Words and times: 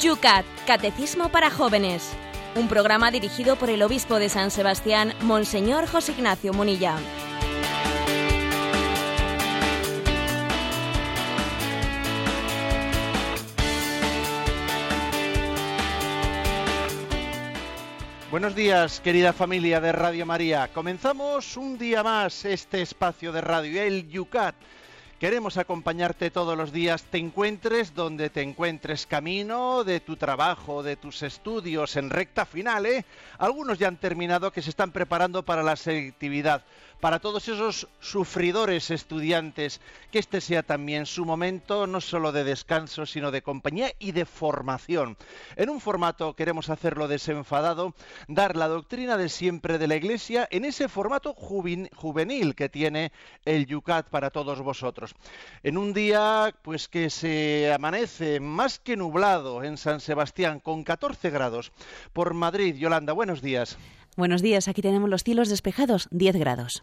Yucat, 0.00 0.44
Catecismo 0.66 1.30
para 1.30 1.50
Jóvenes. 1.50 2.12
Un 2.54 2.68
programa 2.68 3.10
dirigido 3.10 3.56
por 3.56 3.70
el 3.70 3.82
obispo 3.82 4.18
de 4.18 4.28
San 4.28 4.50
Sebastián, 4.50 5.14
Monseñor 5.22 5.86
José 5.86 6.12
Ignacio 6.12 6.52
Munilla. 6.52 6.96
Buenos 18.30 18.54
días, 18.54 19.00
querida 19.00 19.32
familia 19.32 19.80
de 19.80 19.92
Radio 19.92 20.26
María. 20.26 20.68
Comenzamos 20.74 21.56
un 21.56 21.78
día 21.78 22.02
más 22.02 22.44
este 22.44 22.82
espacio 22.82 23.32
de 23.32 23.40
radio, 23.40 23.82
el 23.82 24.08
Yucat 24.08 24.56
Queremos 25.18 25.56
acompañarte 25.56 26.30
todos 26.30 26.58
los 26.58 26.72
días, 26.72 27.04
te 27.04 27.16
encuentres 27.16 27.94
donde 27.94 28.28
te 28.28 28.42
encuentres, 28.42 29.06
camino 29.06 29.82
de 29.82 30.00
tu 30.00 30.16
trabajo, 30.16 30.82
de 30.82 30.96
tus 30.96 31.22
estudios 31.22 31.96
en 31.96 32.10
recta 32.10 32.44
final. 32.44 32.84
¿eh? 32.84 33.06
Algunos 33.38 33.78
ya 33.78 33.88
han 33.88 33.96
terminado 33.96 34.52
que 34.52 34.60
se 34.60 34.68
están 34.68 34.92
preparando 34.92 35.42
para 35.42 35.62
la 35.62 35.76
selectividad 35.76 36.64
para 37.00 37.18
todos 37.18 37.48
esos 37.48 37.88
sufridores 38.00 38.90
estudiantes, 38.90 39.80
que 40.10 40.18
este 40.18 40.40
sea 40.40 40.62
también 40.62 41.06
su 41.06 41.24
momento 41.24 41.86
no 41.86 42.00
solo 42.00 42.32
de 42.32 42.44
descanso, 42.44 43.06
sino 43.06 43.30
de 43.30 43.42
compañía 43.42 43.92
y 43.98 44.12
de 44.12 44.24
formación. 44.24 45.16
En 45.56 45.70
un 45.70 45.80
formato 45.80 46.34
queremos 46.34 46.70
hacerlo 46.70 47.08
desenfadado, 47.08 47.94
dar 48.28 48.56
la 48.56 48.68
doctrina 48.68 49.16
de 49.16 49.28
siempre 49.28 49.78
de 49.78 49.88
la 49.88 49.96
Iglesia 49.96 50.48
en 50.50 50.64
ese 50.64 50.88
formato 50.88 51.34
juvenil 51.34 52.54
que 52.54 52.68
tiene 52.68 53.12
el 53.44 53.66
Yucat 53.66 54.08
para 54.08 54.30
todos 54.30 54.60
vosotros. 54.60 55.14
En 55.62 55.78
un 55.78 55.92
día 55.92 56.54
pues 56.62 56.88
que 56.88 57.10
se 57.10 57.72
amanece 57.72 58.40
más 58.40 58.78
que 58.78 58.96
nublado 58.96 59.62
en 59.62 59.76
San 59.76 60.00
Sebastián 60.00 60.60
con 60.60 60.84
14 60.84 61.30
grados. 61.30 61.72
Por 62.12 62.34
Madrid, 62.34 62.76
Yolanda, 62.76 63.12
buenos 63.12 63.42
días. 63.42 63.76
Buenos 64.16 64.40
días, 64.40 64.66
aquí 64.66 64.80
tenemos 64.80 65.10
los 65.10 65.24
cielos 65.24 65.50
despejados, 65.50 66.08
10 66.10 66.36
grados. 66.36 66.82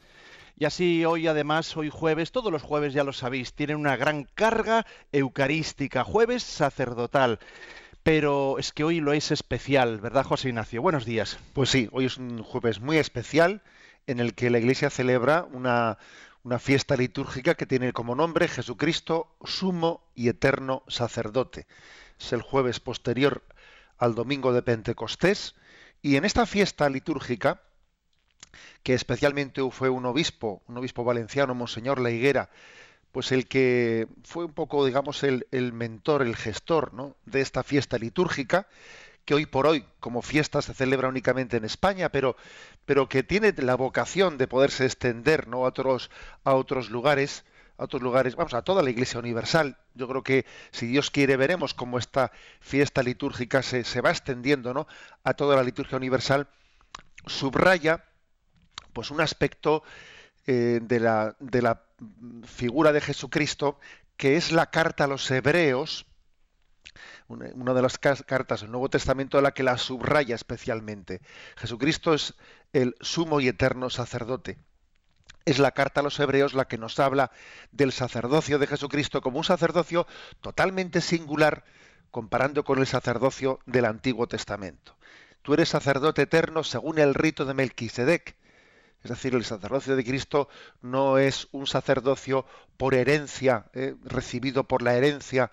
Y 0.56 0.66
así 0.66 1.04
hoy 1.04 1.26
además, 1.26 1.76
hoy 1.76 1.90
jueves, 1.90 2.32
todos 2.32 2.52
los 2.52 2.62
jueves 2.62 2.94
ya 2.94 3.04
lo 3.04 3.12
sabéis, 3.12 3.54
tienen 3.54 3.78
una 3.78 3.98
gran 3.98 4.26
carga 4.36 4.86
eucarística, 5.12 6.04
jueves 6.04 6.44
sacerdotal. 6.44 7.40
Pero 8.04 8.60
es 8.60 8.72
que 8.72 8.84
hoy 8.84 9.00
lo 9.00 9.14
es 9.14 9.32
especial, 9.32 10.00
¿verdad, 10.00 10.26
José 10.26 10.50
Ignacio? 10.50 10.84
Buenos 10.84 11.06
días. 11.06 11.40
Pues 11.54 11.72
sí, 11.72 11.90
hoy 11.92 12.06
es 12.06 12.18
un 12.18 12.44
jueves 12.44 12.80
muy 12.82 12.98
especial 12.98 13.64
en 14.06 14.20
el 14.20 14.36
que 14.36 14.52
la 14.52 14.60
Iglesia 14.60 14.92
celebra 14.92 15.48
una, 15.52 15.98
una 16.44 16.60
fiesta 16.60 16.96
litúrgica 16.96 17.56
que 17.56 17.66
tiene 17.66 17.94
como 17.94 18.14
nombre 18.14 18.48
Jesucristo, 18.48 19.36
sumo 19.44 20.04
y 20.14 20.30
eterno 20.30 20.84
sacerdote. 20.88 21.66
Es 22.20 22.32
el 22.32 22.44
jueves 22.44 22.80
posterior 22.80 23.42
al 23.98 24.14
domingo 24.14 24.54
de 24.54 24.62
Pentecostés 24.62 25.56
y 26.04 26.18
en 26.18 26.26
esta 26.26 26.46
fiesta 26.46 26.90
litúrgica, 26.90 27.62
que 28.84 28.94
especialmente 28.94 29.62
fue 29.72 29.90
un 29.90 30.06
obispo, 30.06 30.62
un 30.68 30.78
obispo 30.78 31.06
valenciano, 31.06 31.56
Monseñor 31.56 32.00
La 32.00 32.12
Higuera, 32.12 32.50
pues 33.14 33.32
el 33.32 33.48
que 33.48 34.08
fue 34.24 34.44
un 34.44 34.54
poco, 34.54 34.86
digamos, 34.86 35.24
el, 35.24 35.46
mentor, 35.74 36.22
el 36.22 36.36
gestor 36.36 36.92
de 37.26 37.42
esta 37.42 37.64
fiesta 37.64 37.98
litúrgica, 37.98 38.68
que 39.24 39.34
hoy 39.34 39.46
por 39.46 39.66
hoy, 39.66 39.86
como 40.02 40.22
fiesta, 40.22 40.62
se 40.62 40.74
celebra 40.74 41.08
únicamente 41.08 41.56
en 41.56 41.64
España, 41.64 42.10
pero, 42.10 42.36
pero 42.86 43.08
que 43.08 43.24
tiene 43.24 43.54
la 43.56 43.76
vocación 43.76 44.38
de 44.38 44.48
poderse 44.48 44.86
extender 44.86 45.48
¿no? 45.48 45.60
a, 45.60 45.70
otros, 45.70 46.12
a 46.44 46.54
otros 46.56 46.90
lugares, 46.90 47.46
a 47.84 47.86
otros 47.86 48.02
lugares, 48.02 48.36
vamos, 48.36 48.54
a 48.54 48.62
toda 48.62 48.82
la 48.82 48.90
Iglesia 48.90 49.20
Universal. 49.20 49.78
Yo 49.94 50.08
creo 50.08 50.24
que 50.24 50.46
si 50.72 50.88
Dios 50.88 51.12
quiere 51.12 51.36
veremos 51.36 51.74
cómo 51.74 51.98
esta 51.98 52.32
fiesta 52.62 53.04
litúrgica 53.04 53.62
se, 53.62 53.84
se 53.84 54.00
va 54.00 54.10
extendiendo 54.10 54.74
¿no? 54.74 54.88
a 55.24 55.34
toda 55.34 55.58
la 55.58 55.64
liturgia 55.64 55.98
universal. 55.98 56.48
Subraya 57.28 58.06
pues 58.94 59.12
un 59.12 59.20
aspecto 59.20 59.84
eh, 60.48 60.80
de, 60.82 61.00
la, 61.02 61.36
de 61.40 61.62
la 61.62 61.84
figura 62.46 62.94
de 62.94 63.02
Jesucristo 63.02 63.80
que 64.16 64.38
es 64.38 64.54
la 64.54 64.70
carta 64.70 65.04
a 65.04 65.08
los 65.08 65.30
hebreos, 65.30 66.06
una, 67.28 67.74
de 67.74 67.82
las 67.82 67.98
cartas 67.98 68.62
del 68.62 68.72
Nuevo 68.72 68.90
Testamento 68.90 69.38
de 69.38 69.44
la 69.44 69.54
que 69.54 69.64
la 69.64 69.78
subraya 69.78 70.36
especialmente. 70.36 71.20
Jesucristo 71.58 72.14
es 72.14 72.36
el 72.72 72.96
sumo 73.02 73.42
y 73.42 73.50
eterno 73.50 73.90
sacerdote 73.90 74.58
es 75.46 75.60
la 75.60 75.72
carta 75.72 76.00
a 76.00 76.04
los 76.04 76.20
hebreos 76.20 76.54
la 76.54 76.66
que 76.66 76.78
nos 76.78 77.00
habla 77.00 77.32
del 77.72 77.92
sacerdocio 77.92 78.60
de 78.60 78.68
Jesucristo 78.68 79.22
como 79.22 79.38
un 79.38 79.44
sacerdocio 79.44 80.08
totalmente 80.42 81.02
singular 81.02 81.66
comparando 82.12 82.64
con 82.64 82.80
el 82.80 82.88
sacerdocio 82.88 83.60
del 83.66 83.86
Antiguo 83.86 84.28
Testamento. 84.28 84.96
Tú 85.42 85.54
eres 85.54 85.70
sacerdote 85.70 86.22
eterno 86.22 86.64
según 86.64 87.00
el 87.00 87.14
rito 87.14 87.46
de 87.46 87.54
Melquisedec. 87.54 88.36
Es 89.04 89.10
decir, 89.10 89.36
el 89.36 89.44
sacerdocio 89.44 89.96
de 89.98 90.04
Cristo 90.06 90.48
no 90.82 91.18
es 91.18 91.50
un 91.52 91.68
sacerdocio 91.68 92.46
por 92.78 92.94
herencia, 92.94 93.66
eh, 93.74 93.96
recibido 94.04 94.64
por 94.64 94.82
la 94.82 94.96
herencia 94.96 95.52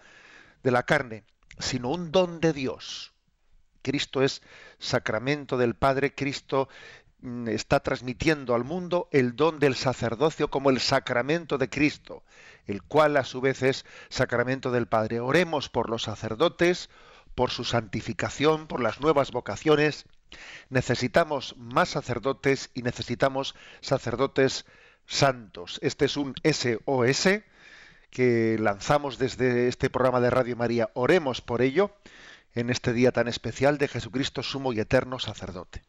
de 0.62 0.70
la 0.70 0.84
carne, 0.84 1.24
sino 1.58 1.88
un 1.88 2.12
don 2.12 2.40
de 2.40 2.52
Dios. 2.52 3.12
Cristo 3.82 4.22
es 4.22 4.42
sacramento 4.78 5.56
del 5.56 5.74
Padre, 5.74 6.14
Cristo 6.14 6.68
está 7.48 7.80
transmitiendo 7.80 8.54
al 8.54 8.64
mundo 8.64 9.08
el 9.12 9.36
don 9.36 9.58
del 9.58 9.74
sacerdocio 9.74 10.48
como 10.48 10.70
el 10.70 10.80
sacramento 10.80 11.58
de 11.58 11.68
Cristo, 11.68 12.22
el 12.66 12.82
cual 12.82 13.16
a 13.16 13.24
su 13.24 13.40
vez 13.40 13.62
es 13.62 13.84
sacramento 14.08 14.70
del 14.70 14.86
Padre. 14.86 15.20
Oremos 15.20 15.68
por 15.68 15.90
los 15.90 16.02
sacerdotes, 16.04 16.88
por 17.34 17.50
su 17.50 17.64
santificación, 17.64 18.66
por 18.66 18.80
las 18.80 19.00
nuevas 19.00 19.32
vocaciones. 19.32 20.06
Necesitamos 20.68 21.54
más 21.58 21.90
sacerdotes 21.90 22.70
y 22.74 22.82
necesitamos 22.82 23.54
sacerdotes 23.80 24.64
santos. 25.06 25.78
Este 25.82 26.06
es 26.06 26.16
un 26.16 26.34
SOS 26.44 27.42
que 28.10 28.56
lanzamos 28.58 29.18
desde 29.18 29.68
este 29.68 29.90
programa 29.90 30.20
de 30.20 30.30
Radio 30.30 30.56
María. 30.56 30.90
Oremos 30.94 31.40
por 31.40 31.62
ello 31.62 31.94
en 32.54 32.70
este 32.70 32.92
día 32.92 33.12
tan 33.12 33.28
especial 33.28 33.78
de 33.78 33.88
Jesucristo, 33.88 34.42
sumo 34.42 34.72
y 34.72 34.80
eterno 34.80 35.18
sacerdote. 35.18 35.82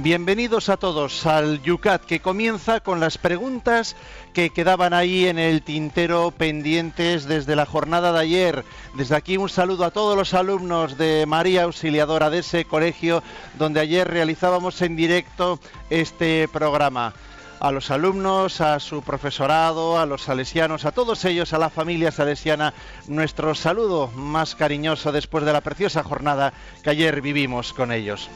Bienvenidos 0.00 0.68
a 0.68 0.76
todos 0.76 1.26
al 1.26 1.60
Yucat 1.60 2.04
que 2.04 2.20
comienza 2.20 2.78
con 2.78 3.00
las 3.00 3.18
preguntas 3.18 3.96
que 4.32 4.50
quedaban 4.50 4.94
ahí 4.94 5.26
en 5.26 5.40
el 5.40 5.62
tintero 5.62 6.30
pendientes 6.30 7.24
desde 7.24 7.56
la 7.56 7.66
jornada 7.66 8.12
de 8.12 8.20
ayer. 8.20 8.64
Desde 8.94 9.16
aquí 9.16 9.36
un 9.36 9.48
saludo 9.48 9.84
a 9.84 9.90
todos 9.90 10.16
los 10.16 10.34
alumnos 10.34 10.98
de 10.98 11.26
María 11.26 11.64
Auxiliadora 11.64 12.30
de 12.30 12.38
ese 12.38 12.64
colegio 12.64 13.24
donde 13.58 13.80
ayer 13.80 14.06
realizábamos 14.06 14.80
en 14.82 14.94
directo 14.94 15.58
este 15.90 16.46
programa. 16.46 17.12
A 17.58 17.72
los 17.72 17.90
alumnos, 17.90 18.60
a 18.60 18.78
su 18.78 19.02
profesorado, 19.02 19.98
a 19.98 20.06
los 20.06 20.22
salesianos, 20.22 20.84
a 20.84 20.92
todos 20.92 21.24
ellos, 21.24 21.52
a 21.52 21.58
la 21.58 21.70
familia 21.70 22.12
salesiana, 22.12 22.72
nuestro 23.08 23.52
saludo 23.56 24.06
más 24.14 24.54
cariñoso 24.54 25.10
después 25.10 25.44
de 25.44 25.52
la 25.52 25.60
preciosa 25.60 26.04
jornada 26.04 26.52
que 26.84 26.90
ayer 26.90 27.20
vivimos 27.20 27.72
con 27.72 27.90
ellos. 27.90 28.30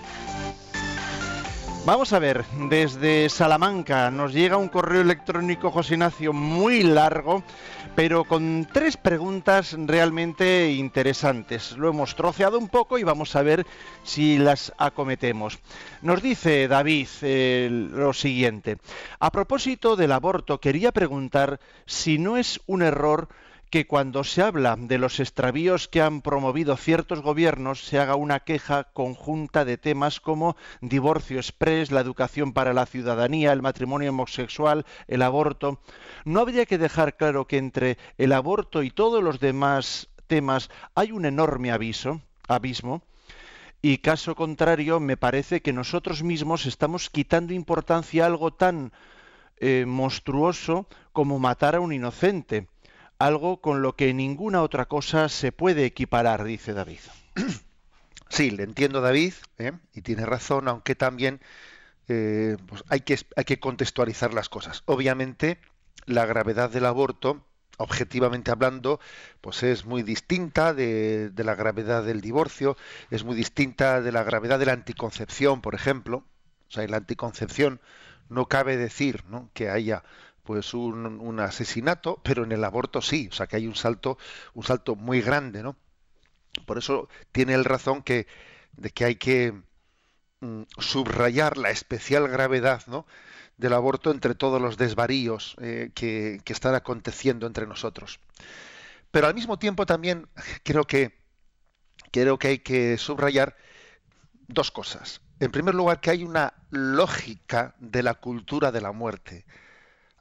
Vamos 1.84 2.12
a 2.12 2.20
ver, 2.20 2.44
desde 2.70 3.28
Salamanca 3.28 4.08
nos 4.12 4.32
llega 4.32 4.56
un 4.56 4.68
correo 4.68 5.00
electrónico, 5.00 5.72
José 5.72 5.94
Ignacio, 5.94 6.32
muy 6.32 6.84
largo, 6.84 7.42
pero 7.96 8.22
con 8.22 8.68
tres 8.72 8.96
preguntas 8.96 9.74
realmente 9.76 10.70
interesantes. 10.70 11.76
Lo 11.76 11.88
hemos 11.88 12.14
troceado 12.14 12.56
un 12.56 12.68
poco 12.68 12.98
y 12.98 13.02
vamos 13.02 13.34
a 13.34 13.42
ver 13.42 13.66
si 14.04 14.38
las 14.38 14.72
acometemos. 14.78 15.58
Nos 16.02 16.22
dice 16.22 16.68
David 16.68 17.08
eh, 17.22 17.68
lo 17.92 18.12
siguiente. 18.12 18.78
A 19.18 19.32
propósito 19.32 19.96
del 19.96 20.12
aborto, 20.12 20.60
quería 20.60 20.92
preguntar 20.92 21.58
si 21.84 22.16
no 22.16 22.36
es 22.36 22.60
un 22.66 22.82
error 22.82 23.26
que 23.72 23.86
cuando 23.86 24.22
se 24.22 24.42
habla 24.42 24.76
de 24.78 24.98
los 24.98 25.18
extravíos 25.18 25.88
que 25.88 26.02
han 26.02 26.20
promovido 26.20 26.76
ciertos 26.76 27.22
gobiernos 27.22 27.82
se 27.82 27.98
haga 27.98 28.16
una 28.16 28.40
queja 28.40 28.84
conjunta 28.92 29.64
de 29.64 29.78
temas 29.78 30.20
como 30.20 30.56
divorcio 30.82 31.38
express, 31.38 31.90
la 31.90 32.02
educación 32.02 32.52
para 32.52 32.74
la 32.74 32.84
ciudadanía, 32.84 33.50
el 33.50 33.62
matrimonio 33.62 34.10
homosexual, 34.10 34.84
el 35.08 35.22
aborto. 35.22 35.80
¿No 36.26 36.40
habría 36.40 36.66
que 36.66 36.76
dejar 36.76 37.16
claro 37.16 37.46
que 37.46 37.56
entre 37.56 37.96
el 38.18 38.34
aborto 38.34 38.82
y 38.82 38.90
todos 38.90 39.24
los 39.24 39.40
demás 39.40 40.10
temas 40.26 40.68
hay 40.94 41.10
un 41.10 41.24
enorme 41.24 41.70
abismo? 41.70 43.02
Y 43.80 43.98
caso 43.98 44.34
contrario, 44.34 45.00
me 45.00 45.16
parece 45.16 45.62
que 45.62 45.72
nosotros 45.72 46.22
mismos 46.22 46.66
estamos 46.66 47.08
quitando 47.08 47.54
importancia 47.54 48.24
a 48.24 48.26
algo 48.26 48.52
tan 48.52 48.92
eh, 49.56 49.86
monstruoso 49.86 50.86
como 51.14 51.38
matar 51.38 51.74
a 51.74 51.80
un 51.80 51.94
inocente 51.94 52.66
algo 53.26 53.60
con 53.60 53.82
lo 53.82 53.94
que 53.96 54.12
ninguna 54.14 54.62
otra 54.62 54.86
cosa 54.86 55.28
se 55.28 55.52
puede 55.52 55.84
equiparar, 55.84 56.44
dice 56.44 56.72
David. 56.72 57.00
Sí, 58.28 58.50
le 58.50 58.62
entiendo 58.62 59.02
David, 59.02 59.34
¿eh? 59.58 59.72
y 59.92 60.00
tiene 60.00 60.24
razón, 60.24 60.66
aunque 60.66 60.94
también 60.94 61.42
eh, 62.08 62.56
pues 62.66 62.82
hay, 62.88 63.00
que, 63.00 63.18
hay 63.36 63.44
que 63.44 63.60
contextualizar 63.60 64.32
las 64.32 64.48
cosas. 64.48 64.84
Obviamente, 64.86 65.58
la 66.06 66.24
gravedad 66.24 66.70
del 66.70 66.86
aborto, 66.86 67.44
objetivamente 67.76 68.50
hablando, 68.50 69.00
pues 69.42 69.62
es 69.62 69.84
muy 69.84 70.02
distinta 70.02 70.72
de, 70.72 71.30
la 71.36 71.54
gravedad 71.54 72.04
del 72.04 72.22
divorcio, 72.22 72.78
es 73.10 73.22
muy 73.22 73.36
distinta 73.36 74.00
de 74.00 74.12
la 74.12 74.22
gravedad 74.22 74.58
de 74.58 74.64
la 74.64 74.72
anticoncepción, 74.72 75.60
por 75.60 75.74
ejemplo. 75.74 76.24
O 76.68 76.72
sea, 76.72 76.84
en 76.84 76.90
la 76.90 76.96
anticoncepción 76.96 77.82
no 78.30 78.46
cabe 78.46 78.78
decir 78.78 79.24
¿no? 79.28 79.50
que 79.52 79.68
haya 79.68 80.04
pues 80.42 80.74
un, 80.74 81.40
asesinato, 81.40 82.20
pero 82.22 82.44
en 82.44 82.52
el 82.52 82.64
aborto 82.64 83.00
sí, 83.00 83.28
o 83.30 83.34
sea 83.34 83.46
que 83.46 83.56
hay 83.56 83.66
un 83.66 83.76
salto, 83.76 84.18
un 84.54 84.64
salto 84.64 84.96
muy 84.96 85.20
grande, 85.20 85.62
¿no? 85.62 85.76
Por 86.66 86.78
eso 86.78 87.08
tiene 87.32 87.54
el 87.54 87.64
razón 87.64 88.02
que 88.02 88.26
de 88.72 88.90
que 88.90 89.04
hay 89.04 89.16
que 89.16 89.54
mm, 90.40 90.62
subrayar 90.78 91.58
la 91.58 91.70
especial 91.70 92.28
gravedad, 92.28 92.82
¿no? 92.86 93.06
del 93.58 93.74
aborto 93.74 94.10
entre 94.10 94.34
todos 94.34 94.60
los 94.60 94.76
desvaríos 94.76 95.56
eh, 95.60 95.90
que, 95.94 96.40
que, 96.44 96.52
están 96.52 96.74
aconteciendo 96.74 97.46
entre 97.46 97.66
nosotros. 97.66 98.18
Pero 99.10 99.26
al 99.28 99.34
mismo 99.34 99.58
tiempo 99.58 99.86
también 99.86 100.26
creo 100.64 100.84
que 100.84 101.22
creo 102.10 102.38
que 102.38 102.48
hay 102.48 102.58
que 102.58 102.98
subrayar 102.98 103.56
dos 104.48 104.70
cosas. 104.70 105.20
En 105.40 105.50
primer 105.50 105.74
lugar, 105.74 106.00
que 106.00 106.10
hay 106.10 106.24
una 106.24 106.54
lógica 106.70 107.74
de 107.78 108.02
la 108.02 108.14
cultura 108.14 108.70
de 108.70 108.80
la 108.80 108.92
muerte 108.92 109.44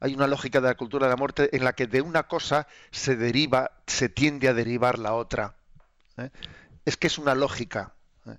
hay 0.02 0.16
una 0.16 0.28
lógica 0.28 0.60
de 0.60 0.68
la 0.68 0.76
cultura 0.76 1.06
de 1.06 1.12
la 1.12 1.16
muerte 1.16 1.56
en 1.56 1.64
la 1.64 1.74
que 1.74 1.86
de 1.86 2.02
una 2.02 2.24
cosa 2.24 2.68
se 2.90 3.16
deriva, 3.16 3.72
se 3.86 4.10
tiende 4.10 4.48
a 4.48 4.54
derivar 4.54 4.98
la 4.98 5.14
otra. 5.14 5.54
¿eh? 6.18 6.32
Es 6.86 6.98
que 6.98 7.06
es 7.06 7.20
una 7.20 7.36
lógica. 7.36 7.94
¿eh? 8.26 8.36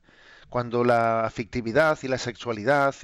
Cuando 0.50 0.82
la 0.82 1.24
afectividad 1.24 1.96
y 2.02 2.08
la 2.08 2.18
sexualidad 2.18 2.94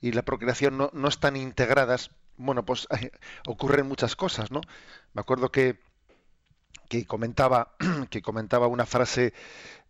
y, 0.00 0.12
la 0.12 0.22
procreación 0.22 0.78
no, 0.78 0.90
no, 0.94 1.06
están 1.08 1.36
integradas, 1.36 2.10
bueno, 2.38 2.64
pues 2.64 2.88
ocurren 3.46 3.86
muchas 3.86 4.16
cosas, 4.16 4.50
¿no? 4.50 4.62
Me 5.12 5.20
acuerdo 5.20 5.52
que, 5.52 5.78
que 6.88 7.04
comentaba, 7.04 7.74
que 8.10 8.22
comentaba 8.22 8.68
una 8.68 8.86
frase 8.86 9.34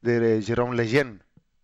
de 0.00 0.42
Jérôme 0.42 0.74
Lejeune, 0.74 1.20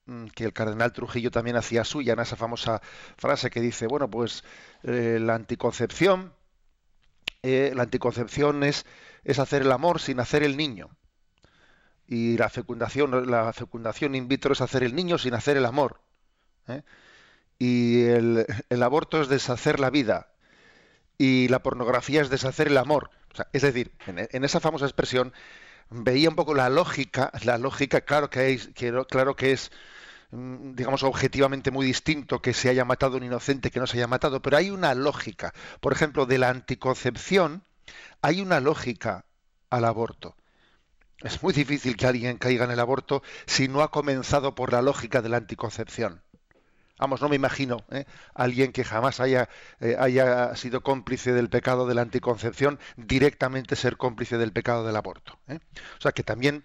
mm, 0.06 0.26
que 0.26 0.44
el 0.44 0.52
cardenal 0.52 0.92
Trujillo 0.92 1.32
también 1.32 1.56
hacía 1.56 1.82
suya 1.82 2.12
en 2.12 2.20
esa 2.20 2.36
famosa 2.36 2.80
frase 3.16 3.50
que 3.50 3.60
dice, 3.60 3.88
bueno, 3.88 4.08
pues 4.08 4.44
eh, 4.84 5.18
la 5.20 5.34
anticoncepción 5.34 6.32
eh, 7.44 7.72
la 7.74 7.82
anticoncepción 7.82 8.64
es, 8.64 8.86
es 9.22 9.38
hacer 9.38 9.60
el 9.62 9.72
amor 9.72 10.00
sin 10.00 10.18
hacer 10.18 10.42
el 10.42 10.56
niño. 10.56 10.88
Y 12.06 12.38
la 12.38 12.48
fecundación, 12.48 13.30
la 13.30 13.52
fecundación 13.52 14.14
in 14.14 14.28
vitro 14.28 14.54
es 14.54 14.62
hacer 14.62 14.82
el 14.82 14.94
niño 14.94 15.18
sin 15.18 15.34
hacer 15.34 15.58
el 15.58 15.66
amor. 15.66 16.00
¿eh? 16.68 16.82
Y 17.58 18.04
el, 18.04 18.46
aborto 18.82 19.20
es 19.20 19.28
deshacer 19.28 19.78
la 19.78 19.90
vida. 19.90 20.32
Y 21.18 21.48
la 21.48 21.62
pornografía 21.62 22.22
es 22.22 22.30
deshacer 22.30 22.68
el 22.68 22.78
amor. 22.78 23.10
Es 23.52 23.60
decir, 23.60 23.92
en, 24.06 24.26
en, 24.30 24.44
esa 24.44 24.60
famosa 24.60 24.86
expresión 24.86 25.34
veía 25.90 26.30
un 26.30 26.36
poco 26.36 26.54
la 26.54 26.70
lógica, 26.70 27.30
la 27.44 27.58
lógica, 27.58 28.00
claro 28.00 28.30
que 28.30 28.54
es, 28.54 28.70
claro 29.08 29.36
que 29.36 29.52
es 29.52 29.70
digamos, 30.34 31.02
objetivamente 31.04 31.70
muy 31.70 31.86
distinto 31.86 32.42
que 32.42 32.52
se 32.52 32.68
haya 32.68 32.84
matado 32.84 33.16
un 33.16 33.24
inocente 33.24 33.70
que 33.70 33.80
no 33.80 33.86
se 33.86 33.98
haya 33.98 34.06
matado, 34.06 34.42
pero 34.42 34.56
hay 34.56 34.70
una 34.70 34.94
lógica. 34.94 35.52
Por 35.80 35.92
ejemplo, 35.92 36.26
de 36.26 36.38
la 36.38 36.48
anticoncepción 36.48 37.64
hay 38.22 38.40
una 38.40 38.60
lógica 38.60 39.26
al 39.70 39.84
aborto. 39.84 40.36
Es 41.18 41.42
muy 41.42 41.52
difícil 41.52 41.96
que 41.96 42.06
alguien 42.06 42.38
caiga 42.38 42.64
en 42.64 42.72
el 42.72 42.80
aborto 42.80 43.22
si 43.46 43.68
no 43.68 43.82
ha 43.82 43.90
comenzado 43.90 44.54
por 44.54 44.72
la 44.72 44.82
lógica 44.82 45.22
de 45.22 45.28
la 45.28 45.36
anticoncepción. 45.36 46.22
Vamos, 46.98 47.20
no 47.20 47.28
me 47.28 47.36
imagino 47.36 47.84
¿eh? 47.90 48.04
alguien 48.34 48.72
que 48.72 48.84
jamás 48.84 49.20
haya, 49.20 49.48
eh, 49.80 49.96
haya 49.98 50.54
sido 50.54 50.82
cómplice 50.82 51.32
del 51.32 51.48
pecado 51.48 51.86
de 51.86 51.94
la 51.94 52.02
anticoncepción 52.02 52.78
directamente 52.96 53.74
ser 53.74 53.96
cómplice 53.96 54.38
del 54.38 54.52
pecado 54.52 54.86
del 54.86 54.96
aborto. 54.96 55.38
¿eh? 55.48 55.58
O 55.98 56.00
sea 56.00 56.12
que 56.12 56.22
también 56.22 56.64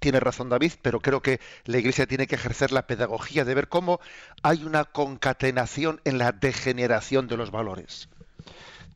tiene 0.00 0.18
razón 0.18 0.48
David, 0.48 0.72
pero 0.82 1.00
creo 1.00 1.22
que 1.22 1.40
la 1.64 1.78
Iglesia 1.78 2.06
tiene 2.06 2.26
que 2.26 2.34
ejercer 2.34 2.72
la 2.72 2.86
pedagogía 2.86 3.44
de 3.44 3.54
ver 3.54 3.68
cómo 3.68 4.00
hay 4.42 4.64
una 4.64 4.84
concatenación 4.84 6.00
en 6.04 6.18
la 6.18 6.32
degeneración 6.32 7.28
de 7.28 7.36
los 7.36 7.50
valores. 7.50 8.08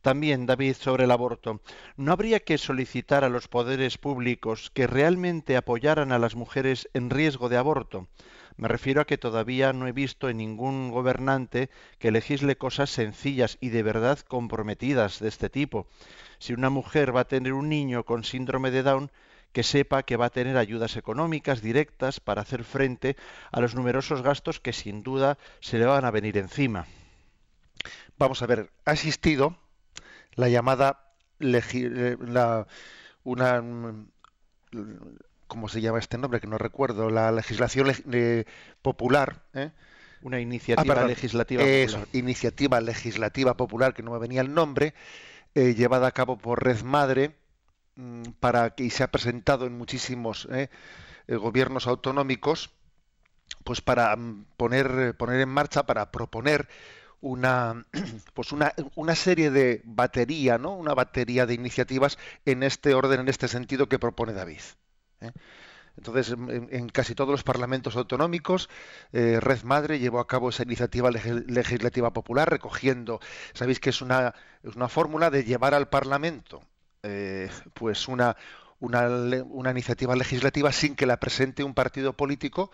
También, 0.01 0.45
David, 0.45 0.77
sobre 0.79 1.05
el 1.05 1.11
aborto. 1.11 1.61
¿No 1.97 2.13
habría 2.13 2.41
que 2.41 2.59
solicitar 2.59 3.25
a 3.25 3.31
los 3.31 3.49
poderes 3.49 3.97
públicos 3.97 4.71
que 4.75 4.87
realmente 4.87 5.57
apoyaran 5.57 6.13
a 6.13 6.19
las 6.19 6.35
mujeres 6.35 6.91
en 6.93 7.09
riesgo 7.09 7.49
de 7.49 7.57
aborto? 7.57 8.07
Me 8.57 8.69
refiero 8.69 9.01
a 9.01 9.07
que 9.07 9.19
todavía 9.19 9.73
no 9.73 9.87
he 9.87 9.93
visto 9.93 10.29
en 10.29 10.37
ningún 10.37 10.91
gobernante 10.91 11.71
que 11.99 12.13
legisle 12.13 12.57
cosas 12.57 12.91
sencillas 12.91 13.59
y 13.61 13.71
de 13.71 13.83
verdad 13.83 14.19
comprometidas 14.21 15.21
de 15.21 15.29
este 15.29 15.49
tipo. 15.49 15.87
Si 16.39 16.53
una 16.53 16.71
mujer 16.71 17.17
va 17.17 17.21
a 17.21 17.29
tener 17.29 17.53
un 17.53 17.69
niño 17.69 18.05
con 18.05 18.25
síndrome 18.25 18.71
de 18.71 18.83
Down, 18.83 19.11
que 19.55 19.63
sepa 19.63 20.03
que 20.03 20.17
va 20.17 20.27
a 20.27 20.31
tener 20.31 20.59
ayudas 20.59 20.97
económicas 20.97 21.63
directas 21.63 22.19
para 22.19 22.43
hacer 22.43 22.65
frente 22.65 23.17
a 23.53 23.61
los 23.61 23.75
numerosos 23.75 24.21
gastos 24.21 24.59
que 24.59 24.73
sin 24.73 25.03
duda 25.05 25.39
se 25.61 25.79
le 25.79 25.87
van 25.87 26.05
a 26.05 26.11
venir 26.11 26.37
encima. 26.37 26.87
Vamos 28.19 28.43
a 28.43 28.47
ver, 28.47 28.71
ha 28.85 28.93
existido 28.93 29.57
la 30.35 30.49
llamada 30.49 31.15
la, 31.39 32.67
una 33.23 33.63
¿cómo 35.47 35.69
se 35.69 35.81
llama 35.81 36.01
este 36.01 36.19
nombre? 36.19 36.41
Que 36.41 36.49
no 36.49 36.59
recuerdo, 36.59 37.09
la 37.09 37.31
legislación 37.31 37.93
eh, 38.13 38.45
popular, 38.83 39.45
¿eh? 39.55 39.71
una 40.23 40.41
iniciativa 40.41 41.01
ah, 41.01 41.07
legislativa 41.07 41.63
eso, 41.63 41.99
popular. 41.99 42.17
iniciativa 42.17 42.81
legislativa 42.81 43.57
popular 43.57 43.95
que 43.95 44.03
no 44.03 44.11
me 44.11 44.19
venía 44.19 44.41
el 44.41 44.53
nombre, 44.53 44.95
eh, 45.55 45.75
llevada 45.75 46.09
a 46.09 46.13
cabo 46.13 46.39
por 46.39 46.65
Red 46.65 46.83
Madre, 46.83 47.37
para 48.41 48.71
que 48.71 48.91
se 48.91 49.03
ha 49.03 49.11
presentado 49.11 49.67
en 49.67 49.77
muchísimos 49.77 50.49
eh, 50.51 50.69
eh, 51.29 51.37
gobiernos 51.37 51.87
autonómicos, 51.87 52.71
pues 53.65 53.81
para 53.81 54.15
mm, 54.17 54.47
poner, 54.57 55.17
poner 55.17 55.41
en 55.41 55.49
marcha, 55.49 55.85
para 55.85 56.11
proponer 56.11 56.69
una, 57.21 57.87
pues 58.35 58.53
una, 58.53 58.75
una, 58.95 59.15
serie 59.15 59.51
de 59.51 59.81
batería, 59.85 60.59
¿no? 60.59 60.75
Una 60.75 60.95
batería 60.95 61.47
de 61.47 61.55
iniciativas 61.55 62.19
en 62.45 62.63
este 62.63 62.95
orden, 62.95 63.21
en 63.21 63.29
este 63.29 63.49
sentido 63.49 63.89
que 63.89 63.99
propone 63.99 64.33
David. 64.33 64.61
¿eh? 65.21 65.33
Entonces, 65.97 66.31
en, 66.33 66.89
casi 66.89 67.15
todos 67.15 67.31
los 67.31 67.45
parlamentos 67.45 67.97
autonómicos, 67.97 68.69
eh, 69.13 69.39
Red 69.41 69.63
Madre 69.63 70.01
llevó 70.01 70.19
a 70.19 70.27
cabo 70.27 70.49
esa 70.49 70.65
iniciativa 70.65 71.11
leg 71.11 71.49
legislativa 71.49 72.13
popular, 72.13 72.51
recogiendo, 72.51 73.21
sabéis 73.53 73.79
que 73.79 73.91
es 73.91 74.03
una, 74.03 74.35
es 74.65 74.75
una 74.75 74.89
fórmula 74.89 75.31
de 75.31 75.45
llevar 75.45 75.73
al 75.73 75.89
Parlamento 75.89 76.63
eh, 77.05 77.51
pues 77.75 78.09
una, 78.09 78.37
una, 78.81 79.07
una, 79.09 79.71
iniciativa 79.71 80.17
legislativa 80.17 80.73
sin 80.73 80.97
que 80.97 81.07
la 81.07 81.21
presente 81.21 81.63
un 81.63 81.75
partido 81.75 82.15
político 82.15 82.71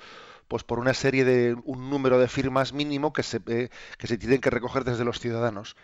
pues 0.47 0.65
por 0.65 0.79
una 0.79 0.95
serie 0.95 1.25
de 1.25 1.57
un 1.65 1.91
número 1.91 2.19
de 2.19 2.29
firmas 2.29 2.73
mínimo 2.73 3.13
que 3.13 3.23
se, 3.23 3.41
eh, 3.47 3.71
que 3.99 4.07
se 4.07 4.19
tienen 4.19 4.41
que 4.41 4.51
recoger 4.51 4.85
desde 4.85 5.05
los 5.05 5.21
ciudadanos. 5.21 5.77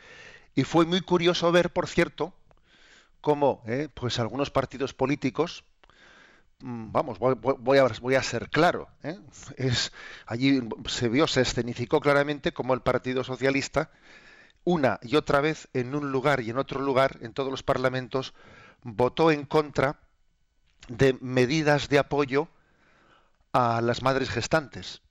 Y 0.55 0.65
fue 0.65 0.87
muy 0.87 1.03
curioso 1.03 1.53
ver, 1.53 1.71
por 1.71 1.87
cierto, 1.87 2.35
cómo 3.21 3.63
eh, 3.67 3.89
pues 3.93 4.19
algunos 4.19 4.51
partidos 4.51 4.95
políticos, 4.95 5.65
mm, 6.61 6.91
vamos, 6.91 7.19
voy, 7.19 7.35
voy, 7.35 7.79
a, 7.79 7.87
voy 8.01 8.15
a 8.17 8.23
ser 8.23 8.49
claro, 8.49 8.89
es, 9.57 9.93
allí 10.27 10.61
se 10.89 11.09
vio, 11.09 11.27
se 11.29 11.43
escenificó 11.43 12.01
claramente 12.01 12.53
como 12.53 12.75
el 12.75 12.81
Partido 12.81 13.23
Socialista 13.23 13.91
una 14.67 14.99
y 15.01 15.15
otra 15.15 15.41
vez 15.41 15.69
en 15.73 15.95
un 15.95 16.11
lugar 16.11 16.41
y 16.41 16.51
en 16.51 16.59
otro 16.59 16.81
lugar, 16.81 17.19
en 17.23 17.33
todos 17.33 17.51
los 17.51 17.63
parlamentos, 17.63 18.35
votó 18.83 19.31
en 19.31 19.47
contra 19.47 20.01
de 20.89 21.17
medidas 21.21 21.89
de 21.89 22.01
apoyo 22.01 22.49
a 23.53 23.81
las 23.81 24.03
madres 24.03 24.29
gestantes, 24.29 25.03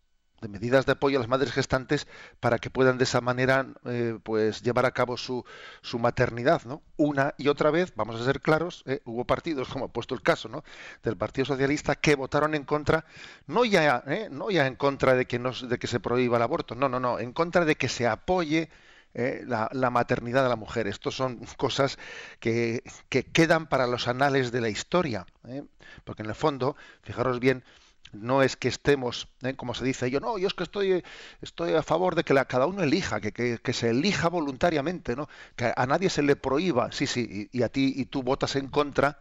de 0.42 0.50
medidas 0.50 0.86
de 0.86 0.92
apoyo 0.92 1.18
a 1.18 1.22
las 1.22 1.30
madres 1.30 1.54
gestantes 1.54 2.06
para 2.42 2.60
que 2.60 2.70
puedan 2.70 2.98
de 2.98 3.06
esa 3.06 3.22
manera 3.22 3.66
eh, 3.86 4.20
pues 4.24 4.62
llevar 4.62 4.86
a 4.86 4.92
cabo 4.92 5.16
su, 5.16 5.46
su, 5.82 6.00
maternidad, 6.00 6.64
¿no? 6.66 6.82
Una 6.98 7.34
y 7.38 7.48
otra 7.48 7.72
vez, 7.72 7.94
vamos 7.96 8.20
a 8.20 8.26
ser 8.26 8.42
claros, 8.42 8.84
eh, 8.86 9.00
hubo 9.06 9.24
partidos, 9.24 9.70
como 9.70 9.86
ha 9.86 9.88
puesto 9.88 10.16
el 10.16 10.22
caso, 10.22 10.50
¿no? 10.50 10.66
del 11.02 11.16
Partido 11.16 11.46
Socialista 11.46 11.96
que 11.96 12.16
votaron 12.16 12.56
en 12.56 12.66
contra, 12.66 13.06
no 13.48 13.64
ya, 13.64 14.04
eh, 14.06 14.28
no 14.30 14.52
ya 14.52 14.68
en 14.68 14.76
contra 14.76 15.14
de 15.16 15.26
que 15.26 15.40
no, 15.40 15.54
de 15.54 15.80
que 15.80 15.88
se 15.88 16.02
prohíba 16.02 16.36
el 16.36 16.44
aborto, 16.44 16.76
no, 16.76 16.90
no, 16.90 17.00
no, 17.00 17.20
en 17.20 17.32
contra 17.32 17.64
de 17.64 17.76
que 17.76 17.88
se 17.88 18.06
apoye 18.06 18.70
eh, 19.16 19.44
la, 19.48 19.70
la, 19.72 19.90
maternidad 19.90 20.44
de 20.44 20.50
la 20.50 20.58
mujer. 20.58 20.88
Estos 20.88 21.16
son 21.16 21.40
cosas 21.56 21.98
que, 22.42 22.84
que 23.08 23.24
quedan 23.24 23.68
para 23.68 23.88
los 23.88 24.10
anales 24.10 24.52
de 24.52 24.60
la 24.60 24.68
historia, 24.68 25.26
¿eh? 25.48 25.64
porque 26.04 26.22
en 26.24 26.30
el 26.30 26.36
fondo, 26.36 26.76
fijaros 27.02 27.40
bien, 27.40 27.64
no 28.12 28.44
es 28.44 28.58
que 28.58 28.68
estemos, 28.68 29.30
¿eh? 29.42 29.56
como 29.56 29.74
se 29.74 29.86
dice, 29.86 30.12
yo 30.12 30.20
no, 30.20 30.38
yo 30.38 30.48
es 30.48 30.54
que 30.54 30.64
estoy, 30.64 31.02
estoy 31.42 31.74
a 31.76 31.82
favor 31.82 32.16
de 32.16 32.26
que 32.26 32.36
cada 32.46 32.66
uno 32.66 32.84
elija, 32.84 33.22
que, 33.22 33.32
que, 33.32 33.58
que, 33.60 33.74
se 33.74 33.92
elija 33.92 34.28
voluntariamente, 34.28 35.16
¿no? 35.16 35.30
que 35.56 35.72
a 35.74 35.86
nadie 35.86 36.10
se 36.10 36.22
le 36.22 36.36
prohíba, 36.36 36.92
sí, 36.92 37.08
sí, 37.08 37.50
y, 37.54 37.60
y, 37.60 37.64
a 37.64 37.70
ti 37.70 37.94
y 37.96 38.06
tú 38.06 38.22
votas 38.22 38.58
en 38.58 38.68
contra 38.68 39.20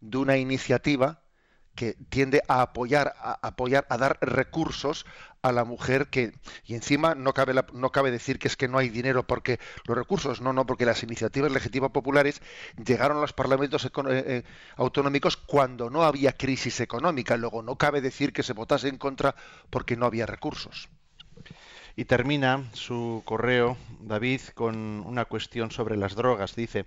de 0.00 0.18
una 0.18 0.36
iniciativa 0.36 1.21
que 1.74 1.96
tiende 2.08 2.42
a 2.48 2.62
apoyar, 2.62 3.14
a 3.18 3.38
apoyar, 3.42 3.86
a 3.88 3.96
dar 3.96 4.18
recursos 4.20 5.06
a 5.42 5.50
la 5.50 5.64
mujer 5.64 6.06
que 6.06 6.32
y 6.64 6.74
encima 6.74 7.14
no 7.16 7.34
cabe 7.34 7.52
no 7.72 7.90
cabe 7.90 8.12
decir 8.12 8.38
que 8.38 8.46
es 8.46 8.56
que 8.56 8.68
no 8.68 8.78
hay 8.78 8.88
dinero 8.88 9.26
porque 9.26 9.58
los 9.86 9.98
recursos 9.98 10.40
no 10.40 10.52
no 10.52 10.66
porque 10.66 10.86
las 10.86 11.02
iniciativas 11.02 11.50
legislativas 11.50 11.90
populares 11.90 12.40
llegaron 12.84 13.18
a 13.18 13.22
los 13.22 13.32
parlamentos 13.32 13.84
eh, 13.84 13.90
eh, 14.08 14.42
autonómicos 14.76 15.36
cuando 15.36 15.90
no 15.90 16.04
había 16.04 16.32
crisis 16.32 16.80
económica. 16.80 17.36
Luego 17.36 17.62
no 17.62 17.76
cabe 17.76 18.00
decir 18.00 18.32
que 18.32 18.44
se 18.44 18.52
votase 18.52 18.88
en 18.88 18.98
contra 18.98 19.34
porque 19.68 19.96
no 19.96 20.06
había 20.06 20.26
recursos. 20.26 20.88
Y 21.96 22.04
termina 22.04 22.70
su 22.72 23.22
correo 23.24 23.76
David 24.00 24.40
con 24.54 24.76
una 25.04 25.24
cuestión 25.24 25.70
sobre 25.70 25.96
las 25.96 26.14
drogas. 26.14 26.54
Dice 26.54 26.86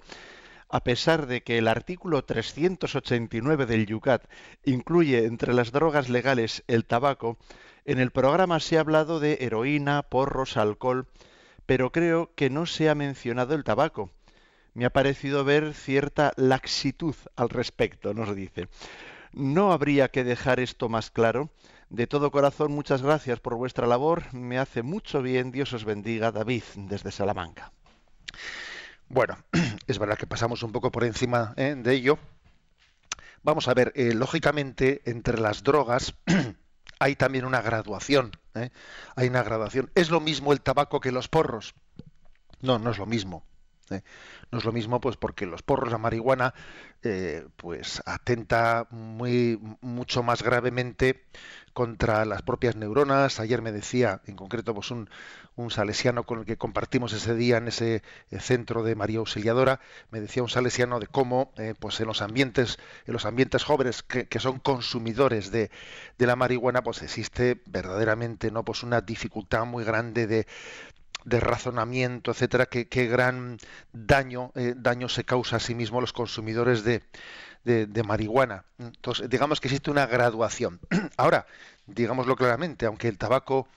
a 0.70 0.84
pesar 0.84 1.28
de 1.28 1.42
que 1.42 1.58
el 1.58 1.68
artículo 1.68 2.24
389 2.24 3.66
del 3.66 3.86
Yucat 3.86 4.24
incluye 4.64 5.26
entre 5.26 5.54
las 5.54 5.72
drogas 5.72 6.10
legales 6.10 6.64
el 6.68 6.86
tabaco, 6.86 7.38
en 7.86 8.00
el 8.00 8.12
programa 8.12 8.60
se 8.60 8.78
ha 8.78 8.82
hablado 8.82 9.20
de 9.20 9.38
heroína, 9.42 10.02
porros, 10.04 10.58
alcohol, 10.58 11.08
pero 11.66 11.92
creo 11.92 12.32
que 12.36 12.50
no 12.50 12.66
se 12.66 12.90
ha 12.90 12.96
mencionado 12.96 13.54
el 13.54 13.64
tabaco. 13.64 14.10
Me 14.74 14.86
ha 14.86 14.90
parecido 14.90 15.44
ver 15.44 15.74
cierta 15.74 16.34
laxitud 16.36 17.16
al 17.36 17.50
respecto, 17.50 18.14
nos 18.14 18.36
dice. 18.36 18.68
¿No 19.32 19.72
habría 19.72 20.10
que 20.10 20.24
dejar 20.24 20.60
esto 20.60 20.90
más 20.90 21.12
claro? 21.12 21.50
De 21.90 22.08
todo 22.08 22.32
corazón, 22.32 22.72
muchas 22.72 23.02
gracias 23.02 23.40
por 23.40 23.56
vuestra 23.56 23.88
labor. 23.88 24.34
Me 24.34 24.58
hace 24.58 24.82
mucho 24.82 25.22
bien. 25.22 25.52
Dios 25.52 25.72
os 25.74 25.86
bendiga. 25.86 26.32
David, 26.32 26.64
desde 26.76 27.12
Salamanca. 27.12 27.75
Bueno, 29.10 29.38
es 29.88 30.00
verdad 30.00 30.18
que 30.18 30.28
pasamos 30.28 30.64
un 30.64 30.72
poco 30.72 30.92
por 30.92 31.04
encima 31.04 31.54
¿eh? 31.58 31.76
de 31.78 31.94
ello. 31.94 32.18
Vamos 33.44 33.68
a 33.68 33.74
ver, 33.74 33.92
eh, 33.96 34.14
lógicamente, 34.14 35.02
entre 35.06 35.40
las 35.40 35.64
drogas 35.64 36.16
hay 37.00 37.16
también 37.16 37.46
una 37.46 37.62
graduación. 37.62 38.32
¿eh? 38.56 38.72
Hay 39.16 39.28
una 39.28 39.44
graduación. 39.44 39.92
¿Es 39.96 40.10
lo 40.10 40.20
mismo 40.20 40.54
el 40.54 40.62
tabaco 40.62 41.00
que 41.00 41.12
los 41.12 41.28
porros? 41.28 41.76
No, 42.62 42.80
no 42.80 42.92
es 42.92 42.98
lo 42.98 43.06
mismo. 43.06 43.46
No 44.52 44.58
es 44.58 44.66
lo 44.66 44.72
mismo, 44.72 45.00
pues 45.00 45.16
porque 45.16 45.46
los 45.46 45.62
porros, 45.62 45.92
la 45.92 46.00
marihuana, 46.00 46.56
pues 47.56 48.02
atenta 48.08 48.88
muy 48.90 49.60
mucho 49.82 50.24
más 50.24 50.42
gravemente 50.42 51.28
contra 51.76 52.24
las 52.24 52.42
propias 52.42 52.78
neuronas. 52.78 53.42
Ayer 53.42 53.62
me 53.62 53.74
decía, 53.74 54.22
en 54.28 54.38
concreto, 54.38 54.74
pues 54.74 54.92
un, 54.92 55.10
un 55.58 55.72
salesiano 55.72 56.24
con 56.24 56.40
el 56.40 56.46
que 56.46 56.56
compartimos 56.56 57.12
ese 57.12 57.36
día 57.36 57.58
en 57.58 57.68
ese 57.68 58.02
eh, 58.32 58.40
centro 58.40 58.82
de 58.82 58.96
María 58.96 59.20
Auxiliadora, 59.20 59.82
me 60.10 60.22
decía 60.22 60.42
un 60.42 60.48
salesiano 60.48 61.02
de 61.02 61.08
cómo, 61.08 61.52
eh, 61.58 61.74
pues 61.78 62.00
en 62.00 62.08
los 62.08 62.22
ambientes, 62.22 62.80
en 63.06 63.12
los 63.12 63.26
ambientes 63.26 63.66
jóvenes 63.66 64.04
que, 64.04 64.40
son 64.40 64.60
consumidores 64.60 65.52
de, 65.52 65.70
de, 66.18 66.26
la 66.26 66.38
marihuana, 66.38 66.82
pues 66.82 67.02
existe 67.02 67.62
verdaderamente, 67.66 68.52
no, 68.52 68.64
pues 68.64 68.82
una 68.82 69.02
dificultad 69.02 69.66
muy 69.66 69.84
grande 69.84 70.28
de, 70.28 70.48
de 71.26 71.40
razonamiento, 71.42 72.32
etcétera, 72.32 72.68
qué 72.68 73.08
gran 73.08 73.58
daño, 73.92 74.54
eh, 74.56 74.76
daño 74.78 75.10
se 75.10 75.26
causa 75.26 75.58
a 75.58 75.60
sí 75.60 75.76
mismo 75.76 76.00
los 76.00 76.14
consumidores 76.14 76.86
de, 76.86 77.04
de, 77.66 78.04
marihuana. 78.04 78.64
Entonces, 78.78 79.30
digamos 79.30 79.60
que 79.60 79.68
existe 79.68 79.92
una 79.92 80.06
graduación. 80.06 80.80
Ahora, 81.18 81.46
digámoslo 81.88 82.36
claramente, 82.36 82.86
aunque 82.86 83.08
el 83.08 83.18
tabaco 83.18 83.68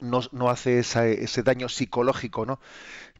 no, 0.00 0.22
no 0.32 0.50
hace 0.50 0.78
ese 0.80 1.42
daño 1.42 1.68
psicológico, 1.68 2.46
¿no? 2.46 2.58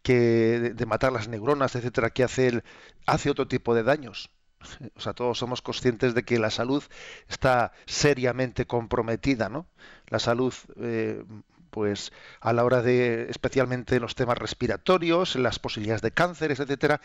que 0.03 0.73
de, 0.75 0.87
matar 0.87 1.13
las 1.13 1.29
neuronas, 1.29 1.75
etcétera, 1.77 2.11
que 2.11 2.25
hace 2.25 2.49
el, 2.49 2.65
hace 3.07 3.31
otro 3.31 3.49
tipo 3.49 3.75
de 3.75 3.83
daños. 3.83 4.31
O 4.95 5.01
sea, 5.01 5.13
todos 5.13 5.39
somos 5.39 5.63
conscientes 5.63 6.15
de 6.15 6.25
que 6.25 6.39
la 6.39 6.51
salud 6.51 6.85
está 7.29 7.73
seriamente 7.87 8.67
comprometida, 8.67 9.49
¿no? 9.49 9.67
La 10.09 10.21
salud, 10.21 10.55
eh, 10.77 11.25
pues, 11.73 12.13
a 12.41 12.53
la 12.53 12.65
hora 12.65 12.83
de, 12.83 13.31
especialmente 13.31 13.99
los 13.99 14.15
temas 14.15 14.37
respiratorios, 14.37 15.37
las 15.37 15.59
posibilidades 15.59 16.03
de 16.03 16.13
cánceres, 16.13 16.61
etcétera, 16.61 17.01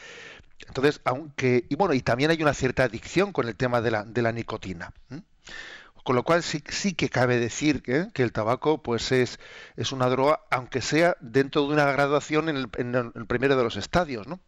entonces, 0.68 1.00
aunque, 1.06 1.66
y 1.70 1.76
bueno, 1.76 1.94
y 1.94 2.02
también 2.02 2.32
hay 2.32 2.42
una 2.42 2.54
cierta 2.54 2.84
adicción 2.84 3.32
con 3.32 3.48
el 3.48 3.56
tema 3.56 3.82
de 3.82 3.92
la, 3.92 4.04
de 4.04 4.22
la 4.22 4.34
nicotina. 4.34 4.92
Con 6.04 6.16
lo 6.16 6.24
cual 6.24 6.44
sí, 6.44 6.62
sí 6.70 6.94
que 6.94 7.10
cabe 7.10 7.40
decir 7.40 7.82
que, 7.82 8.10
el 8.16 8.32
tabaco 8.32 8.82
pues 8.82 9.12
es, 9.12 9.40
es 9.78 9.92
una 9.92 10.08
droga, 10.08 10.42
aunque 10.52 10.82
sea 10.82 11.16
dentro 11.22 11.64
de 11.64 11.74
una 11.74 11.92
graduación 11.92 12.50
en 12.50 12.58
el, 12.58 12.70
en 12.78 12.96
el 12.96 13.26
primero 13.26 13.56
de 13.56 13.64
los 13.64 13.78
estadios. 13.78 14.28
¿no? 14.28 14.40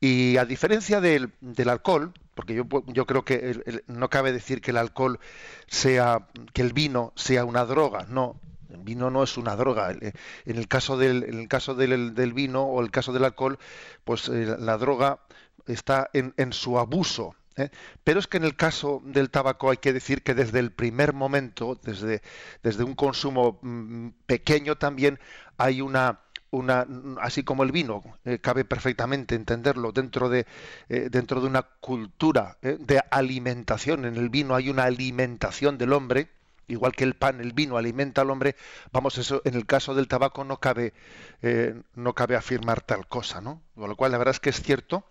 Y 0.00 0.36
a 0.36 0.44
diferencia 0.44 1.00
del, 1.00 1.32
del 1.40 1.68
alcohol, 1.68 2.12
porque 2.34 2.54
yo, 2.54 2.64
yo 2.86 3.06
creo 3.06 3.24
que 3.24 3.82
no 3.86 4.08
cabe 4.08 4.32
decir 4.32 4.60
que 4.60 4.70
el 4.70 4.78
alcohol 4.78 5.20
sea, 5.66 6.26
que 6.52 6.62
el 6.62 6.72
vino 6.72 7.12
sea 7.16 7.44
una 7.44 7.64
droga, 7.64 8.06
no, 8.08 8.40
el 8.72 8.80
vino 8.82 9.10
no 9.10 9.22
es 9.22 9.36
una 9.36 9.56
droga. 9.56 9.90
En 9.90 10.12
el 10.44 10.68
caso 10.68 10.96
del, 10.96 11.24
en 11.24 11.38
el 11.38 11.48
caso 11.48 11.74
del, 11.74 12.14
del 12.14 12.32
vino 12.32 12.62
o 12.64 12.80
el 12.80 12.90
caso 12.90 13.12
del 13.12 13.24
alcohol, 13.24 13.58
pues 14.04 14.28
eh, 14.28 14.56
la 14.58 14.78
droga 14.78 15.20
está 15.66 16.08
en, 16.12 16.34
en 16.36 16.52
su 16.52 16.78
abuso. 16.78 17.34
¿eh? 17.56 17.70
Pero 18.04 18.20
es 18.20 18.26
que 18.26 18.36
en 18.36 18.44
el 18.44 18.56
caso 18.56 19.02
del 19.04 19.30
tabaco 19.30 19.70
hay 19.70 19.78
que 19.78 19.92
decir 19.92 20.22
que 20.22 20.34
desde 20.34 20.58
el 20.58 20.72
primer 20.72 21.12
momento, 21.12 21.78
desde, 21.82 22.22
desde 22.62 22.84
un 22.84 22.94
consumo 22.94 23.58
mm, 23.62 24.08
pequeño 24.26 24.76
también, 24.76 25.18
hay 25.58 25.80
una, 25.80 26.20
una 26.50 26.86
así 27.20 27.42
como 27.44 27.62
el 27.62 27.72
vino 27.72 28.02
eh, 28.24 28.38
cabe 28.38 28.64
perfectamente 28.64 29.34
entenderlo 29.34 29.92
dentro 29.92 30.28
de 30.28 30.46
dentro 30.88 31.40
de 31.40 31.46
una 31.46 31.62
cultura 31.62 32.56
de 32.62 33.00
alimentación 33.10 34.04
en 34.06 34.16
el 34.16 34.30
vino 34.30 34.54
hay 34.54 34.70
una 34.70 34.84
alimentación 34.84 35.76
del 35.78 35.92
hombre 35.92 36.30
igual 36.70 36.92
que 36.92 37.04
el 37.04 37.14
pan, 37.14 37.40
el 37.40 37.52
vino 37.52 37.76
alimenta 37.76 38.22
al 38.22 38.30
hombre, 38.30 38.56
vamos, 38.92 39.18
eso 39.18 39.42
en 39.44 39.54
el 39.54 39.66
caso 39.66 39.94
del 39.94 40.08
tabaco 40.08 40.44
no 40.44 40.58
cabe, 40.58 40.94
eh, 41.42 41.74
no 41.94 42.14
cabe 42.14 42.36
afirmar 42.36 42.80
tal 42.80 43.06
cosa, 43.06 43.40
¿no? 43.40 43.62
Con 43.74 43.88
lo 43.88 43.96
cual 43.96 44.12
la 44.12 44.18
verdad 44.18 44.34
es 44.34 44.40
que 44.40 44.50
es 44.50 44.62
cierto 44.62 45.04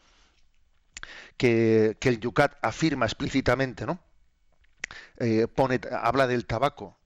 que, 1.37 1.97
el 2.01 2.19
Yucat 2.19 2.57
afirma 2.61 3.05
explícitamente, 3.05 3.85
¿no? 3.85 3.99
Eh, 5.17 5.47
pone, 5.47 5.79
habla 5.91 6.25
del 6.27 6.45
tabaco 6.45 6.97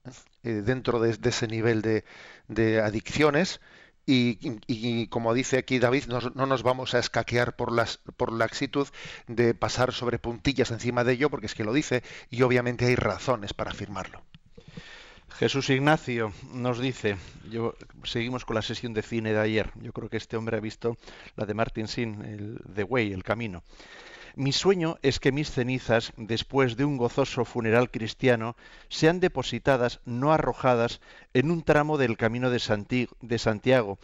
eh, 0.43 0.62
dentro 0.65 1.00
de, 1.00 1.17
ese 1.29 1.48
nivel 1.48 1.81
de, 1.81 2.81
adicciones 2.81 3.60
y, 4.05 5.07
como 5.07 5.33
dice 5.33 5.57
aquí 5.57 5.79
David, 5.79 6.05
no, 6.07 6.45
nos 6.45 6.63
vamos 6.63 6.93
a 6.93 7.00
escaquear 7.00 7.55
por, 7.55 7.72
las, 7.72 8.00
por 8.17 8.31
la 8.33 8.45
exitud 8.45 8.88
de 9.27 9.53
pasar 9.53 9.93
sobre 9.93 10.19
puntillas 10.19 10.72
encima 10.72 11.03
de 11.03 11.13
ello, 11.13 11.29
porque 11.29 11.45
es 11.45 11.55
que 11.55 11.63
lo 11.63 11.74
dice 11.74 12.03
y 12.29 12.41
obviamente 12.41 12.86
hay 12.86 12.95
razones 12.95 13.53
para 13.53 13.72
afirmarlo. 13.72 14.24
Jesús 15.37 15.69
Ignacio 15.71 16.31
nos 16.51 16.79
dice, 16.79 17.17
yo, 17.49 17.73
seguimos 18.03 18.45
con 18.45 18.55
la 18.55 18.61
sesión 18.61 18.93
de 18.93 19.01
cine 19.01 19.33
de 19.33 19.39
ayer, 19.39 19.71
yo 19.81 19.91
creo 19.91 20.07
que 20.07 20.17
este 20.17 20.37
hombre 20.37 20.57
ha 20.57 20.59
visto 20.59 20.95
la 21.35 21.45
de 21.45 21.55
Martin 21.55 21.87
Sin, 21.87 22.21
el 22.23 22.61
The 22.75 22.83
Way, 22.83 23.13
el 23.13 23.23
camino. 23.23 23.63
Mi 24.35 24.51
sueño 24.51 24.97
es 25.01 25.19
que 25.19 25.31
mis 25.31 25.51
cenizas, 25.51 26.13
después 26.17 26.77
de 26.77 26.85
un 26.85 26.97
gozoso 26.97 27.45
funeral 27.45 27.89
cristiano, 27.89 28.55
sean 28.89 29.19
depositadas, 29.19 30.01
no 30.05 30.33
arrojadas, 30.33 31.01
en 31.33 31.51
un 31.51 31.63
tramo 31.63 31.97
del 31.97 32.17
camino 32.17 32.49
de 32.49 33.37
Santiago 33.39 33.99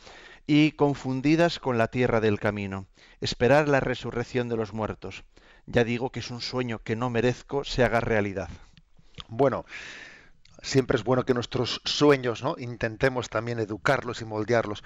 y 0.48 0.72
confundidas 0.72 1.60
con 1.60 1.78
la 1.78 1.88
tierra 1.88 2.22
del 2.22 2.40
camino. 2.40 2.86
Esperar 3.22 3.68
la 3.68 3.80
resurrección 3.80 4.50
de 4.50 4.58
los 4.58 4.74
muertos. 4.74 5.24
Ya 5.68 5.84
digo 5.84 6.12
que 6.12 6.22
es 6.22 6.32
un 6.32 6.42
sueño 6.42 6.80
que 6.84 6.96
no 6.96 7.10
merezco 7.10 7.64
se 7.64 7.84
haga 7.84 8.00
realidad. 8.00 8.50
Bueno, 9.28 9.66
siempre 10.62 10.98
es 10.98 11.04
bueno 11.04 11.26
que 11.26 11.34
nuestros 11.34 11.82
sueños, 11.86 12.44
¿no? 12.44 12.56
Intentemos 12.58 13.30
también 13.30 13.60
educarlos 13.60 14.22
y 14.22 14.26
moldearlos. 14.26 14.84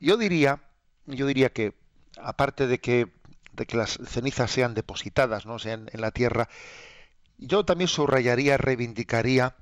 Yo 0.00 0.16
diría, 0.16 0.62
yo 1.06 1.26
diría 1.26 1.50
que 1.50 1.74
aparte 2.20 2.66
de 2.66 2.78
que, 2.80 3.12
de 3.52 3.66
que 3.66 3.76
las 3.76 3.98
cenizas 4.06 4.50
sean 4.50 4.74
depositadas, 4.74 5.46
¿no? 5.46 5.58
sean 5.58 5.88
en 5.92 6.00
la 6.00 6.10
tierra, 6.10 6.48
yo 7.38 7.64
también 7.64 7.88
subrayaría, 7.88 8.56
reivindicaría 8.56 9.56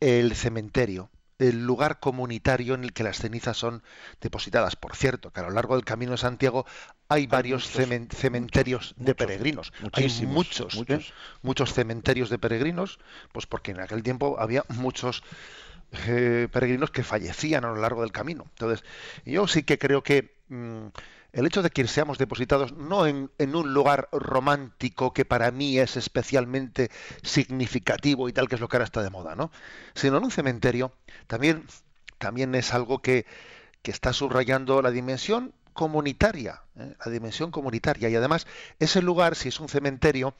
el 0.00 0.34
cementerio 0.34 1.10
el 1.48 1.64
lugar 1.64 2.00
comunitario 2.00 2.74
en 2.74 2.84
el 2.84 2.92
que 2.92 3.02
las 3.02 3.18
cenizas 3.18 3.56
son 3.56 3.82
depositadas. 4.20 4.76
Por 4.76 4.96
cierto, 4.96 5.32
que 5.32 5.40
a 5.40 5.44
lo 5.44 5.50
largo 5.50 5.74
del 5.74 5.84
Camino 5.84 6.12
de 6.12 6.18
Santiago 6.18 6.66
hay, 7.12 7.26
varios 7.26 7.68
cementerios 7.68 8.94
de 8.96 9.14
peregrinos. 9.14 9.72
Hay 9.92 10.08
muchos, 10.26 10.74
¿eh? 10.74 10.78
muchos, 10.78 11.12
muchos 11.42 11.72
cementerios 11.72 12.30
de 12.30 12.38
peregrinos, 12.38 12.98
pues 13.32 13.46
porque 13.46 13.72
en 13.72 13.80
aquel 13.80 14.02
tiempo 14.02 14.36
había 14.38 14.64
muchos 14.68 15.22
eh, 16.06 16.48
peregrinos 16.50 16.90
que 16.90 17.02
fallecían 17.02 17.64
a 17.64 17.68
lo 17.68 17.76
largo 17.76 18.02
del 18.02 18.12
camino. 18.12 18.44
Entonces, 18.50 18.84
yo 19.24 19.46
sí 19.46 19.62
que 19.62 19.78
creo 19.78 20.02
que 20.02 20.34
mm, 20.48 20.86
el 21.32 21.46
hecho 21.46 21.62
de 21.62 21.70
que 21.70 21.86
seamos 21.86 22.18
depositados 22.18 22.72
no 22.72 23.06
en, 23.06 23.30
un 23.38 23.74
lugar 23.74 24.08
romántico 24.12 25.12
que 25.12 25.24
para 25.24 25.50
mí 25.50 25.78
es 25.78 25.96
especialmente 25.96 26.90
significativo 27.22 28.28
y 28.28 28.32
tal, 28.32 28.48
que 28.48 28.56
es 28.56 28.60
lo 28.60 28.68
que 28.68 28.76
ahora 28.76 28.84
está 28.84 29.02
de 29.02 29.10
moda, 29.10 29.34
¿no? 29.34 29.50
Sino 29.94 30.18
en 30.18 30.24
un 30.24 30.30
cementerio, 30.30 30.92
también, 31.26 31.64
también 32.18 32.54
es 32.54 32.72
algo 32.74 33.00
que, 33.00 33.26
está 33.82 34.12
subrayando 34.12 34.80
la 34.80 34.92
dimensión 34.92 35.52
comunitaria, 35.72 36.62
¿eh? 36.76 36.94
la 37.04 37.12
dimensión 37.12 37.50
comunitaria. 37.50 38.08
Y 38.08 38.16
además, 38.16 38.46
ese 38.78 39.02
lugar, 39.02 39.36
si 39.36 39.48
es 39.48 39.60
un 39.60 39.68
cementerio, 39.68 40.34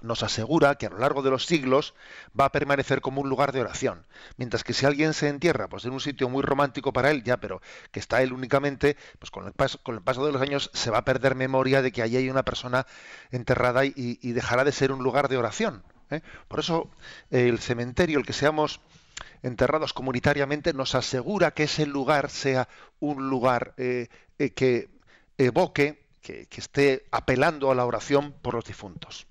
nos 0.00 0.22
asegura 0.22 0.76
que 0.76 0.86
a 0.86 0.90
lo 0.90 0.98
largo 0.98 1.22
de 1.22 1.30
los 1.30 1.46
siglos 1.46 1.94
va 2.38 2.46
a 2.46 2.52
permanecer 2.52 3.00
como 3.00 3.20
un 3.20 3.28
lugar 3.28 3.52
de 3.52 3.60
oración. 3.60 4.06
Mientras 4.36 4.64
que 4.64 4.72
si 4.72 4.86
alguien 4.86 5.14
se 5.14 5.28
entierra 5.28 5.68
pues 5.68 5.84
en 5.84 5.92
un 5.92 6.00
sitio 6.00 6.28
muy 6.28 6.42
romántico 6.42 6.92
para 6.92 7.10
él, 7.10 7.22
ya, 7.24 7.38
pero 7.38 7.60
que 7.90 8.00
está 8.00 8.22
él 8.22 8.32
únicamente, 8.32 8.96
pues 9.18 9.30
con 9.30 9.46
el 9.46 9.52
paso, 9.52 9.80
con 9.82 9.96
el 9.96 10.02
paso 10.02 10.24
de 10.24 10.32
los 10.32 10.42
años 10.42 10.70
se 10.72 10.90
va 10.90 10.98
a 10.98 11.04
perder 11.04 11.34
memoria 11.34 11.82
de 11.82 11.92
que 11.92 12.02
allí 12.02 12.16
hay 12.16 12.30
una 12.30 12.44
persona 12.44 12.86
enterrada 13.30 13.84
y, 13.84 14.32
dejará 14.32 14.64
de 14.64 14.72
ser 14.72 14.92
un 14.92 15.02
lugar 15.02 15.28
de 15.28 15.36
oración. 15.36 15.82
¿eh? 16.10 16.20
Por 16.46 16.60
eso 16.60 16.90
el 17.30 17.58
cementerio, 17.58 18.18
el 18.18 18.26
que 18.26 18.32
seamos 18.32 18.80
enterrados 19.42 19.92
comunitariamente, 19.92 20.72
nos 20.72 20.94
asegura 20.94 21.52
que 21.52 21.64
ese 21.64 21.86
lugar 21.86 22.30
sea 22.30 22.68
un 23.00 23.28
lugar 23.28 23.74
eh, 23.76 24.08
eh, 24.38 24.50
que 24.50 24.88
evoque, 25.36 26.06
que 26.20 26.46
esté 26.50 27.06
apelando 27.10 27.70
a 27.70 27.74
la 27.74 27.86
oración 27.86 28.34
por 28.42 28.54
los 28.54 28.64
difuntos 28.64 29.26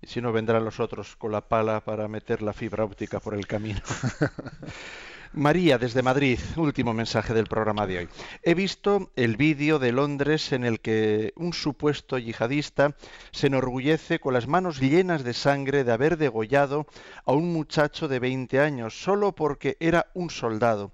y 0.00 0.06
si 0.06 0.20
no 0.20 0.32
vendrán 0.32 0.64
los 0.64 0.80
otros 0.80 1.16
con 1.16 1.32
la 1.32 1.48
pala 1.48 1.80
para 1.80 2.08
meter 2.08 2.42
la 2.42 2.52
fibra 2.52 2.84
óptica 2.84 3.20
por 3.20 3.34
el 3.34 3.46
camino. 3.46 3.80
María, 5.32 5.76
desde 5.76 6.02
Madrid, 6.02 6.38
último 6.56 6.94
mensaje 6.94 7.34
del 7.34 7.46
programa 7.46 7.86
de 7.86 7.98
hoy. 7.98 8.08
He 8.42 8.54
visto 8.54 9.10
el 9.16 9.36
vídeo 9.36 9.78
de 9.78 9.92
Londres 9.92 10.52
en 10.52 10.64
el 10.64 10.80
que 10.80 11.32
un 11.36 11.52
supuesto 11.52 12.16
yihadista 12.16 12.94
se 13.32 13.48
enorgullece 13.48 14.18
con 14.18 14.32
las 14.32 14.46
manos 14.46 14.80
llenas 14.80 15.24
de 15.24 15.34
sangre 15.34 15.84
de 15.84 15.92
haber 15.92 16.16
degollado 16.16 16.86
a 17.24 17.32
un 17.32 17.52
muchacho 17.52 18.08
de 18.08 18.18
20 18.18 18.60
años 18.60 18.98
solo 18.98 19.32
porque 19.32 19.76
era 19.80 20.06
un 20.14 20.30
soldado 20.30 20.92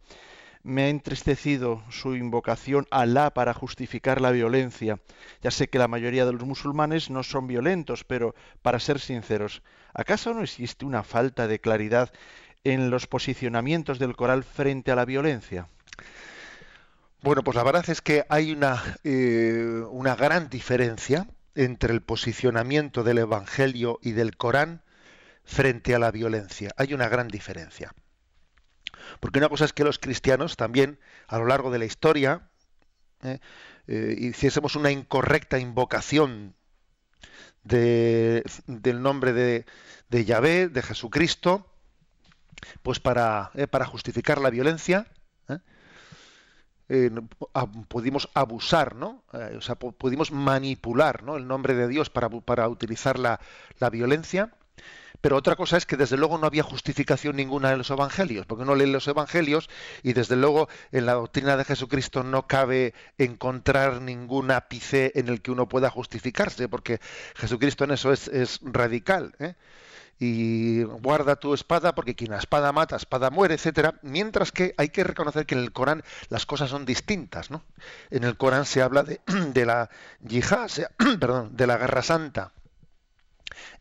me 0.62 0.84
ha 0.84 0.88
entristecido 0.88 1.82
su 1.90 2.14
invocación 2.14 2.86
a 2.90 3.00
Alá 3.00 3.34
para 3.34 3.54
justificar 3.54 4.20
la 4.20 4.30
violencia. 4.30 5.00
Ya 5.42 5.50
sé 5.50 5.68
que 5.68 5.78
la 5.78 5.88
mayoría 5.88 6.24
de 6.24 6.32
los 6.32 6.44
musulmanes 6.44 7.10
no 7.10 7.22
son 7.22 7.46
violentos, 7.46 8.04
pero 8.04 8.34
para 8.62 8.78
ser 8.78 9.00
sinceros, 9.00 9.62
¿acaso 9.92 10.34
no 10.34 10.42
existe 10.42 10.84
una 10.84 11.02
falta 11.02 11.48
de 11.48 11.60
claridad 11.60 12.12
en 12.64 12.90
los 12.90 13.06
posicionamientos 13.06 13.98
del 13.98 14.14
Corán 14.14 14.44
frente 14.44 14.92
a 14.92 14.96
la 14.96 15.04
violencia? 15.04 15.68
Bueno, 17.22 17.42
pues 17.42 17.56
la 17.56 17.62
verdad 17.64 17.88
es 17.88 18.00
que 18.00 18.24
hay 18.28 18.52
una, 18.52 18.82
eh, 19.04 19.82
una 19.90 20.16
gran 20.16 20.48
diferencia 20.48 21.26
entre 21.54 21.92
el 21.92 22.02
posicionamiento 22.02 23.04
del 23.04 23.18
Evangelio 23.18 23.98
y 24.02 24.12
del 24.12 24.36
Corán 24.36 24.82
frente 25.44 25.94
a 25.94 25.98
la 25.98 26.10
violencia. 26.10 26.70
Hay 26.76 26.94
una 26.94 27.08
gran 27.08 27.28
diferencia. 27.28 27.92
Porque 29.20 29.38
una 29.38 29.48
cosa 29.48 29.64
es 29.64 29.72
que 29.72 29.84
los 29.84 29.98
cristianos 29.98 30.56
también, 30.56 30.98
a 31.26 31.38
lo 31.38 31.46
largo 31.46 31.70
de 31.70 31.78
la 31.78 31.84
historia, 31.84 32.48
eh, 33.22 33.38
eh, 33.86 34.16
hiciésemos 34.18 34.76
una 34.76 34.90
incorrecta 34.90 35.58
invocación 35.58 36.54
del 37.62 38.42
nombre 39.02 39.32
de, 39.32 39.64
de, 40.08 40.24
Yahvé, 40.24 40.68
de 40.68 40.82
Jesucristo, 40.82 41.72
pues 42.82 42.98
para, 42.98 43.52
eh, 43.54 43.68
para 43.68 43.86
justificar 43.86 44.40
la 44.40 44.50
violencia, 44.50 45.06
pudimos 47.88 48.28
abusar, 48.34 48.96
¿no? 48.96 49.24
o 49.56 49.60
sea, 49.62 49.76
pudimos 49.76 50.30
manipular 50.30 51.22
¿no? 51.22 51.36
el 51.36 51.46
nombre 51.46 51.74
de 51.74 51.88
Dios 51.88 52.10
para, 52.10 52.28
para 52.28 52.68
utilizar 52.68 53.18
la, 53.18 53.40
la 53.78 53.88
violencia 53.88 54.52
pero 55.22 55.36
otra 55.36 55.54
cosa 55.54 55.76
es 55.76 55.86
que 55.86 55.96
desde 55.96 56.16
luego 56.16 56.36
no 56.36 56.48
había 56.48 56.64
justificación 56.64 57.36
ninguna 57.36 57.70
en 57.70 57.78
los 57.78 57.90
evangelios, 57.90 58.44
porque 58.44 58.64
uno 58.64 58.74
lee 58.74 58.86
los 58.86 59.06
evangelios 59.06 59.70
y 60.02 60.14
desde 60.14 60.34
luego 60.34 60.68
en 60.90 61.06
la 61.06 61.14
doctrina 61.14 61.56
de 61.56 61.64
Jesucristo 61.64 62.24
no 62.24 62.48
cabe 62.48 62.92
encontrar 63.18 64.02
ningún 64.02 64.50
ápice 64.50 65.12
en 65.14 65.28
el 65.28 65.40
que 65.40 65.52
uno 65.52 65.68
pueda 65.68 65.90
justificarse, 65.90 66.68
porque 66.68 67.00
Jesucristo 67.36 67.84
en 67.84 67.92
eso 67.92 68.12
es, 68.12 68.60
radical. 68.62 69.34
¿eh? 69.38 69.54
y 70.18 70.82
guarda 70.82 71.36
tu 71.36 71.52
espada 71.54 71.94
porque 71.94 72.14
quien 72.14 72.30
la 72.30 72.38
espada 72.38 72.70
mata, 72.70 72.96
espada 72.96 73.30
muere, 73.30 73.54
etcétera. 73.54 73.94
Mientras 74.02 74.52
que 74.52 74.74
hay 74.76 74.90
que 74.90 75.02
reconocer 75.02 75.46
que 75.46 75.54
en 75.54 75.62
el 75.62 75.72
Corán 75.72 76.04
las 76.28 76.46
cosas 76.46 76.70
son 76.70 76.84
distintas, 76.84 77.50
¿no? 77.50 77.64
En 78.10 78.22
el 78.22 78.36
Corán 78.36 78.64
se 78.64 78.82
habla 78.82 79.02
de, 79.02 79.20
de 79.52 79.66
la 79.66 79.90
yihad, 80.20 80.70
perdón, 81.20 81.56
de 81.56 81.66
la 81.66 81.76
guerra 81.76 82.02
santa, 82.02 82.52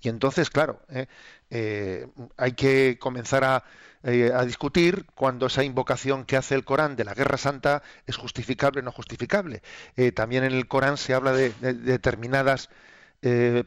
y 0.02 0.10
entonces, 0.10 0.50
claro, 0.50 0.82
eh, 0.90 1.08
eh, 1.50 2.08
hay 2.38 2.54
que 2.54 2.98
comenzar 3.00 3.64
eh, 4.04 4.32
a, 4.34 4.46
discutir 4.46 5.06
cuando 5.16 5.48
esa 5.48 5.64
invocación 5.64 6.26
que 6.26 6.38
hace 6.38 6.56
el 6.56 6.64
Corán 6.64 6.96
de 6.96 7.06
la 7.06 7.14
Guerra 7.14 7.38
Santa 7.38 7.84
es 8.08 8.18
justificable 8.18 8.82
o 8.82 8.84
no 8.84 8.92
justificable. 8.92 9.62
también 10.16 10.44
en 10.44 10.54
el 10.54 10.68
Corán 10.68 10.98
se 10.98 11.14
habla 11.14 11.34
de, 11.34 11.52
determinadas 11.60 12.70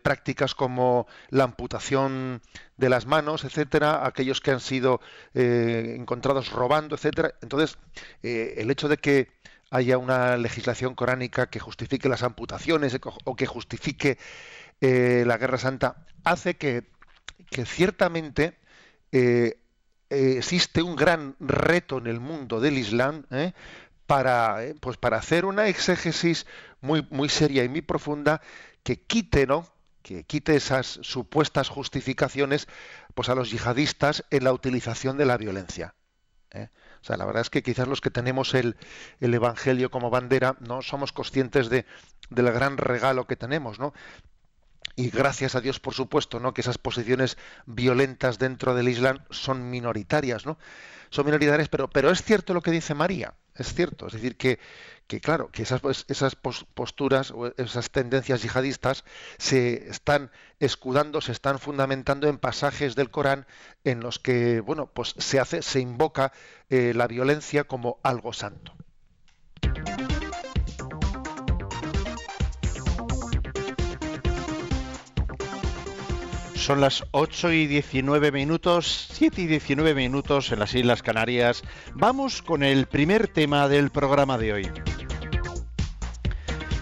prácticas 0.02 0.56
como 0.56 1.06
la 1.30 1.44
amputación 1.44 2.42
de 2.76 2.88
las 2.88 3.06
manos, 3.06 3.44
etcétera, 3.44 4.04
aquellos 4.04 4.40
que 4.40 4.50
han 4.50 4.58
sido 4.58 5.00
encontrados 5.34 6.50
robando, 6.50 6.96
etcétera. 6.96 7.34
Entonces, 7.40 7.78
el 8.22 8.68
hecho 8.72 8.88
de 8.88 8.96
que 8.96 9.28
haya 9.74 9.98
una 9.98 10.36
legislación 10.36 10.94
coránica 10.94 11.48
que 11.48 11.58
justifique 11.58 12.08
las 12.08 12.22
amputaciones 12.22 12.96
o 13.24 13.34
que 13.34 13.46
justifique 13.46 14.18
eh, 14.86 15.24
la 15.24 15.38
Guerra 15.38 15.56
Santa, 15.56 16.04
hace 16.24 16.58
que, 16.58 16.84
ciertamente 17.64 18.58
eh, 19.12 19.58
eh, 20.10 20.34
existe 20.36 20.82
un 20.82 20.94
gran 20.94 21.36
reto 21.40 21.96
en 21.96 22.06
el 22.06 22.20
mundo 22.20 22.60
del 22.60 22.76
Islam 22.76 23.24
para, 24.06 24.58
pues 24.80 24.98
para 24.98 25.16
hacer 25.16 25.46
una 25.46 25.68
exégesis 25.68 26.44
muy, 26.82 27.06
muy 27.08 27.30
seria 27.30 27.64
y 27.64 27.68
muy 27.70 27.80
profunda 27.80 28.42
que 28.82 29.00
quite, 29.00 29.46
¿no? 29.46 29.66
que 30.02 30.24
quite 30.24 30.54
esas 30.54 30.98
supuestas 31.00 31.70
justificaciones 31.70 32.68
pues 33.14 33.30
a 33.30 33.34
los 33.34 33.50
yihadistas 33.50 34.26
en 34.28 34.44
la 34.44 34.52
utilización 34.52 35.16
de 35.16 35.24
la 35.24 35.38
violencia. 35.38 35.94
O 36.54 37.06
sea, 37.06 37.16
la 37.16 37.24
verdad 37.24 37.40
es 37.40 37.50
que 37.50 37.62
quizás 37.62 37.88
los 37.88 38.00
que 38.02 38.10
tenemos 38.10 38.52
el, 38.54 38.76
el 39.20 39.32
Evangelio 39.32 39.90
como 39.90 40.10
bandera 40.10 40.56
no 40.60 40.82
somos 40.82 41.12
conscientes 41.12 41.70
de, 41.70 41.86
del 42.28 42.52
gran 42.52 42.76
regalo 42.76 43.26
que 43.26 43.36
tenemos, 43.36 43.78
¿no? 43.78 43.92
Y 44.96 45.10
gracias 45.10 45.54
a 45.54 45.60
Dios, 45.60 45.80
por 45.80 45.94
supuesto, 45.94 46.40
¿no? 46.40 46.54
que 46.54 46.60
esas 46.60 46.78
posiciones 46.78 47.36
violentas 47.66 48.38
dentro 48.38 48.74
del 48.74 48.88
Islam 48.88 49.18
son 49.30 49.70
minoritarias, 49.70 50.46
¿no? 50.46 50.58
Son 51.10 51.26
minoritarias, 51.26 51.68
pero, 51.68 51.88
pero 51.88 52.10
es 52.10 52.22
cierto 52.22 52.54
lo 52.54 52.62
que 52.62 52.70
dice 52.70 52.94
María, 52.94 53.34
es 53.54 53.72
cierto, 53.72 54.08
es 54.08 54.14
decir, 54.14 54.36
que, 54.36 54.58
que 55.06 55.20
claro, 55.20 55.48
que 55.50 55.62
esas, 55.62 55.80
pues, 55.80 56.06
esas 56.08 56.34
posturas 56.34 57.30
o 57.30 57.52
esas 57.56 57.90
tendencias 57.90 58.42
yihadistas 58.42 59.04
se 59.38 59.88
están 59.88 60.32
escudando, 60.58 61.20
se 61.20 61.32
están 61.32 61.58
fundamentando 61.60 62.28
en 62.28 62.38
pasajes 62.38 62.96
del 62.96 63.10
Corán 63.10 63.46
en 63.84 64.00
los 64.00 64.18
que, 64.18 64.60
bueno, 64.60 64.90
pues 64.92 65.14
se 65.18 65.38
hace, 65.38 65.62
se 65.62 65.80
invoca 65.80 66.32
eh, 66.68 66.92
la 66.94 67.06
violencia 67.06 67.64
como 67.64 68.00
algo 68.02 68.32
santo. 68.32 68.74
Son 76.64 76.80
las 76.80 77.04
8 77.10 77.52
y 77.52 77.66
19 77.66 78.32
minutos, 78.32 79.10
7 79.12 79.42
y 79.42 79.46
19 79.46 79.94
minutos 79.94 80.50
en 80.50 80.60
las 80.60 80.74
Islas 80.74 81.02
Canarias. 81.02 81.62
Vamos 81.92 82.40
con 82.40 82.62
el 82.62 82.86
primer 82.86 83.28
tema 83.28 83.68
del 83.68 83.90
programa 83.90 84.38
de 84.38 84.54
hoy. 84.54 84.72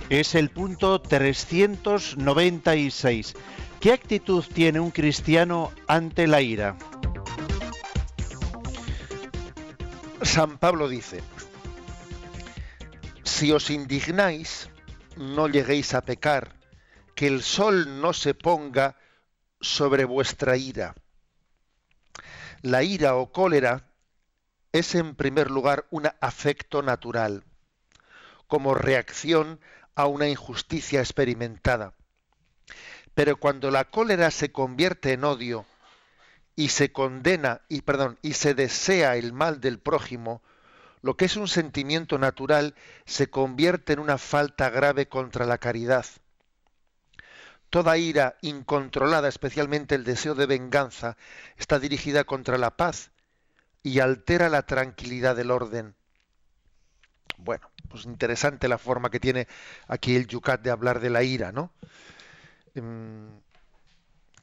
Es 0.08 0.36
el 0.36 0.50
punto 0.50 1.00
396. 1.00 3.34
¿Qué 3.80 3.92
actitud 3.92 4.44
tiene 4.54 4.78
un 4.78 4.92
cristiano 4.92 5.72
ante 5.88 6.28
la 6.28 6.42
ira? 6.42 6.76
San 10.22 10.58
Pablo 10.58 10.88
dice, 10.88 11.24
si 13.24 13.50
os 13.50 13.68
indignáis, 13.68 14.70
no 15.16 15.48
lleguéis 15.48 15.92
a 15.94 16.02
pecar, 16.02 16.54
que 17.16 17.26
el 17.26 17.42
sol 17.42 18.00
no 18.00 18.12
se 18.12 18.34
ponga 18.34 19.01
sobre 19.62 20.04
vuestra 20.04 20.56
ira. 20.56 20.94
La 22.60 22.82
ira 22.82 23.14
o 23.16 23.32
cólera 23.32 23.88
es 24.72 24.94
en 24.94 25.14
primer 25.14 25.50
lugar 25.50 25.86
un 25.90 26.08
afecto 26.20 26.82
natural, 26.82 27.44
como 28.46 28.74
reacción 28.74 29.60
a 29.94 30.06
una 30.06 30.28
injusticia 30.28 31.00
experimentada. 31.00 31.94
Pero 33.14 33.36
cuando 33.36 33.70
la 33.70 33.84
cólera 33.84 34.30
se 34.30 34.52
convierte 34.52 35.12
en 35.12 35.24
odio 35.24 35.64
y 36.56 36.68
se 36.68 36.92
condena 36.92 37.60
y 37.68 37.82
perdón, 37.82 38.18
y 38.20 38.34
se 38.34 38.54
desea 38.54 39.16
el 39.16 39.32
mal 39.32 39.60
del 39.60 39.78
prójimo, 39.78 40.42
lo 41.02 41.16
que 41.16 41.26
es 41.26 41.36
un 41.36 41.48
sentimiento 41.48 42.18
natural 42.18 42.74
se 43.04 43.28
convierte 43.28 43.92
en 43.92 43.98
una 43.98 44.18
falta 44.18 44.70
grave 44.70 45.08
contra 45.08 45.46
la 45.46 45.58
caridad. 45.58 46.06
Toda 47.72 47.96
ira 47.96 48.36
incontrolada, 48.42 49.28
especialmente 49.28 49.94
el 49.94 50.04
deseo 50.04 50.34
de 50.34 50.44
venganza, 50.44 51.16
está 51.56 51.78
dirigida 51.78 52.24
contra 52.24 52.58
la 52.58 52.76
paz 52.76 53.12
y 53.82 54.00
altera 54.00 54.50
la 54.50 54.66
tranquilidad 54.66 55.34
del 55.34 55.50
orden. 55.50 55.94
Bueno, 57.38 57.70
pues 57.88 58.04
interesante 58.04 58.68
la 58.68 58.76
forma 58.76 59.08
que 59.08 59.20
tiene 59.20 59.48
aquí 59.88 60.14
el 60.14 60.26
Yucat 60.26 60.60
de 60.60 60.70
hablar 60.70 61.00
de 61.00 61.08
la 61.08 61.22
ira, 61.22 61.50
¿no? 61.50 61.72
Em, 62.74 63.40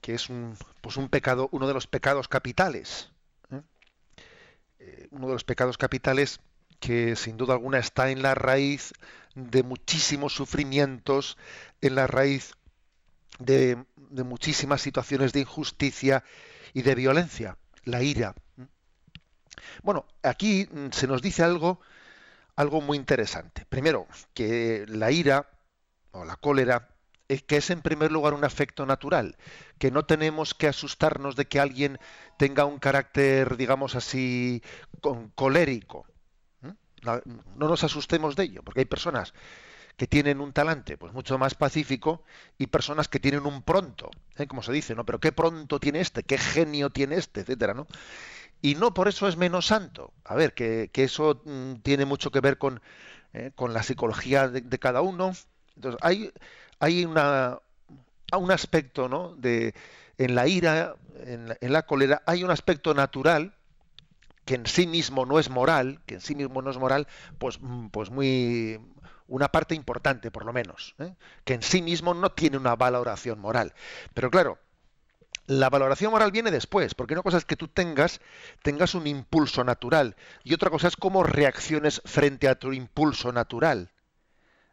que 0.02 0.16
es 0.16 0.28
un, 0.30 0.58
pues 0.82 0.98
un 0.98 1.08
pecado, 1.08 1.50
uno 1.52 1.68
de 1.68 1.76
los 1.76 1.86
pecados 1.86 2.28
capitales. 2.28 3.12
¿eh? 3.52 3.62
Eh, 4.80 5.08
uno 5.12 5.28
de 5.28 5.34
los 5.34 5.44
pecados 5.44 5.78
capitales 5.78 6.40
que 6.80 7.16
sin 7.16 7.38
duda 7.38 7.54
alguna 7.54 7.78
está 7.78 8.10
en 8.10 8.24
la 8.24 8.34
raíz 8.34 8.92
de 9.36 9.62
muchísimos 9.62 10.34
sufrimientos, 10.34 11.38
en 11.82 11.94
la 11.94 12.08
raíz 12.08 12.56
de, 13.38 13.78
muchísimas 14.24 14.82
situaciones 14.82 15.34
de 15.34 15.42
injusticia 15.42 16.24
y 16.74 16.82
de 16.82 16.96
violencia, 16.96 17.58
la 17.84 18.02
ira. 18.02 18.36
Bueno, 19.84 20.06
aquí 20.24 20.68
mm, 20.72 20.90
se 20.92 21.08
nos 21.08 21.22
dice 21.22 21.44
algo, 21.44 21.80
algo 22.56 22.82
muy 22.82 22.98
interesante. 22.98 23.66
Primero, 23.66 24.08
que 24.34 24.86
la 24.88 25.12
ira 25.12 25.50
o 26.12 26.26
la 26.26 26.36
cólera 26.36 26.90
es 27.28 27.44
que 27.44 27.58
es 27.58 27.70
en 27.70 27.82
primer 27.82 28.12
lugar 28.12 28.34
un 28.34 28.44
afecto 28.44 28.86
natural, 28.86 29.38
que 29.78 29.92
no 29.92 30.04
tenemos 30.06 30.56
que 30.56 30.68
asustarnos 30.68 31.36
de 31.36 31.46
que 31.46 31.60
alguien 31.60 32.00
tenga 32.38 32.66
un 32.66 32.80
carácter, 32.80 33.56
digamos 33.56 33.96
así, 33.96 34.64
colérico. 35.36 36.08
No 37.04 37.70
nos 37.70 37.84
asustemos 37.84 38.36
de 38.36 38.44
ello, 38.44 38.64
porque 38.64 38.82
hay 38.82 38.86
personas 38.86 39.34
que 40.00 40.08
tienen 40.08 40.40
un 40.40 40.54
talante 40.54 40.96
pues 40.96 41.12
mucho 41.12 41.38
más 41.38 41.56
pacífico 41.56 42.24
y 42.58 42.68
personas 42.68 43.10
que 43.10 43.20
tienen 43.20 43.46
un 43.46 43.62
pronto, 43.62 44.10
¿eh? 44.38 44.48
como 44.48 44.64
se 44.64 44.72
dice, 44.72 44.96
¿no? 44.96 45.06
Pero 45.06 45.20
qué 45.20 45.34
pronto 45.34 45.78
tiene 45.78 46.00
este, 46.00 46.24
qué 46.24 46.38
genio 46.38 46.90
tiene 46.90 47.18
este, 47.18 47.42
etcétera, 47.42 47.74
¿no? 47.74 47.86
Y 48.62 48.76
no 48.76 48.94
por 48.94 49.10
eso 49.10 49.28
es 49.28 49.36
menos 49.36 49.66
santo. 49.66 50.14
A 50.24 50.36
ver, 50.36 50.54
que, 50.54 50.90
eso 50.94 51.42
mm, 51.44 51.82
tiene 51.82 52.06
mucho 52.06 52.32
que 52.32 52.40
ver 52.40 52.58
con, 52.58 52.82
eh, 53.34 53.52
con 53.56 53.74
la 53.74 53.84
psicología 53.84 54.48
de, 54.48 54.80
cada 54.80 55.02
uno. 55.02 55.34
Entonces, 55.76 56.00
hay, 56.02 56.32
hay 56.80 57.04
una, 57.04 57.60
un 58.38 58.52
aspecto, 58.52 59.10
¿no? 59.10 59.36
De, 59.36 59.76
en 60.18 60.34
la 60.34 60.48
ira, 60.48 60.96
en 61.26 61.58
en 61.60 61.74
la 61.74 61.82
cólera, 61.86 62.24
hay 62.26 62.46
un 62.46 62.52
aspecto 62.52 62.94
natural 62.94 63.54
que 64.50 64.56
en 64.56 64.66
sí 64.66 64.88
mismo 64.88 65.28
no 65.28 65.38
es 65.38 65.50
moral, 65.50 66.00
que 66.08 66.16
en 66.16 66.22
sí 66.22 66.34
mismo 66.34 66.64
no 66.64 66.72
es 66.72 66.78
moral, 66.78 67.08
pues, 67.38 67.60
mm, 67.62 67.90
pues 67.90 68.10
muy 68.10 68.80
una 69.30 69.48
parte 69.50 69.76
importante 69.76 70.32
por 70.32 70.46
lo 70.46 70.54
menos, 70.54 70.96
¿eh? 71.00 71.16
que 71.46 71.54
en 71.54 71.62
sí 71.62 71.82
mismo 71.82 72.14
no 72.14 72.32
tiene 72.32 72.58
una 72.58 72.76
valoración 72.76 73.40
moral. 73.40 73.74
Pero 74.14 74.30
claro, 74.30 74.60
la 75.48 75.70
valoración 75.70 76.12
moral 76.12 76.32
viene 76.32 76.52
después, 76.52 76.94
porque 76.94 77.14
una 77.14 77.24
cosa 77.24 77.38
es 77.38 77.46
que 77.46 77.56
tú 77.56 77.68
tengas, 77.68 78.22
tengas 78.62 78.94
un 78.94 79.08
impulso 79.08 79.64
natural 79.64 80.16
y 80.44 80.54
otra 80.54 80.70
cosa 80.70 80.88
es 80.88 80.96
cómo 80.96 81.24
reacciones 81.24 82.02
frente 82.06 82.48
a 82.48 82.56
tu 82.56 82.74
impulso 82.74 83.32
natural. 83.32 83.92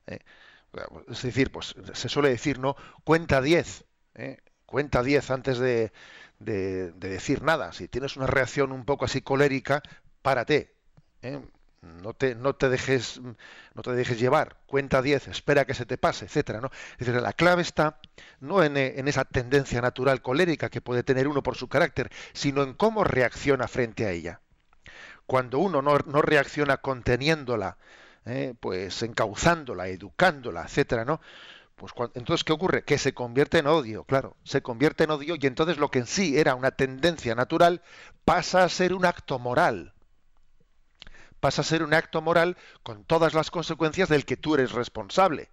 ¿eh? 0.07 0.19
Es 1.09 1.23
decir, 1.23 1.51
pues 1.51 1.75
se 1.95 2.09
suele 2.09 2.29
decir, 2.29 2.59
¿no? 2.59 2.77
Cuenta 3.05 3.41
10, 3.41 3.85
¿eh? 4.17 4.39
cuenta 4.67 5.03
10 5.03 5.31
antes 5.31 5.59
de, 5.59 5.93
de, 6.39 6.93
decir 6.93 7.43
nada. 7.43 7.73
Si 7.73 7.89
tienes 7.89 8.17
una 8.17 8.27
reacción 8.27 8.73
un 8.73 8.85
poco 8.85 9.05
así 9.05 9.23
colérica, 9.23 9.83
párate. 10.23 10.75
¿eh? 11.23 11.41
No 11.83 12.15
te, 12.15 12.35
no 12.35 12.55
te 12.55 12.69
dejes 12.69 13.21
no 13.75 13.83
te 13.83 13.93
dejes 13.93 14.19
llevar 14.19 14.57
cuenta 14.67 15.03
10 15.03 15.29
espera 15.29 15.67
que 15.67 15.75
se 15.75 15.87
te 15.87 15.99
pase 15.99 16.25
etcétera 16.25 16.61
no 16.61 16.71
es 16.99 17.07
la 17.07 17.33
clave 17.33 17.63
está 17.63 18.01
no 18.41 18.63
en, 18.65 18.77
en, 18.77 19.07
esa 19.09 19.25
tendencia 19.25 19.81
natural 19.81 20.21
colérica 20.21 20.69
que 20.69 20.81
puede 20.81 21.03
tener 21.05 21.29
uno 21.29 21.43
por 21.43 21.57
su 21.57 21.69
carácter 21.69 22.11
sino 22.33 22.63
en 22.63 22.75
cómo 22.75 23.05
reacciona 23.05 23.69
frente 23.69 24.07
a 24.07 24.11
ella 24.11 24.41
cuando 25.27 25.59
uno 25.59 25.81
no, 25.83 25.99
no 25.99 26.23
reacciona 26.23 26.79
conteniéndola 26.79 27.77
¿eh? 28.25 28.55
pues 28.59 29.03
encauzándola 29.03 29.87
educándola 29.89 30.63
etcétera 30.63 31.05
no 31.05 31.21
pues 31.77 31.93
entonces, 32.15 32.43
¿qué 32.43 32.55
ocurre? 32.55 32.85
Que 32.85 32.97
se 32.97 33.13
convierte 33.13 33.59
en 33.59 33.67
odio, 33.67 34.05
claro, 34.05 34.35
se 34.45 34.63
convierte 34.63 35.05
en 35.05 35.11
odio 35.11 35.37
y 35.39 35.47
entonces 35.47 35.77
lo 35.77 35.91
que 35.91 35.99
en 35.99 36.07
sí 36.07 36.39
era 36.39 36.55
una 36.55 36.71
tendencia 36.71 37.35
natural 37.35 37.83
pasa 38.25 38.65
a 38.65 38.69
ser 38.71 38.95
un 38.95 39.05
acto 39.05 39.39
moral. 39.39 39.93
Pasa 41.41 41.63
a 41.63 41.65
ser 41.65 41.83
un 41.83 41.95
acto 41.95 42.23
moral 42.23 42.57
con 42.83 43.05
todas 43.05 43.35
las 43.35 43.51
consecuencias 43.51 44.09
del 44.09 44.25
que 44.25 44.37
tú 44.37 44.55
eres 44.55 44.73
responsable. 44.73 45.51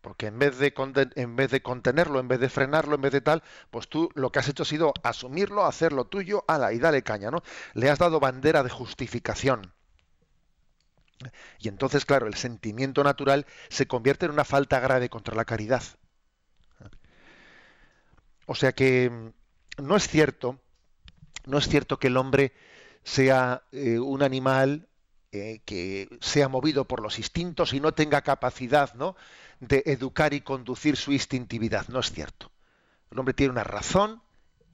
Porque 0.00 0.26
en 0.26 0.38
vez, 0.38 0.58
de 0.58 0.74
en 1.14 1.36
vez 1.36 1.50
de 1.52 1.62
contenerlo, 1.62 2.18
en 2.18 2.26
vez 2.26 2.40
de 2.40 2.48
frenarlo, 2.48 2.96
en 2.96 3.02
vez 3.02 3.12
de 3.12 3.20
tal, 3.20 3.42
pues 3.70 3.88
tú 3.88 4.10
lo 4.14 4.32
que 4.32 4.40
has 4.40 4.48
hecho 4.48 4.64
ha 4.64 4.66
sido 4.66 4.92
asumirlo, 5.04 5.64
hacerlo 5.64 6.06
tuyo, 6.06 6.44
ala, 6.48 6.72
y 6.72 6.78
dale 6.80 7.02
caña, 7.02 7.30
¿no? 7.30 7.42
Le 7.74 7.88
has 7.88 8.00
dado 8.00 8.18
bandera 8.18 8.64
de 8.64 8.70
justificación. 8.70 9.72
Y 11.60 11.68
entonces, 11.68 12.04
claro, 12.04 12.26
el 12.26 12.34
sentimiento 12.34 13.04
natural 13.04 13.46
se 13.68 13.86
convierte 13.86 14.26
en 14.26 14.32
una 14.32 14.44
falta 14.44 14.80
grave 14.80 15.08
contra 15.08 15.36
la 15.36 15.44
caridad. 15.44 15.84
O 18.46 18.54
sea 18.54 18.72
que 18.72 19.08
mm, 19.08 19.82
no 19.82 19.96
es 19.96 20.08
cierto, 20.08 20.60
no 21.46 21.58
es 21.58 21.68
cierto 21.68 21.98
que 21.98 22.08
el 22.08 22.16
hombre 22.16 22.52
sea 23.04 23.62
eh, 23.72 23.98
un 23.98 24.22
animal 24.22 24.88
eh, 25.34 25.62
que 25.64 26.08
sea 26.20 26.48
movido 26.48 26.86
por 26.86 27.00
los 27.00 27.18
instintos 27.18 27.72
y 27.72 27.80
no 27.80 27.92
tenga 27.92 28.20
capacidad 28.20 28.92
¿no? 28.92 29.16
de 29.60 29.82
educar 29.86 30.34
y 30.34 30.42
conducir 30.42 30.96
su 30.98 31.10
instintividad. 31.10 31.88
No 31.88 32.00
es 32.00 32.12
cierto. 32.12 32.52
El 33.10 33.18
hombre 33.18 33.32
tiene 33.32 33.52
una 33.52 33.64
razón 33.64 34.22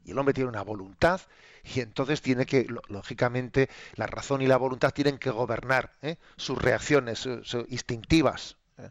y 0.04 0.10
el 0.10 0.18
hombre 0.18 0.34
tiene 0.34 0.50
una 0.50 0.62
voluntad 0.62 1.20
y 1.62 1.80
entonces 1.80 2.22
tiene 2.22 2.44
que, 2.44 2.66
lógicamente, 2.88 3.68
la 3.94 4.08
razón 4.08 4.42
y 4.42 4.46
la 4.46 4.56
voluntad 4.56 4.92
tienen 4.92 5.18
que 5.18 5.30
gobernar 5.30 5.94
¿eh? 6.02 6.16
sus 6.36 6.56
reacciones 6.58 7.28
instintivas. 7.68 8.56
¿eh? 8.78 8.90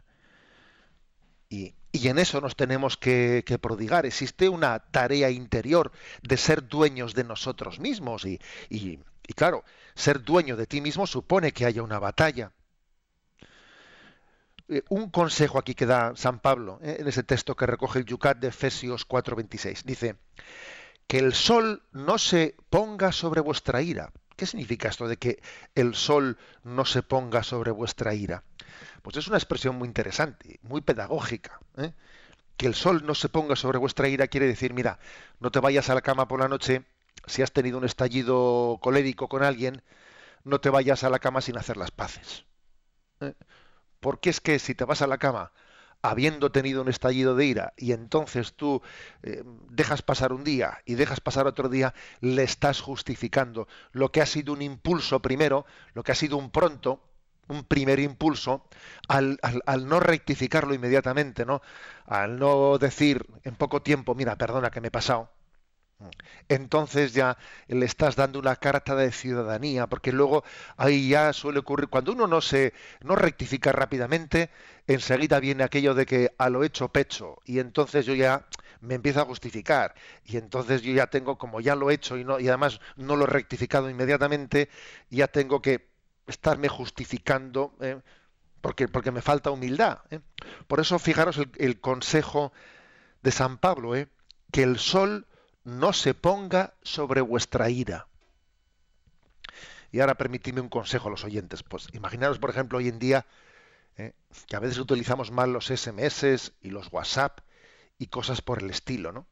Y, 1.50 1.74
en 2.08 2.18
eso 2.18 2.40
nos 2.40 2.56
tenemos 2.56 2.96
que, 2.96 3.42
prodigar. 3.60 4.06
Existe 4.06 4.48
una 4.48 4.78
tarea 4.78 5.30
interior 5.30 5.92
de 6.22 6.36
ser 6.36 6.66
dueños 6.66 7.14
de 7.14 7.24
nosotros 7.24 7.80
mismos. 7.80 8.24
Y, 8.24 8.40
y, 8.70 9.00
claro, 9.34 9.64
ser 9.94 10.22
dueño 10.22 10.56
de 10.56 10.66
ti 10.66 10.80
mismo 10.80 11.06
supone 11.06 11.52
que 11.52 11.66
haya 11.66 11.82
una 11.82 11.98
batalla. 11.98 12.52
Eh, 14.68 14.82
un 14.90 15.10
consejo 15.10 15.58
aquí 15.58 15.74
que 15.74 15.86
da 15.86 16.14
San 16.16 16.40
Pablo 16.40 16.78
en 16.82 17.06
ese 17.08 17.22
texto 17.22 17.56
que 17.56 17.66
recoge 17.66 18.00
el 18.00 18.04
Yucat 18.04 18.38
de 18.38 18.48
Efesios 18.48 19.06
4:26. 19.06 19.84
Dice, 19.84 20.16
que 21.08 21.18
el 21.18 21.34
sol 21.34 21.82
no 21.90 22.18
se 22.18 22.54
ponga 22.68 23.10
sobre 23.12 23.40
vuestra 23.40 23.82
ira. 23.82 24.12
¿Qué 24.36 24.46
significa 24.46 24.88
esto 24.88 25.08
de 25.08 25.16
que 25.16 25.42
el 25.74 25.94
sol 25.94 26.38
no 26.62 26.84
se 26.84 27.02
ponga 27.02 27.42
sobre 27.42 27.72
vuestra 27.72 28.14
ira? 28.14 28.44
Pues 29.02 29.16
es 29.16 29.26
una 29.26 29.38
expresión 29.38 29.76
muy 29.76 29.88
interesante, 29.88 30.60
muy 30.62 30.82
pedagógica. 30.82 31.58
¿eh? 31.78 31.94
Que 32.58 32.66
el 32.66 32.74
sol 32.74 33.04
no 33.06 33.14
se 33.14 33.30
ponga 33.30 33.56
sobre 33.56 33.78
vuestra 33.78 34.06
ira 34.06 34.28
quiere 34.28 34.46
decir, 34.46 34.74
mira, 34.74 34.98
no 35.40 35.50
te 35.50 35.60
vayas 35.60 35.88
a 35.88 35.94
la 35.94 36.02
cama 36.02 36.28
por 36.28 36.40
la 36.40 36.48
noche 36.48 36.84
si 37.26 37.42
has 37.42 37.52
tenido 37.52 37.78
un 37.78 37.84
estallido 37.84 38.78
colérico 38.82 39.28
con 39.28 39.42
alguien, 39.42 39.82
no 40.44 40.60
te 40.60 40.70
vayas 40.70 41.04
a 41.04 41.10
la 41.10 41.18
cama 41.18 41.40
sin 41.40 41.58
hacer 41.58 41.76
las 41.76 41.90
paces. 41.90 42.44
¿eh? 43.20 43.34
Porque 44.00 44.30
es 44.30 44.40
que 44.40 44.58
si 44.58 44.74
te 44.74 44.84
vas 44.84 45.02
a 45.02 45.06
la 45.06 45.18
cama 45.18 45.52
habiendo 46.02 46.52
tenido 46.52 46.82
un 46.82 46.88
estallido 46.88 47.34
de 47.34 47.46
ira 47.46 47.74
y 47.76 47.92
entonces 47.92 48.54
tú 48.54 48.82
eh, 49.22 49.42
dejas 49.68 50.02
pasar 50.02 50.32
un 50.32 50.44
día 50.44 50.78
y 50.84 50.94
dejas 50.94 51.20
pasar 51.20 51.46
otro 51.46 51.68
día, 51.68 51.94
le 52.20 52.44
estás 52.44 52.80
justificando 52.80 53.66
lo 53.92 54.12
que 54.12 54.20
ha 54.20 54.26
sido 54.26 54.52
un 54.52 54.62
impulso 54.62 55.20
primero, 55.20 55.66
lo 55.94 56.02
que 56.04 56.12
ha 56.12 56.14
sido 56.14 56.36
un 56.36 56.50
pronto, 56.50 57.02
un 57.48 57.64
primer 57.64 57.98
impulso, 57.98 58.68
al, 59.08 59.38
al, 59.42 59.88
no 59.88 60.00
rectificarlo 60.00 60.74
inmediatamente, 60.74 61.46
¿no? 61.46 61.62
Al 62.06 62.38
no 62.38 62.78
decir 62.78 63.26
en 63.42 63.54
poco 63.56 63.82
tiempo, 63.82 64.14
mira, 64.14 64.36
perdona 64.36 64.70
que 64.70 64.80
me 64.80 64.88
he 64.88 64.90
pasado, 64.90 65.30
entonces 66.48 67.12
ya 67.12 67.36
le 67.66 67.84
estás 67.84 68.16
dando 68.16 68.38
una 68.38 68.56
carta 68.56 68.94
de 68.94 69.10
ciudadanía, 69.12 69.86
porque 69.86 70.12
luego 70.12 70.44
ahí 70.76 71.08
ya 71.08 71.32
suele 71.32 71.58
ocurrir, 71.60 71.88
cuando 71.88 72.12
uno 72.12 72.26
no 72.26 72.40
se 72.40 72.72
no 73.02 73.16
rectifica 73.16 73.72
rápidamente, 73.72 74.50
enseguida 74.86 75.40
viene 75.40 75.64
aquello 75.64 75.94
de 75.94 76.06
que 76.06 76.34
a 76.38 76.48
lo 76.50 76.64
hecho 76.64 76.88
pecho, 76.88 77.38
y 77.44 77.58
entonces 77.58 78.06
yo 78.06 78.14
ya 78.14 78.46
me 78.80 78.94
empiezo 78.94 79.20
a 79.20 79.24
justificar, 79.24 79.94
y 80.24 80.36
entonces 80.36 80.82
yo 80.82 80.92
ya 80.92 81.08
tengo, 81.08 81.36
como 81.36 81.60
ya 81.60 81.74
lo 81.74 81.90
he 81.90 81.94
hecho 81.94 82.16
y, 82.16 82.24
no, 82.24 82.38
y 82.38 82.48
además 82.48 82.80
no 82.96 83.16
lo 83.16 83.24
he 83.24 83.28
rectificado 83.28 83.90
inmediatamente, 83.90 84.68
ya 85.10 85.26
tengo 85.26 85.60
que 85.60 85.88
estarme 86.28 86.68
justificando, 86.68 87.74
¿eh? 87.80 88.00
porque, 88.60 88.86
porque 88.86 89.10
me 89.10 89.22
falta 89.22 89.50
humildad. 89.50 90.00
¿eh? 90.10 90.20
Por 90.66 90.78
eso 90.80 90.98
fijaros 90.98 91.38
el, 91.38 91.50
el, 91.56 91.80
consejo 91.80 92.52
de 93.22 93.32
San 93.32 93.58
Pablo, 93.58 93.96
¿eh? 93.96 94.08
que 94.52 94.62
el 94.62 94.78
sol 94.78 95.26
no 95.64 95.92
se 95.92 96.14
ponga 96.14 96.74
sobre 96.82 97.20
vuestra 97.20 97.70
ira. 97.70 98.06
Y 99.90 100.00
ahora 100.00 100.16
permitidme 100.16 100.60
un 100.60 100.68
consejo 100.68 101.08
a 101.08 101.10
los 101.10 101.24
oyentes. 101.24 101.62
Pues 101.62 101.88
imaginaros, 101.92 102.38
por 102.38 102.50
ejemplo, 102.50 102.78
hoy 102.78 102.88
en 102.88 102.98
día 102.98 103.26
eh, 103.96 104.12
que 104.46 104.56
a 104.56 104.60
veces 104.60 104.78
utilizamos 104.78 105.30
mal 105.30 105.52
los 105.52 105.66
SMS 105.66 106.52
y 106.62 106.70
los 106.70 106.92
WhatsApp 106.92 107.40
y 107.98 108.06
cosas 108.06 108.42
por 108.42 108.62
el 108.62 108.70
estilo, 108.70 109.12
¿no? 109.12 109.26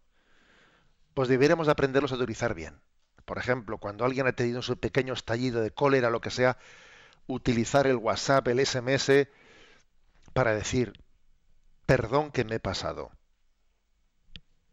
Pues 1.15 1.29
deberíamos 1.29 1.67
de 1.67 1.73
aprenderlos 1.73 2.12
a 2.12 2.17
utilizar 2.17 2.55
bien. 2.55 2.81
Por 3.25 3.39
ejemplo, 3.39 3.79
cuando 3.79 4.05
alguien 4.05 4.27
ha 4.27 4.33
tenido 4.33 4.62
su 4.62 4.77
pequeño 4.79 5.15
estallido 5.15 5.61
de 5.61 5.71
cólera, 5.71 6.11
lo 6.11 6.21
que 6.21 6.31
sea, 6.31 6.59
utilizar 7.27 7.87
el 7.87 7.97
WhatsApp, 7.97 8.49
el 8.49 8.65
SMS, 8.65 9.29
para 10.33 10.55
decir, 10.55 10.93
perdón 11.87 12.31
que 12.31 12.45
me 12.45 12.57
he 12.57 12.61
pasado 12.61 13.11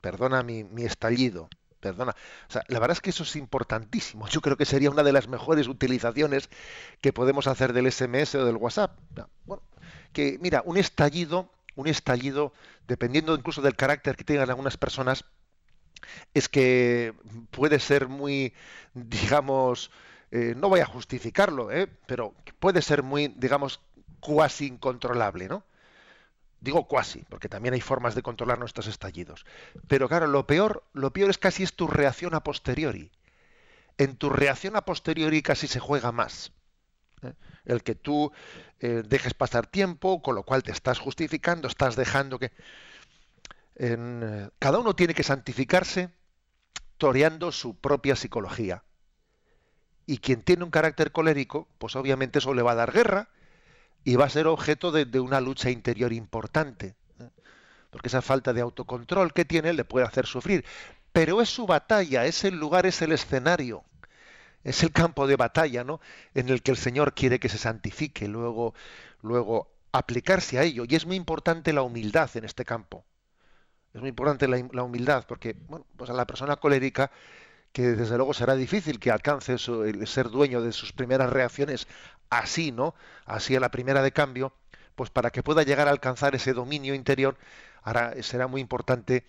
perdona 0.03 0.43
mi, 0.43 0.65
estallido, 0.83 1.47
perdona. 1.79 2.13
O 2.49 2.51
sea, 2.51 2.63
la 2.67 2.79
verdad 2.79 2.97
es 2.97 3.01
que 3.01 3.11
eso 3.11 3.23
es 3.23 3.37
importantísimo. 3.37 4.27
Yo 4.27 4.41
creo 4.41 4.57
que 4.57 4.65
sería 4.65 4.91
una 4.91 5.01
de 5.01 5.13
las 5.13 5.29
mejores 5.29 5.69
utilizaciones 5.69 6.49
que 6.99 7.13
podemos 7.13 7.47
hacer 7.47 7.71
del 7.71 7.89
SMS 7.89 8.35
o 8.35 8.45
del 8.45 8.57
WhatsApp. 8.57 8.99
Bueno, 9.45 9.63
que 10.11 10.37
mira, 10.41 10.61
un 10.65 10.75
estallido, 10.75 11.49
un 11.75 11.87
estallido, 11.87 12.51
dependiendo 12.85 13.33
incluso 13.33 13.61
del 13.61 13.77
carácter 13.77 14.17
que 14.17 14.25
tengan 14.25 14.49
algunas 14.49 14.75
personas, 14.75 15.23
es 16.33 16.49
que 16.49 17.13
puede 17.51 17.79
ser 17.79 18.09
muy, 18.09 18.53
digamos, 18.93 19.89
eh, 20.31 20.53
no 20.57 20.67
voy 20.67 20.81
a 20.81 20.85
justificarlo, 20.85 21.71
¿eh? 21.71 21.87
pero 22.07 22.33
puede 22.59 22.81
ser 22.81 23.03
muy, 23.03 23.29
digamos, 23.37 23.79
cuasi 24.19 24.67
incontrolable, 24.67 25.47
¿no? 25.47 25.63
Digo 26.63 26.87
cuasi, 26.87 27.25
porque 27.27 27.49
también 27.49 27.73
hay 27.73 27.81
formas 27.81 28.15
de 28.15 28.21
controlar 28.21 28.57
nuestros 28.57 28.87
estallidos. 28.87 29.45
Pero 29.89 30.07
claro, 30.07 30.27
lo 30.27 30.47
peor, 30.47 30.85
lo 30.93 31.11
peor 31.11 31.29
es 31.29 31.37
casi 31.37 31.61
es 31.61 31.73
tu 31.73 31.87
reacción 31.87 32.35
a 32.35 32.41
posteriori. 32.41 33.11
En 33.97 34.15
tu 34.15 34.29
reacción 34.29 34.77
a 34.77 34.85
posteriori 34.85 35.41
casi 35.41 35.67
se 35.67 35.81
juega 35.81 36.13
más. 36.13 36.53
¿eh? 37.21 37.33
El 37.65 37.83
que 37.83 37.95
tú 37.95 38.31
eh, 38.79 39.03
dejes 39.05 39.33
pasar 39.33 39.67
tiempo, 39.67 40.21
con 40.21 40.35
lo 40.35 40.43
cual 40.43 40.63
te 40.63 40.71
estás 40.71 40.99
justificando, 40.99 41.67
estás 41.67 41.97
dejando 41.97 42.39
que... 42.39 42.53
En, 43.75 44.49
cada 44.57 44.79
uno 44.79 44.95
tiene 44.95 45.13
que 45.13 45.23
santificarse 45.23 46.11
toreando 46.97 47.51
su 47.51 47.75
propia 47.75 48.15
psicología. 48.15 48.85
Y 50.05 50.19
quien 50.19 50.41
tiene 50.41 50.63
un 50.63 50.71
carácter 50.71 51.11
colérico, 51.11 51.67
pues 51.77 51.97
obviamente 51.97 52.39
eso 52.39 52.53
le 52.53 52.61
va 52.61 52.71
a 52.71 52.75
dar 52.75 52.93
guerra 52.93 53.27
y 54.03 54.15
va 54.15 54.25
a 54.25 54.29
ser 54.29 54.47
objeto 54.47 54.91
de, 54.91 55.19
una 55.19 55.39
lucha 55.41 55.69
interior 55.69 56.11
importante. 56.13 56.95
¿eh? 57.19 57.29
Porque 57.89 58.07
esa 58.07 58.21
falta 58.21 58.53
de 58.53 58.61
autocontrol 58.61 59.33
que 59.33 59.45
tiene 59.45 59.73
le 59.73 59.85
puede 59.85 60.05
hacer 60.05 60.25
sufrir. 60.25 60.65
Pero 61.11 61.41
es 61.41 61.49
su 61.49 61.65
batalla, 61.65 62.25
es 62.25 62.43
el 62.43 62.55
lugar, 62.55 62.85
es 62.85 63.01
el 63.01 63.11
escenario, 63.11 63.83
es 64.63 64.83
el 64.83 64.91
campo 64.91 65.27
de 65.27 65.35
batalla, 65.35 65.83
¿no? 65.83 66.01
En 66.33 66.49
el 66.49 66.63
que 66.63 66.71
el 66.71 66.77
Señor 66.77 67.13
quiere 67.13 67.39
que 67.39 67.49
se 67.49 67.57
santifique, 67.57 68.27
luego, 68.27 68.73
luego 69.21 69.71
aplicarse 69.91 70.57
a 70.57 70.63
ello. 70.63 70.85
Y 70.87 70.95
es 70.95 71.05
muy 71.05 71.15
importante 71.15 71.71
la 71.71 71.83
humildad 71.83 72.29
en 72.35 72.45
este 72.45 72.65
campo. 72.65 73.05
Es 73.93 74.01
muy 74.01 74.09
importante 74.09 74.47
la, 74.47 74.83
humildad, 74.83 75.25
porque 75.27 75.55
bueno, 75.67 75.85
pues 75.95 76.09
a 76.09 76.13
la 76.13 76.25
persona 76.25 76.55
colérica 76.55 77.11
que 77.71 77.83
desde 77.83 78.17
luego 78.17 78.33
será 78.33 78.55
difícil 78.55 78.99
que 78.99 79.11
alcance 79.11 79.53
el 79.53 80.07
ser 80.07 80.29
dueño 80.29 80.61
de 80.61 80.71
sus 80.71 80.93
primeras 80.93 81.31
reacciones 81.31 81.87
así, 82.39 82.71
¿no? 82.71 82.95
Así 83.25 83.55
a 83.55 83.59
la 83.59 83.71
primera 83.71 84.01
de 84.01 84.11
cambio, 84.11 84.53
pues 84.95 85.09
para 85.09 85.31
que 85.31 85.43
pueda 85.43 85.63
llegar 85.63 85.87
a 85.87 85.91
alcanzar 85.91 86.35
ese 86.35 86.53
dominio 86.53 86.93
interior, 86.93 87.37
será 88.21 88.47
muy 88.47 88.61
importante 88.61 89.25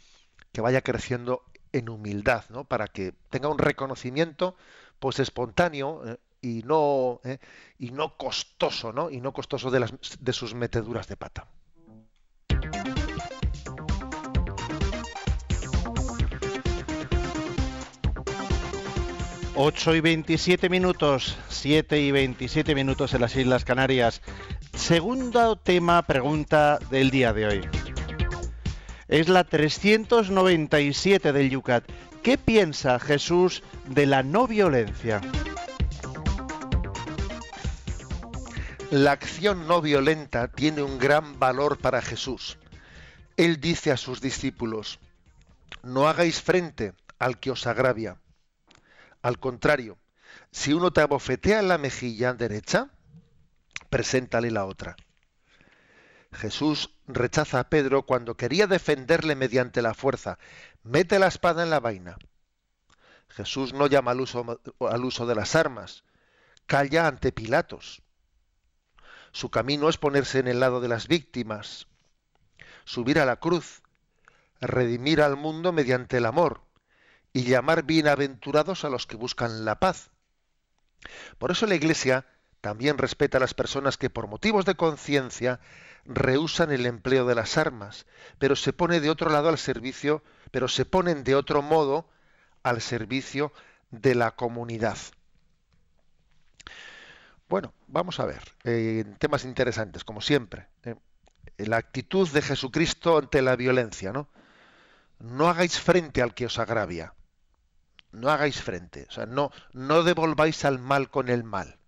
que 0.53 0.61
vaya 0.61 0.83
creciendo 0.83 1.43
en 1.73 1.89
humildad, 1.89 2.45
¿no? 2.51 2.65
Para 2.65 2.87
que 2.87 3.15
tenga 3.31 3.49
un 3.49 3.59
reconocimiento, 3.59 4.57
pues 5.01 5.19
espontáneo 5.19 6.03
¿eh? 6.07 6.17
y 6.41 6.63
no 6.63 7.21
¿eh? 7.25 7.39
y 7.79 7.91
no 7.91 8.17
costoso, 8.17 8.93
¿no? 8.93 9.11
Y 9.11 9.21
no 9.21 9.33
costoso 9.33 9.71
de, 9.71 9.81
las, 9.81 9.93
de 10.21 10.33
sus 10.33 10.55
meteduras 10.55 11.09
de 11.09 11.17
pata. 11.17 11.49
8 19.57 19.95
y 19.95 20.01
27 20.01 20.69
minutos, 20.69 21.37
7 21.49 22.01
y 22.01 22.11
27 22.11 22.75
minutos 22.75 23.15
en 23.15 23.21
las 23.21 23.37
Islas 23.37 23.65
Canarias. 23.65 24.21
Segundo 24.75 25.55
tema, 25.55 26.03
pregunta 26.03 26.81
del 26.91 27.13
día 27.13 27.33
de 27.33 27.47
hoy. 27.47 27.69
Es 29.07 29.29
la 29.29 29.45
397 29.45 31.33
del 31.33 31.51
Yucat. 31.51 31.85
¿Qué 32.25 32.37
piensa 32.37 32.99
Jesús 32.99 33.63
de 33.87 34.07
la 34.07 34.25
no 34.25 34.49
violencia? 34.49 35.21
La 38.91 39.13
acción 39.13 39.69
no 39.69 39.81
violenta 39.81 40.49
tiene 40.49 40.83
un 40.83 40.99
gran 40.99 41.39
valor 41.39 41.79
para 41.79 42.03
Jesús. 42.03 42.59
Él 43.37 43.61
dice 43.61 43.93
a 43.93 43.97
sus 43.97 44.21
discípulos, 44.21 44.99
no 45.85 46.09
hagáis 46.09 46.43
frente 46.43 46.93
al 47.21 47.39
que 47.39 47.53
os 47.53 47.69
agravia 47.69 48.17
al 49.25 49.39
contrario, 49.39 49.97
si 50.51 50.75
uno 50.75 50.93
te 50.93 51.01
abofetea 51.01 51.59
en 51.59 51.69
la 51.69 51.79
mejilla 51.79 52.35
derecha, 52.35 52.91
preséntale 53.89 54.51
la 54.51 54.67
otra. 54.67 54.97
Jesús 56.31 56.91
rechaza 57.07 57.59
a 57.59 57.71
Pedro 57.71 58.05
cuando 58.05 58.37
quería 58.37 58.67
defenderle 58.67 59.35
mediante 59.35 59.81
la 59.81 59.95
fuerza. 59.95 60.39
Mete 60.83 61.19
la 61.19 61.29
espada 61.29 61.63
en 61.63 61.71
la 61.71 61.81
vaina. 61.81 62.19
Jesús 63.31 63.73
no 63.73 63.87
llama 63.87 64.11
al 64.11 64.21
uso, 64.21 64.61
al 64.81 65.05
uso 65.07 65.25
de 65.25 65.35
las 65.35 65.55
armas. 65.55 66.05
Calla 66.67 67.07
ante 67.07 67.33
Pilatos. 67.33 68.03
Su 69.33 69.51
camino 69.51 69.89
es 69.89 69.97
ponerse 69.97 70.39
en 70.39 70.49
el 70.49 70.61
lado 70.61 70.83
de 70.83 70.89
las 70.89 71.09
víctimas, 71.09 71.87
subir 72.85 73.19
a 73.19 73.25
la 73.25 73.37
cruz, 73.37 73.81
redimir 74.61 75.23
al 75.23 75.39
mundo 75.39 75.73
mediante 75.73 76.19
el 76.19 76.27
amor, 76.27 76.64
y 77.35 77.43
llamar 77.43 77.83
bienaventurados 77.83 78.85
a 78.85 78.89
los 78.89 79.07
que 79.07 79.17
buscan 79.17 79.65
la 79.65 79.81
paz. 79.81 80.11
Por 81.37 81.51
eso 81.51 81.67
la 81.67 81.75
Iglesia 81.75 82.27
también 82.61 82.97
respeta 82.97 83.37
a 83.37 83.41
las 83.41 83.55
personas 83.55 83.99
que 83.99 84.09
por 84.09 84.29
motivos 84.29 84.65
de 84.65 84.77
conciencia 84.77 85.61
rehusan 86.05 86.71
el 86.71 86.87
empleo 86.87 87.27
de 87.27 87.35
las 87.35 87.59
armas, 87.59 88.07
pero 88.39 88.55
se 88.55 88.73
pone 88.73 89.01
de 89.01 89.11
otro 89.11 89.31
lado 89.31 89.49
al 89.49 89.59
servicio, 89.59 90.23
pero 90.53 90.69
se 90.69 90.85
ponen 90.85 91.25
de 91.25 91.35
otro 91.35 91.61
modo 91.61 92.09
al 92.63 92.81
servicio 92.81 93.53
de 93.91 94.15
la 94.15 94.31
comunidad. 94.31 94.97
Bueno, 97.49 97.75
vamos 97.89 98.21
a 98.21 98.27
ver 98.27 98.43
eh, 98.63 99.05
temas 99.19 99.45
interesantes, 99.45 100.05
como 100.05 100.21
siempre. 100.21 100.69
Eh, 100.85 100.95
la 101.59 101.79
actitud 101.79 102.29
de 102.31 102.43
Jesucristo 102.43 103.19
ante 103.19 103.43
la 103.43 103.57
violencia, 103.57 104.13
¿no? 104.13 104.29
No 105.19 105.49
hagáis 105.49 105.81
frente 105.81 106.23
al 106.23 106.33
que 106.33 106.47
os 106.47 106.59
agravia 106.59 107.13
no 108.15 108.31
hagáis 108.31 108.63
frente, 108.63 109.07
o 109.09 109.13
sea, 109.13 109.27
no, 109.27 109.51
no 109.73 110.03
devolváis 110.03 110.65
al 110.65 110.79
mal 110.79 111.11
con 111.11 111.29
el 111.29 111.45
mal. 111.45 111.79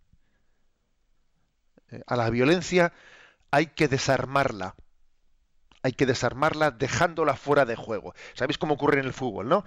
Eh, 1.90 2.02
a 2.06 2.16
la 2.16 2.30
violencia 2.30 2.92
hay 3.50 3.66
que 3.66 3.88
desarmarla. 3.88 4.74
Hay 5.82 5.92
que 5.92 6.06
desarmarla 6.06 6.72
dejándola 6.72 7.36
fuera 7.36 7.64
de 7.64 7.76
juego. 7.76 8.14
¿Sabéis 8.34 8.58
cómo 8.58 8.74
ocurre 8.74 9.00
en 9.00 9.06
el 9.06 9.12
fútbol, 9.12 9.48
no? 9.48 9.64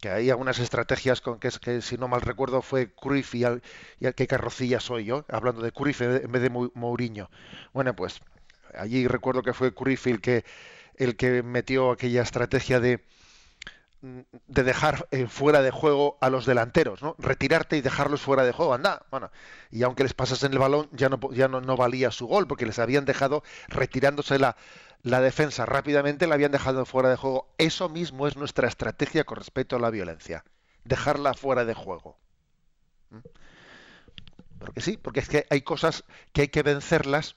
Que 0.00 0.10
hay 0.10 0.30
algunas 0.30 0.58
estrategias 0.58 1.20
con 1.20 1.38
que, 1.38 1.50
que 1.60 1.80
si 1.80 1.96
no 1.96 2.08
mal 2.08 2.22
recuerdo 2.22 2.60
fue 2.62 2.92
Cruyff 2.92 3.34
y, 3.34 3.44
al, 3.44 3.62
que 4.16 4.26
carrocilla 4.26 4.80
soy 4.80 5.04
yo, 5.04 5.24
hablando 5.28 5.62
de 5.62 5.72
Cruyff 5.72 6.00
en 6.00 6.32
vez 6.32 6.42
de 6.42 6.50
Mourinho. 6.50 7.30
Bueno, 7.72 7.94
pues 7.94 8.20
allí 8.74 9.06
recuerdo 9.06 9.42
que 9.42 9.52
fue 9.52 9.72
Cruyff 9.72 10.06
que, 10.20 10.44
el 10.96 11.16
que 11.16 11.42
metió 11.42 11.92
aquella 11.92 12.22
estrategia 12.22 12.80
de, 12.80 13.04
de 14.02 14.62
dejar 14.62 15.06
eh, 15.10 15.26
fuera 15.26 15.60
de 15.60 15.70
juego 15.70 16.16
a 16.22 16.30
los 16.30 16.46
delanteros, 16.46 17.02
¿no? 17.02 17.16
Retirarte 17.18 17.76
y 17.76 17.82
dejarlos 17.82 18.22
fuera 18.22 18.44
de 18.44 18.52
juego, 18.52 18.72
anda, 18.72 19.04
bueno, 19.10 19.30
y 19.70 19.82
aunque 19.82 20.04
les 20.04 20.14
pasasen 20.14 20.52
el 20.52 20.58
balón 20.58 20.88
ya 20.92 21.10
no 21.10 21.18
ya 21.32 21.48
no, 21.48 21.76
valía 21.76 22.10
su 22.10 22.26
gol 22.26 22.46
porque 22.46 22.64
les 22.64 22.78
habían 22.78 23.04
dejado 23.04 23.42
retirándose 23.68 24.38
la, 24.38 24.56
la 25.02 25.20
defensa 25.20 25.66
rápidamente, 25.66 26.26
la 26.26 26.34
habían 26.36 26.52
dejado 26.52 26.86
fuera 26.86 27.10
de 27.10 27.16
juego. 27.16 27.52
Eso 27.58 27.90
mismo 27.90 28.26
es 28.26 28.36
nuestra 28.36 28.68
estrategia 28.68 29.24
con 29.24 29.36
respecto 29.36 29.76
a 29.76 29.80
la 29.80 29.90
violencia, 29.90 30.44
dejarla 30.84 31.34
fuera 31.34 31.66
de 31.66 31.74
juego. 31.74 32.18
¿Mm? 33.10 33.18
Porque 34.58 34.80
sí, 34.80 34.96
porque 34.96 35.20
es 35.20 35.28
que 35.28 35.46
hay 35.50 35.62
cosas 35.62 36.04
que 36.32 36.42
hay 36.42 36.48
que 36.48 36.62
vencerlas 36.62 37.36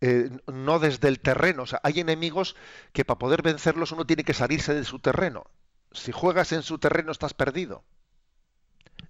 eh, 0.00 0.30
no 0.46 0.78
desde 0.78 1.08
el 1.08 1.20
terreno. 1.20 1.64
O 1.64 1.66
sea, 1.66 1.80
hay 1.84 2.00
enemigos 2.00 2.56
que 2.92 3.04
para 3.04 3.18
poder 3.18 3.42
vencerlos 3.42 3.92
uno 3.92 4.06
tiene 4.06 4.24
que 4.24 4.34
salirse 4.34 4.74
de 4.74 4.84
su 4.84 4.98
terreno 5.00 5.46
si 5.92 6.12
juegas 6.12 6.52
en 6.52 6.62
su 6.62 6.78
terreno 6.78 7.12
estás 7.12 7.34
perdido. 7.34 7.84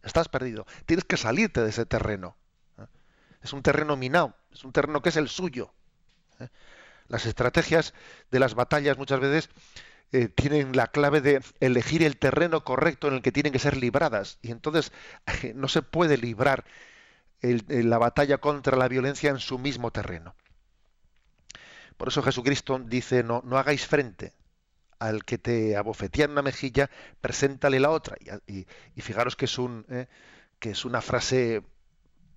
Estás 0.02 0.28
perdido. 0.28 0.66
Tienes 0.86 1.04
que 1.04 1.16
salirte 1.16 1.62
de 1.62 1.70
ese 1.70 1.86
terreno. 1.86 2.36
¿eh? 2.78 2.86
Es 3.42 3.52
un 3.52 3.62
terreno 3.62 3.96
minado, 3.96 4.36
es 4.52 4.64
un 4.64 4.72
terreno 4.72 5.02
que 5.02 5.08
es 5.08 5.16
el 5.16 5.28
suyo. 5.28 5.72
¿eh? 6.40 6.48
Las 7.08 7.26
estrategias 7.26 7.94
de 8.30 8.38
las 8.38 8.54
batallas 8.54 8.98
muchas 8.98 9.20
veces 9.20 9.50
eh, 10.12 10.28
tienen 10.28 10.76
la 10.76 10.88
clave 10.88 11.20
de 11.20 11.42
elegir 11.60 12.02
el 12.02 12.16
terreno 12.16 12.64
correcto 12.64 13.08
en 13.08 13.14
el 13.14 13.22
que 13.22 13.32
tienen 13.32 13.52
que 13.52 13.58
ser 13.58 13.76
libradas. 13.76 14.38
Y 14.42 14.50
entonces 14.50 14.92
no 15.54 15.68
se 15.68 15.82
puede 15.82 16.16
librar 16.16 16.64
la 17.40 17.98
batalla 17.98 18.38
contra 18.38 18.76
la 18.76 18.88
violencia 18.88 19.30
en 19.30 19.38
su 19.38 19.58
mismo 19.58 19.92
terreno. 19.92 20.34
Por 21.96 22.08
eso 22.08 22.22
Jesucristo 22.22 22.78
dice, 22.80 23.22
no, 23.22 23.42
no 23.44 23.58
hagáis 23.58 23.86
frente 23.86 24.37
al 24.98 25.24
que 25.24 25.38
te 25.38 25.76
abofetea 25.76 26.26
en 26.26 26.32
una 26.32 26.42
mejilla, 26.42 26.90
preséntale 27.20 27.80
la 27.80 27.90
otra. 27.90 28.16
Y, 28.46 28.66
fijaros 29.00 29.36
que 29.36 29.44
es, 29.44 29.58
un, 29.58 29.84
eh, 29.88 30.06
que 30.58 30.70
es 30.70 30.84
una 30.84 31.00
frase 31.00 31.62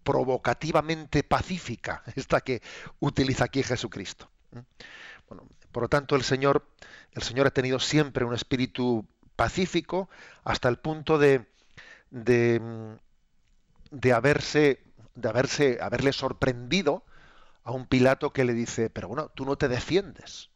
provocativamente 0.04 1.24
pacífica, 1.24 2.04
esta 2.16 2.42
que 2.42 2.62
utiliza 3.00 3.46
aquí 3.46 3.64
Jesucristo. 3.64 4.30
¿eh? 4.56 4.62
Bueno, 5.28 5.48
Por 5.72 5.84
lo 5.84 5.90
tanto, 5.90 6.16
el 6.16 6.24
Señor, 6.24 6.68
el 7.14 7.24
Señor 7.24 7.48
ha 7.48 7.52
tenido 7.52 7.80
siempre 7.80 8.26
un 8.26 8.34
espíritu 8.34 9.06
pacífico 9.36 10.10
hasta 10.44 10.70
el 10.70 10.78
punto 10.78 11.18
de, 11.18 11.48
de, 12.12 12.62
de 13.90 14.14
haberse, 14.14 14.84
de 15.16 15.30
haberse, 15.30 15.80
haberle 15.82 16.14
sorprendido 16.14 17.04
a 17.64 17.72
un 17.72 17.86
Pilato 17.86 18.34
que 18.34 18.46
le 18.46 18.54
dice, 18.54 18.90
pero 18.90 19.08
bueno, 19.08 19.30
tú 19.36 19.46
no 19.46 19.56
te 19.56 19.68
defiendes, 19.68 20.51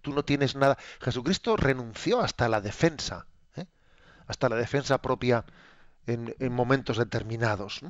tú 0.00 0.12
no 0.12 0.24
tienes 0.24 0.56
nada. 0.56 0.78
Jesucristo 1.00 1.56
renunció 1.56 2.20
hasta 2.20 2.48
la 2.48 2.60
defensa, 2.60 3.26
¿eh? 3.56 3.66
hasta 4.26 4.48
la 4.48 4.56
defensa 4.56 5.00
propia 5.00 5.44
en, 6.06 6.34
momentos 6.52 6.96
determinados. 6.98 7.80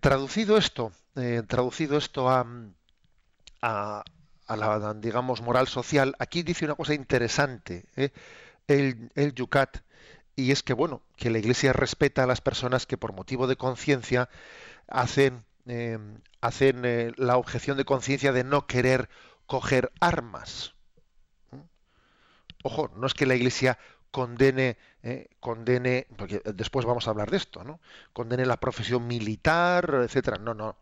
traducido 0.00 0.56
esto, 0.56 0.92
eh, 1.16 1.42
traducido 1.46 1.98
esto 1.98 2.30
a, 2.30 2.46
a, 3.64 4.04
la, 4.56 4.94
digamos, 4.94 5.40
moral 5.40 5.68
social, 5.68 6.14
aquí 6.18 6.42
dice 6.42 6.64
una 6.64 6.74
cosa 6.74 6.94
interesante, 6.94 7.86
¿eh? 7.96 8.10
el, 8.66 9.34
Yucat, 9.34 9.78
y 10.36 10.50
es 10.50 10.62
que, 10.62 10.74
bueno, 10.74 11.02
que 11.16 11.30
la 11.30 11.38
Iglesia 11.38 11.72
respeta 11.72 12.24
a 12.24 12.26
las 12.26 12.40
personas 12.40 12.86
que 12.86 12.98
por 12.98 13.12
motivo 13.12 13.46
de 13.46 13.56
conciencia 13.56 14.28
hacen, 14.88 15.44
eh, 15.66 15.98
hacen 16.40 16.84
eh, 16.84 17.12
la 17.16 17.36
objeción 17.36 17.76
de 17.76 17.84
conciencia 17.84 18.32
de 18.32 18.44
no 18.44 18.66
querer 18.66 19.08
coger 19.46 19.92
armas. 20.00 20.74
Ojo, 22.62 22.90
no 22.96 23.06
es 23.06 23.14
que 23.14 23.26
la 23.26 23.34
Iglesia 23.34 23.78
condene, 24.10 24.78
eh, 25.02 25.28
condene, 25.40 26.06
porque 26.16 26.40
después 26.54 26.86
vamos 26.86 27.06
a 27.06 27.10
hablar 27.10 27.30
de 27.30 27.36
esto, 27.36 27.64
¿no? 27.64 27.80
Condene 28.12 28.46
la 28.46 28.58
profesión 28.58 29.06
militar, 29.06 30.00
etcétera. 30.02 30.38
No, 30.38 30.54
no. 30.54 30.76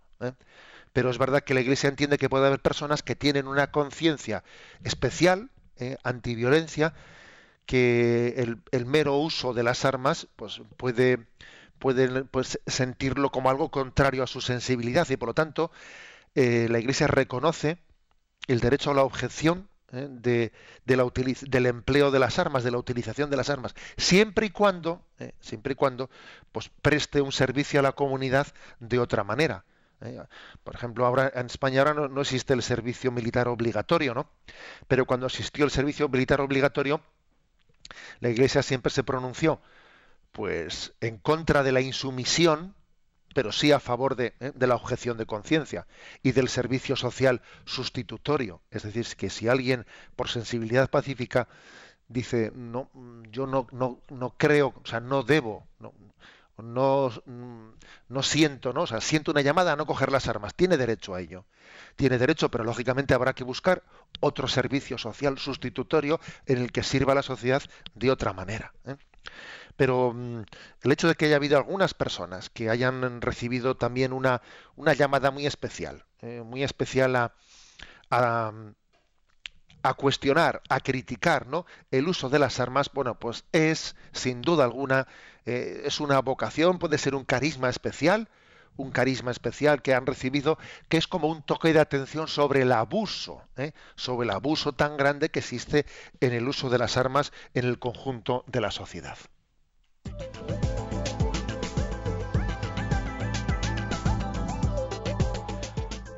Pero 0.93 1.11
es 1.11 1.19
verdad 1.19 1.43
que 1.43 1.55
la 1.55 1.61
Iglesia 1.61 1.89
entiende 1.89 2.19
que 2.19 2.29
puede 2.29 2.47
haber 2.47 2.61
personas 2.61 3.03
que 3.03 3.17
tienen 3.17 3.49
una 3.49 3.71
conciencia 3.73 4.45
especial, 4.85 5.51
antiviolencia, 6.05 6.95
que 7.67 8.35
el, 8.71 8.87
mero 8.87 9.17
uso 9.17 9.55
de 9.55 9.63
las 9.63 9.85
armas 9.85 10.29
pues 10.37 10.61
puede, 10.77 11.27
puede 11.79 12.25
pues, 12.25 12.61
sentirlo 12.67 13.31
como 13.31 13.51
algo 13.51 13.71
contrario 13.71 14.23
a 14.23 14.27
su 14.27 14.41
sensibilidad 14.41 15.09
y 15.09 15.17
por 15.17 15.29
lo 15.29 15.35
tanto 15.35 15.71
eh, 16.35 16.67
la 16.71 16.79
Iglesia 16.79 17.07
reconoce 17.07 17.79
el 18.49 18.61
derecho 18.61 18.91
a 18.91 18.95
la 18.95 19.03
objeción 19.03 19.69
¿eh? 19.93 20.09
de, 20.11 20.53
del 20.85 21.67
empleo 21.67 22.11
de 22.11 22.19
las 22.19 22.39
armas, 22.39 22.65
de 22.65 22.71
la 22.71 22.79
utilización 22.79 23.31
de 23.31 23.37
las 23.37 23.51
armas, 23.51 23.75
siempre 23.97 24.47
y 24.47 24.51
cuando, 24.51 25.05
¿eh? 25.19 25.33
siempre 25.41 25.73
y 25.73 25.77
cuando, 25.77 26.11
pues 26.51 26.71
preste 26.83 27.21
un 27.21 27.33
servicio 27.33 27.81
a 27.81 27.83
la 27.83 27.93
comunidad 27.93 28.47
de 28.81 28.99
otra 28.99 29.25
manera. 29.25 29.65
Por 30.65 30.75
ejemplo, 30.75 31.07
ahora 31.07 31.31
en 31.33 31.47
España 31.47 31.81
ahora 31.81 31.95
no, 31.95 32.09
no, 32.09 32.23
existe 32.23 32.55
el 32.55 32.63
servicio 32.65 33.13
militar 33.13 33.47
obligatorio, 33.47 34.15
¿no? 34.15 34.29
Pero 34.89 35.07
cuando 35.07 35.27
existió 35.27 35.65
el 35.65 35.71
servicio 35.71 36.09
militar 36.09 36.41
obligatorio, 36.41 37.01
la 38.19 38.29
Iglesia 38.29 38.65
siempre 38.65 38.91
se 38.91 39.05
pronunció 39.05 39.61
pues 40.33 40.95
en 41.01 41.19
contra 41.19 41.63
de 41.63 41.73
la 41.73 41.81
insumisión, 41.81 42.75
pero 43.35 43.53
sí 43.53 43.73
a 43.73 43.81
favor 43.81 44.17
de, 44.17 44.35
¿eh? 44.41 44.53
de 44.55 44.67
la 44.67 44.77
objeción 44.77 45.17
de 45.17 45.27
conciencia 45.27 45.87
y 46.23 46.33
del 46.33 46.49
servicio 46.49 46.97
social 46.97 47.43
sustitutorio. 47.65 48.61
Es 48.71 48.83
decir, 48.83 49.07
que 49.17 49.31
si 49.31 49.49
alguien 49.49 49.87
por 50.17 50.29
sensibilidad 50.29 50.91
pacífica 50.91 51.49
dice 52.09 52.53
no, 52.55 52.91
yo 53.31 53.47
no, 53.47 53.67
no, 53.73 54.01
no 54.11 54.35
creo, 54.37 54.75
o 54.83 54.87
sea, 54.87 55.01
no 55.01 55.23
debo, 55.23 55.67
no, 55.79 55.93
no, 56.59 57.11
no 58.09 58.23
siento, 58.23 58.73
¿no? 58.73 58.83
O 58.83 58.87
sea, 58.87 59.01
siento 59.01 59.31
una 59.31 59.41
llamada 59.41 59.73
a 59.73 59.77
no 59.77 59.87
coger 59.87 60.13
las 60.13 60.29
armas. 60.29 60.55
Tiene 60.55 60.77
derecho 60.77 61.15
a 61.15 61.21
ello. 61.21 61.45
Tiene 61.97 62.19
derecho, 62.19 62.51
pero 62.51 62.65
lógicamente 62.65 63.15
habrá 63.15 63.33
que 63.35 63.45
buscar 63.45 63.83
otro 64.21 64.49
servicio 64.49 64.99
social 64.99 65.39
sustitutorio 65.39 66.21
en 66.47 66.59
el 66.59 66.73
que 66.73 66.83
sirva 66.83 67.13
a 67.13 67.17
la 67.17 67.23
sociedad 67.23 67.63
de 67.95 68.11
otra 68.11 68.33
manera. 68.33 68.73
¿eh? 68.87 68.97
Pero 69.77 70.13
mm, 70.15 70.43
el 70.83 70.93
hecho 70.93 71.09
de 71.09 71.15
que 71.15 71.27
haya 71.27 71.37
habido 71.37 71.57
algunas 71.57 71.95
personas 71.95 72.51
que 72.51 72.71
hayan 72.71 73.21
recibido 73.21 73.77
también 73.77 74.13
una, 74.13 74.43
una 74.77 74.95
llamada 74.95 75.31
muy 75.31 75.47
especial, 75.47 76.05
¿eh? 76.21 76.43
muy 76.45 76.63
especial 76.63 77.17
a, 77.17 77.35
a, 78.11 78.53
a 79.83 79.95
cuestionar, 79.95 80.63
a 80.69 80.81
criticar 80.81 81.47
¿no? 81.47 81.67
el 81.91 82.09
uso 82.09 82.29
de 82.29 82.39
las 82.39 82.61
armas, 82.61 82.91
bueno, 82.93 83.19
pues 83.19 83.45
es, 83.53 83.97
sin 84.13 84.43
duda 84.43 84.65
alguna, 84.65 85.09
eh, 85.45 85.83
es 85.85 86.01
una 86.01 86.21
vocación, 86.21 86.79
puede 86.79 86.99
ser 86.99 87.15
un 87.15 87.25
carisma 87.25 87.69
especial, 87.69 88.29
un 88.77 88.91
carisma 88.91 89.31
especial 89.31 89.83
que 89.83 89.95
han 89.95 90.07
recibido, 90.07 90.59
que 90.89 90.97
es 90.97 91.07
como 91.09 91.29
un 91.29 91.43
toque 91.43 91.73
de 91.73 91.81
atención 91.81 92.29
sobre 92.29 92.63
el 92.63 92.73
abuso, 92.73 93.43
¿eh? 93.57 93.73
sobre 93.97 94.25
el 94.27 94.31
abuso 94.31 94.73
tan 94.73 94.97
grande 94.97 95.31
que 95.31 95.41
existe 95.41 95.85
en 96.21 96.33
el 96.33 96.49
uso 96.49 96.71
de 96.71 96.79
las 96.79 96.97
armas 96.97 97.33
en 97.55 97.65
el 97.65 97.79
conjunto 97.79 98.45
de 98.47 98.61
la 98.61 98.71
sociedad. 98.71 99.19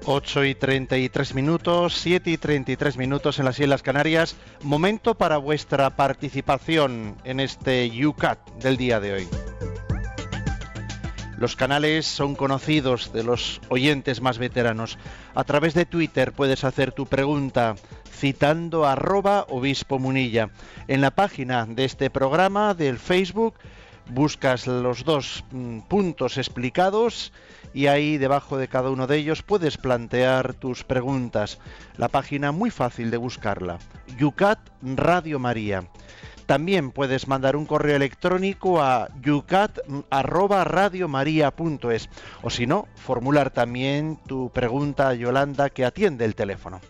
8 0.07 0.45
y 0.45 0.55
33 0.55 1.35
minutos, 1.35 1.95
7 1.95 2.31
y 2.31 2.37
33 2.37 2.99
minutos 2.99 3.39
en 3.39 3.47
las 3.47 3.59
Islas 3.59 3.83
Canarias. 3.83 4.37
Momento 4.63 5.15
para 5.15 5.39
vuestra 5.39 5.97
participación 5.97 7.17
en 7.25 7.41
este 7.41 7.91
UCAT 8.07 8.39
del 8.63 8.77
día 8.77 9.01
de 9.01 9.15
hoy. 9.15 9.29
Los 11.39 11.57
canales 11.57 12.07
son 12.07 12.37
conocidos 12.37 13.13
de 13.13 13.25
los 13.25 13.61
oyentes 13.69 14.21
más 14.21 14.39
veteranos. 14.39 14.99
A 15.35 15.45
través 15.45 15.75
de 15.75 15.87
Twitter 15.87 16.33
puedes 16.33 16.65
hacer 16.65 16.93
tu 16.93 17.07
pregunta 17.07 17.75
citando 18.15 18.87
arroba 18.87 19.45
obispo 19.49 19.99
munilla. 19.99 20.51
En 20.89 21.01
la 21.01 21.11
página 21.11 21.67
de 21.67 21.85
este 21.85 22.11
programa 22.11 22.75
del 22.75 22.99
Facebook 22.99 23.55
buscas 24.11 24.67
los 24.67 25.05
dos 25.05 25.45
mm, 25.51 25.81
puntos 25.81 26.39
explicados 26.39 27.33
y 27.73 27.89
ahí 27.89 28.19
debajo 28.19 28.57
de 28.57 28.69
cada 28.69 28.91
uno 28.91 29.07
de 29.07 29.17
ellos 29.17 29.43
puedes 29.43 29.77
plantear 29.77 30.55
tus 30.55 30.85
preguntas. 30.85 31.59
La 31.97 32.09
página 32.09 32.53
muy 32.53 32.71
fácil 32.71 33.11
de 33.11 33.17
buscarla. 33.17 33.79
Yucat 34.19 34.61
Radio 34.83 35.39
María. 35.39 35.85
También 36.47 36.91
puedes 36.91 37.27
mandar 37.27 37.57
un 37.57 37.65
correo 37.65 37.97
electrónico 37.97 38.83
a 38.83 39.09
yucat@radiomaria.es 39.23 42.11
o 42.43 42.51
si 42.51 42.67
no, 42.67 42.87
formular 42.97 43.51
también 43.51 44.19
tu 44.27 44.51
pregunta 44.51 45.09
a 45.09 45.15
Yolanda 45.15 45.71
que 45.71 45.87
atiende 45.87 46.27
el 46.27 46.35
teléfono. 46.35 46.83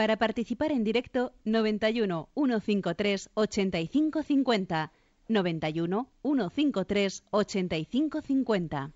Para 0.00 0.16
participar 0.16 0.72
en 0.72 0.82
directo 0.82 1.34
91 1.44 2.30
153 2.32 3.28
8550 3.34 4.92
91 5.28 6.08
153 6.22 7.24
8550. 7.28 8.90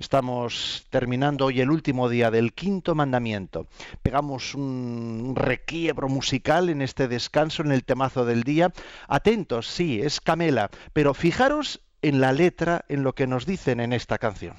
Estamos 0.00 0.84
terminando 0.90 1.44
hoy 1.44 1.60
el 1.60 1.70
último 1.70 2.08
día 2.08 2.32
del 2.32 2.54
quinto 2.54 2.96
mandamiento. 2.96 3.68
Pegamos 4.02 4.56
un 4.56 5.34
requiebro 5.36 6.08
musical 6.08 6.70
en 6.70 6.82
este 6.82 7.06
descanso, 7.06 7.62
en 7.62 7.70
el 7.70 7.84
temazo 7.84 8.24
del 8.24 8.42
día. 8.42 8.72
Atentos, 9.06 9.68
sí, 9.68 10.00
es 10.00 10.20
Camela, 10.20 10.70
pero 10.92 11.14
fijaros 11.14 11.82
en 12.02 12.20
la 12.20 12.32
letra, 12.32 12.84
en 12.88 13.04
lo 13.04 13.14
que 13.14 13.28
nos 13.28 13.46
dicen 13.46 13.78
en 13.78 13.92
esta 13.92 14.18
canción. 14.18 14.56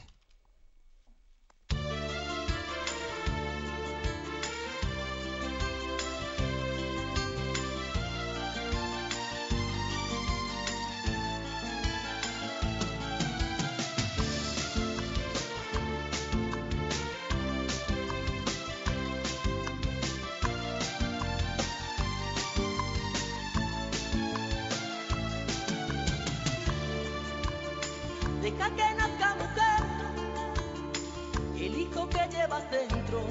dentro. 32.62 33.22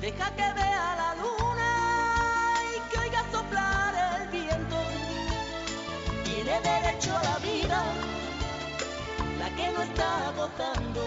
Deja 0.00 0.30
que 0.36 0.52
vea 0.54 0.94
la 0.96 1.14
luna 1.16 1.72
y 2.76 2.90
que 2.90 2.98
oiga 3.00 3.24
soplar 3.32 4.20
el 4.20 4.28
viento. 4.28 4.76
Tiene 6.24 6.60
derecho 6.60 7.16
a 7.16 7.22
la 7.22 7.38
vida, 7.38 7.82
la 9.38 9.50
que 9.56 9.72
no 9.72 9.82
está 9.82 10.30
votando. 10.36 11.02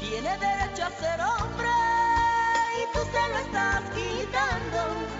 Tiene 0.00 0.38
derecho 0.38 0.84
a 0.84 0.90
ser 0.90 1.20
hombre 1.20 1.68
y 2.78 2.92
tú 2.92 3.00
se 3.12 3.28
lo 3.28 3.38
estás 3.38 3.82
quitando. 3.90 5.11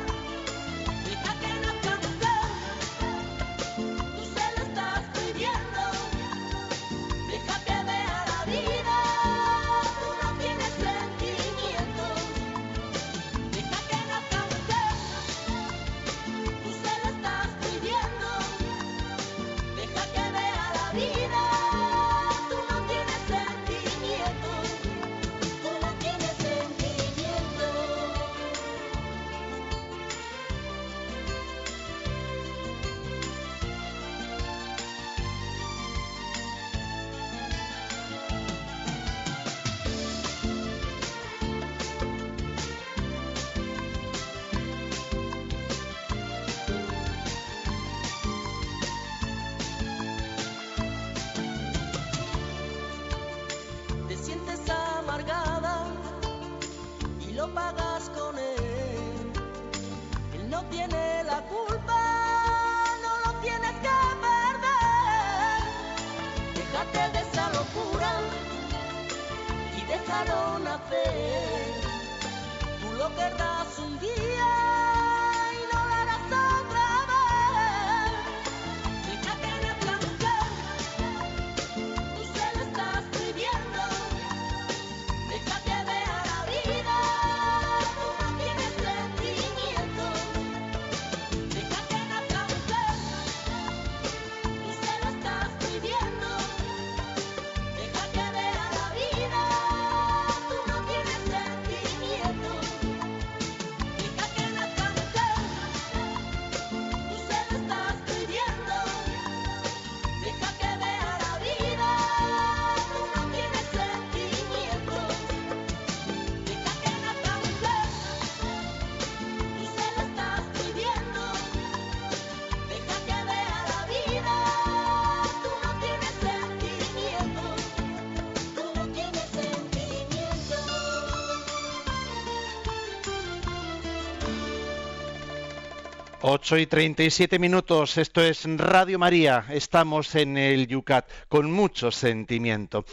8 136.24 136.58
y 136.58 136.66
37 136.66 137.40
minutos, 137.40 137.98
esto 137.98 138.20
es 138.20 138.44
Radio 138.44 138.96
María, 138.96 139.44
estamos 139.50 140.14
en 140.14 140.38
el 140.38 140.68
Yucat 140.68 141.10
con 141.28 141.50
mucho 141.50 141.90
sentimiento. 141.90 142.84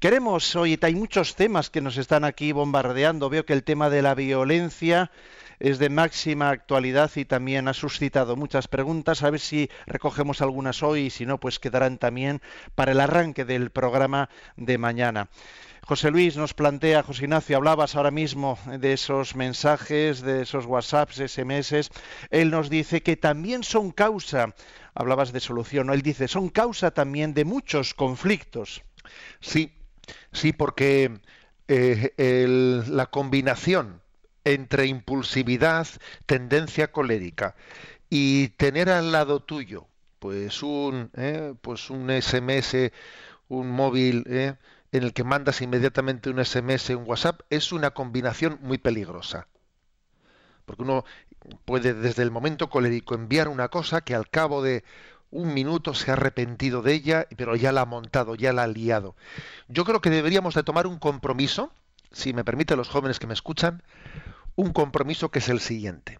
Queremos, 0.00 0.56
hoy 0.56 0.78
hay 0.80 0.94
muchos 0.94 1.34
temas 1.34 1.68
que 1.68 1.82
nos 1.82 1.98
están 1.98 2.24
aquí 2.24 2.52
bombardeando, 2.52 3.28
veo 3.28 3.44
que 3.44 3.52
el 3.52 3.62
tema 3.62 3.90
de 3.90 4.00
la 4.00 4.14
violencia 4.14 5.10
es 5.60 5.78
de 5.78 5.90
máxima 5.90 6.48
actualidad 6.48 7.10
y 7.16 7.26
también 7.26 7.68
ha 7.68 7.74
suscitado 7.74 8.36
muchas 8.36 8.68
preguntas, 8.68 9.22
a 9.22 9.28
ver 9.28 9.40
si 9.40 9.68
recogemos 9.86 10.40
algunas 10.40 10.82
hoy 10.82 11.00
y 11.02 11.10
si 11.10 11.26
no, 11.26 11.38
pues 11.38 11.58
quedarán 11.58 11.98
también 11.98 12.40
para 12.74 12.92
el 12.92 13.00
arranque 13.00 13.44
del 13.44 13.68
programa 13.68 14.30
de 14.56 14.78
mañana. 14.78 15.28
José 15.86 16.10
Luis 16.10 16.36
nos 16.36 16.54
plantea, 16.54 17.02
José 17.02 17.24
Ignacio, 17.24 17.56
hablabas 17.56 17.96
ahora 17.96 18.10
mismo 18.10 18.58
de 18.66 18.92
esos 18.92 19.34
mensajes, 19.34 20.20
de 20.20 20.42
esos 20.42 20.66
WhatsApps, 20.66 21.16
SMS. 21.16 21.90
Él 22.30 22.50
nos 22.50 22.68
dice 22.70 23.02
que 23.02 23.16
también 23.16 23.62
son 23.62 23.90
causa, 23.90 24.54
hablabas 24.94 25.32
de 25.32 25.40
solución, 25.40 25.86
¿no? 25.86 25.94
él 25.94 26.02
dice, 26.02 26.28
son 26.28 26.48
causa 26.48 26.90
también 26.90 27.34
de 27.34 27.44
muchos 27.44 27.94
conflictos. 27.94 28.82
Sí, 29.40 29.72
sí, 30.32 30.52
porque 30.52 31.20
eh, 31.68 32.84
la 32.88 33.06
combinación 33.06 34.02
entre 34.44 34.86
impulsividad, 34.86 35.86
tendencia 36.26 36.90
colérica 36.90 37.54
y 38.08 38.48
tener 38.48 38.88
al 38.88 39.12
lado 39.12 39.40
tuyo, 39.40 39.86
pues 40.18 40.62
un, 40.62 41.10
eh, 41.14 41.54
pues 41.60 41.90
un 41.90 42.10
SMS, 42.10 42.90
un 43.48 43.70
móvil, 43.70 44.24
eh, 44.28 44.54
en 44.92 45.02
el 45.02 45.12
que 45.12 45.24
mandas 45.24 45.60
inmediatamente 45.60 46.30
un 46.30 46.44
SMS, 46.44 46.90
un 46.90 47.04
WhatsApp, 47.06 47.42
es 47.50 47.72
una 47.72 47.90
combinación 47.90 48.58
muy 48.62 48.78
peligrosa. 48.78 49.48
Porque 50.64 50.82
uno 50.82 51.04
puede 51.64 51.94
desde 51.94 52.22
el 52.22 52.30
momento 52.30 52.68
colérico 52.70 53.14
enviar 53.14 53.48
una 53.48 53.68
cosa 53.68 54.00
que 54.00 54.14
al 54.14 54.28
cabo 54.28 54.62
de 54.62 54.84
un 55.30 55.52
minuto 55.52 55.94
se 55.94 56.10
ha 56.10 56.14
arrepentido 56.14 56.82
de 56.82 56.94
ella, 56.94 57.26
pero 57.36 57.54
ya 57.56 57.72
la 57.72 57.82
ha 57.82 57.86
montado, 57.86 58.34
ya 58.34 58.52
la 58.52 58.62
ha 58.64 58.66
liado. 58.66 59.14
Yo 59.68 59.84
creo 59.84 60.00
que 60.00 60.10
deberíamos 60.10 60.54
de 60.54 60.62
tomar 60.62 60.86
un 60.86 60.98
compromiso, 60.98 61.72
si 62.12 62.32
me 62.32 62.44
permite 62.44 62.76
los 62.76 62.88
jóvenes 62.88 63.18
que 63.18 63.26
me 63.26 63.34
escuchan, 63.34 63.82
un 64.56 64.72
compromiso 64.72 65.30
que 65.30 65.40
es 65.40 65.48
el 65.48 65.60
siguiente. 65.60 66.18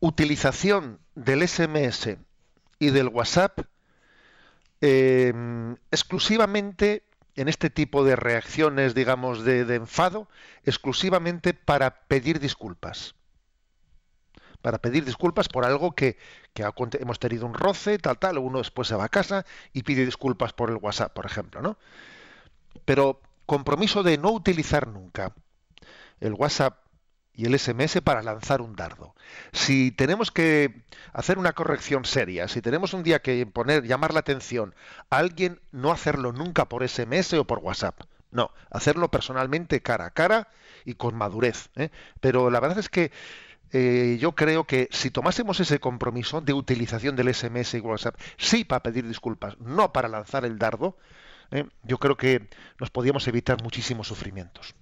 Utilización 0.00 1.00
del 1.14 1.46
SMS 1.46 2.18
y 2.78 2.90
del 2.90 3.08
WhatsApp 3.08 3.60
Em, 4.84 5.76
exclusivamente 5.92 7.04
en 7.36 7.48
este 7.48 7.70
tipo 7.70 8.04
de 8.04 8.16
reacciones, 8.16 8.96
digamos, 8.96 9.44
de, 9.44 9.60
enfado, 9.76 10.28
exclusivamente 10.64 11.54
para 11.54 12.00
pedir 12.08 12.40
disculpas. 12.40 13.14
Para 14.60 14.78
pedir 14.78 15.04
disculpas 15.04 15.48
por 15.48 15.64
algo 15.64 15.92
que, 15.92 16.18
que 16.52 16.64
hemos 16.98 17.20
tenido 17.20 17.46
un 17.46 17.54
roce, 17.54 17.98
tal, 17.98 18.18
tal, 18.18 18.38
uno 18.38 18.58
después 18.58 18.88
se 18.88 18.96
va 18.96 19.04
a 19.04 19.08
casa 19.08 19.46
y 19.72 19.84
pide 19.84 20.04
disculpas 20.04 20.52
por 20.52 20.68
el 20.68 20.76
WhatsApp, 20.76 21.12
por 21.12 21.26
ejemplo, 21.26 21.62
¿no? 21.62 21.78
Pero 22.84 23.20
compromiso 23.46 24.02
de 24.02 24.18
no 24.18 24.32
utilizar 24.32 24.88
nunca 24.88 25.32
el 26.18 26.32
WhatsApp 26.32 26.81
y 27.34 27.46
el 27.46 27.58
SMS 27.58 28.00
para 28.02 28.22
lanzar 28.22 28.60
un 28.60 28.76
dardo. 28.76 29.14
Si 29.52 29.90
tenemos 29.90 30.30
que 30.30 30.82
hacer 31.12 31.38
una 31.38 31.52
corrección 31.52 32.04
seria, 32.04 32.48
si 32.48 32.60
tenemos 32.60 32.92
un 32.94 33.02
día 33.02 33.22
que 33.22 33.46
poner, 33.46 33.84
llamar 33.84 34.12
la 34.12 34.20
atención 34.20 34.74
a 35.10 35.18
alguien, 35.18 35.60
no 35.70 35.92
hacerlo 35.92 36.32
nunca 36.32 36.68
por 36.68 36.86
SMS 36.86 37.34
o 37.34 37.46
por 37.46 37.58
WhatsApp. 37.60 38.00
No, 38.30 38.50
hacerlo 38.70 39.10
personalmente 39.10 39.82
cara 39.82 40.06
a 40.06 40.10
cara 40.10 40.48
y 40.84 40.94
con 40.94 41.14
madurez. 41.14 41.68
¿eh? 41.76 41.90
Pero 42.20 42.50
la 42.50 42.60
verdad 42.60 42.78
es 42.78 42.88
que 42.88 43.12
eh, 43.72 44.18
yo 44.20 44.32
creo 44.32 44.64
que 44.64 44.88
si 44.90 45.10
tomásemos 45.10 45.60
ese 45.60 45.80
compromiso 45.80 46.40
de 46.40 46.52
utilización 46.52 47.16
del 47.16 47.34
SMS 47.34 47.74
y 47.74 47.80
WhatsApp, 47.80 48.18
sí 48.36 48.64
para 48.64 48.82
pedir 48.82 49.06
disculpas, 49.06 49.58
no 49.58 49.92
para 49.92 50.08
lanzar 50.08 50.44
el 50.44 50.58
dardo, 50.58 50.96
¿eh? 51.50 51.66
yo 51.82 51.98
creo 51.98 52.16
que 52.16 52.48
nos 52.78 52.90
podíamos 52.90 53.26
evitar 53.28 53.62
muchísimos 53.62 54.08
sufrimientos. 54.08 54.74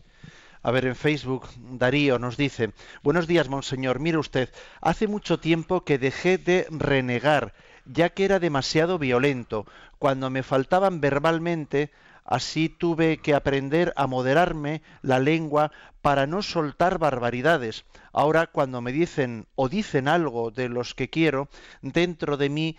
A 0.62 0.70
ver, 0.72 0.84
en 0.84 0.94
Facebook, 0.94 1.48
Darío 1.56 2.18
nos 2.18 2.36
dice, 2.36 2.72
buenos 3.02 3.26
días, 3.26 3.48
monseñor, 3.48 3.98
mire 3.98 4.18
usted, 4.18 4.50
hace 4.82 5.06
mucho 5.06 5.40
tiempo 5.40 5.84
que 5.84 5.98
dejé 5.98 6.36
de 6.36 6.66
renegar, 6.68 7.54
ya 7.86 8.10
que 8.10 8.26
era 8.26 8.38
demasiado 8.38 8.98
violento. 8.98 9.64
Cuando 9.98 10.28
me 10.28 10.42
faltaban 10.42 11.00
verbalmente, 11.00 11.90
así 12.26 12.68
tuve 12.68 13.16
que 13.22 13.32
aprender 13.32 13.94
a 13.96 14.06
moderarme 14.06 14.82
la 15.00 15.18
lengua 15.18 15.72
para 16.02 16.26
no 16.26 16.42
soltar 16.42 16.98
barbaridades. 16.98 17.86
Ahora 18.12 18.46
cuando 18.46 18.82
me 18.82 18.92
dicen 18.92 19.46
o 19.54 19.70
dicen 19.70 20.08
algo 20.08 20.50
de 20.50 20.68
los 20.68 20.94
que 20.94 21.08
quiero, 21.08 21.48
dentro 21.80 22.36
de 22.36 22.50
mí 22.50 22.76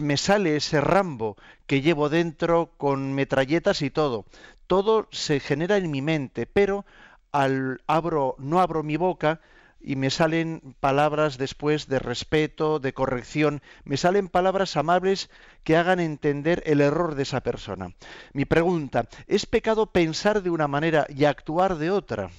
me 0.00 0.16
sale 0.16 0.56
ese 0.56 0.80
rambo 0.80 1.36
que 1.66 1.82
llevo 1.82 2.08
dentro 2.08 2.72
con 2.78 3.12
metralletas 3.12 3.82
y 3.82 3.90
todo. 3.90 4.24
Todo 4.66 5.08
se 5.10 5.40
genera 5.40 5.76
en 5.76 5.90
mi 5.90 6.02
mente, 6.02 6.46
pero 6.46 6.84
al 7.32 7.80
abro, 7.86 8.36
no 8.38 8.60
abro 8.60 8.82
mi 8.82 8.96
boca 8.96 9.40
y 9.80 9.96
me 9.96 10.10
salen 10.10 10.74
palabras 10.80 11.38
después 11.38 11.86
de 11.86 11.98
respeto, 11.98 12.78
de 12.78 12.92
corrección, 12.92 13.62
me 13.84 13.96
salen 13.96 14.28
palabras 14.28 14.76
amables 14.76 15.30
que 15.64 15.76
hagan 15.76 16.00
entender 16.00 16.62
el 16.66 16.80
error 16.80 17.14
de 17.14 17.22
esa 17.22 17.40
persona. 17.42 17.92
Mi 18.32 18.44
pregunta, 18.44 19.08
¿es 19.26 19.46
pecado 19.46 19.86
pensar 19.86 20.42
de 20.42 20.50
una 20.50 20.68
manera 20.68 21.06
y 21.08 21.24
actuar 21.24 21.76
de 21.76 21.90
otra? 21.90 22.30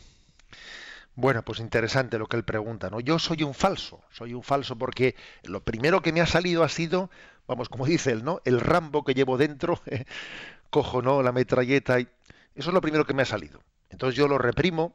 Bueno, 1.16 1.44
pues 1.44 1.60
interesante 1.60 2.18
lo 2.18 2.28
que 2.28 2.38
él 2.38 2.44
pregunta, 2.44 2.90
¿no? 2.90 3.00
Yo 3.00 3.20
soy 3.20 3.44
un 3.44 3.54
falso, 3.54 4.02
soy 4.12 4.34
un 4.34 4.44
falso 4.44 4.78
porque 4.78 5.16
lo 5.44 5.62
primero 5.62 6.02
que 6.02 6.14
me 6.14 6.22
ha 6.22 6.26
salido 6.26 6.64
ha 6.64 6.70
sido, 6.70 7.10
vamos, 7.48 7.68
como 7.68 7.86
dice 7.86 8.12
él, 8.12 8.24
¿no? 8.24 8.42
El 8.46 8.62
rambo 8.62 9.04
que 9.04 9.14
llevo 9.14 9.38
dentro, 9.38 9.82
cojo, 10.70 11.02
¿no? 11.02 11.22
La 11.22 11.32
metralleta 11.32 12.00
y 12.00 12.08
eso 12.56 12.70
es 12.70 12.74
lo 12.74 12.82
primero 12.82 13.06
que 13.06 13.14
me 13.14 13.22
ha 13.22 13.26
salido. 13.26 13.62
Entonces 13.90 14.18
yo 14.18 14.28
lo 14.28 14.38
reprimo 14.38 14.94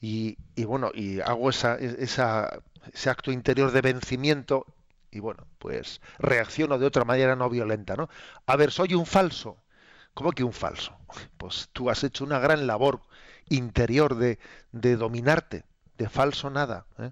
y, 0.00 0.36
bueno, 0.64 0.90
y 0.94 1.20
hago 1.20 1.50
esa, 1.50 1.76
ese 1.76 3.10
acto 3.10 3.32
interior 3.32 3.72
de 3.72 3.82
vencimiento 3.82 4.66
y 5.10 5.20
bueno, 5.20 5.46
pues 5.58 6.00
reacciono 6.18 6.78
de 6.78 6.86
otra 6.86 7.04
manera 7.04 7.36
no 7.36 7.50
violenta, 7.50 7.96
¿no? 7.96 8.08
A 8.46 8.56
ver, 8.56 8.70
soy 8.70 8.94
un 8.94 9.06
falso. 9.06 9.56
¿Cómo 10.14 10.32
que 10.32 10.44
un 10.44 10.52
falso? 10.52 10.96
Pues 11.36 11.68
tú 11.72 11.90
has 11.90 12.04
hecho 12.04 12.24
una 12.24 12.38
gran 12.38 12.66
labor 12.66 13.00
interior 13.48 14.16
de, 14.16 14.38
de 14.72 14.96
dominarte, 14.96 15.64
de 15.98 16.08
falso 16.08 16.50
nada. 16.50 16.86
¿eh? 16.98 17.10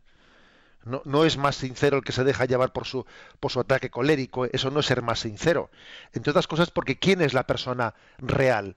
No, 0.84 1.02
no, 1.04 1.24
es 1.24 1.36
más 1.36 1.56
sincero 1.56 1.98
el 1.98 2.04
que 2.04 2.12
se 2.12 2.24
deja 2.24 2.44
llevar 2.44 2.72
por 2.72 2.86
su, 2.86 3.04
por 3.40 3.52
su 3.52 3.60
ataque 3.60 3.90
colérico, 3.90 4.46
eso 4.46 4.70
no 4.70 4.80
es 4.80 4.86
ser 4.86 5.02
más 5.02 5.20
sincero. 5.20 5.70
Entre 6.12 6.30
otras 6.30 6.46
cosas 6.46 6.70
porque 6.70 6.98
¿quién 6.98 7.20
es 7.20 7.34
la 7.34 7.46
persona 7.46 7.94
real? 8.18 8.76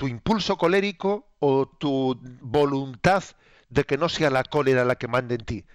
Tu 0.00 0.08
impulso 0.08 0.56
colérico 0.56 1.28
o 1.40 1.68
tu 1.68 2.18
voluntad 2.40 3.22
de 3.68 3.84
que 3.84 3.98
no 3.98 4.08
sea 4.08 4.30
la 4.30 4.44
cólera 4.44 4.82
la 4.86 4.94
que 4.94 5.08
mande 5.08 5.34
en 5.34 5.44
ti. 5.44 5.66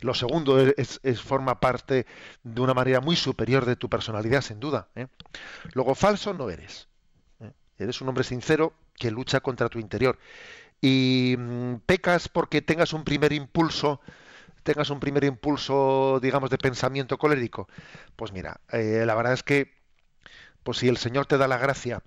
Lo 0.00 0.14
segundo 0.14 0.58
es, 0.58 0.98
forma 1.20 1.60
parte 1.60 2.06
de 2.42 2.60
una 2.62 2.72
manera 2.72 3.02
muy 3.02 3.16
superior 3.16 3.66
de 3.66 3.76
tu 3.76 3.90
personalidad, 3.90 4.40
sin 4.40 4.60
duda. 4.60 4.88
¿eh? 4.94 5.08
Luego, 5.74 5.94
falso 5.94 6.32
no 6.32 6.48
eres. 6.48 6.88
¿eh? 7.40 7.52
Eres 7.76 8.00
un 8.00 8.08
hombre 8.08 8.24
sincero 8.24 8.72
que 8.94 9.10
lucha 9.10 9.40
contra 9.40 9.68
tu 9.68 9.78
interior. 9.78 10.18
Y 10.80 11.36
mm, 11.38 11.74
pecas 11.84 12.30
porque 12.30 12.62
tengas 12.62 12.94
un 12.94 13.04
primer 13.04 13.34
impulso, 13.34 14.00
tengas 14.62 14.88
un 14.88 15.00
primer 15.00 15.24
impulso, 15.24 16.18
digamos, 16.22 16.48
de 16.48 16.56
pensamiento 16.56 17.18
colérico. 17.18 17.68
Pues 18.16 18.32
mira, 18.32 18.62
eh, 18.72 19.04
la 19.04 19.14
verdad 19.14 19.34
es 19.34 19.42
que, 19.42 19.70
pues 20.62 20.78
si 20.78 20.88
el 20.88 20.96
Señor 20.96 21.26
te 21.26 21.36
da 21.36 21.46
la 21.46 21.58
gracia 21.58 22.02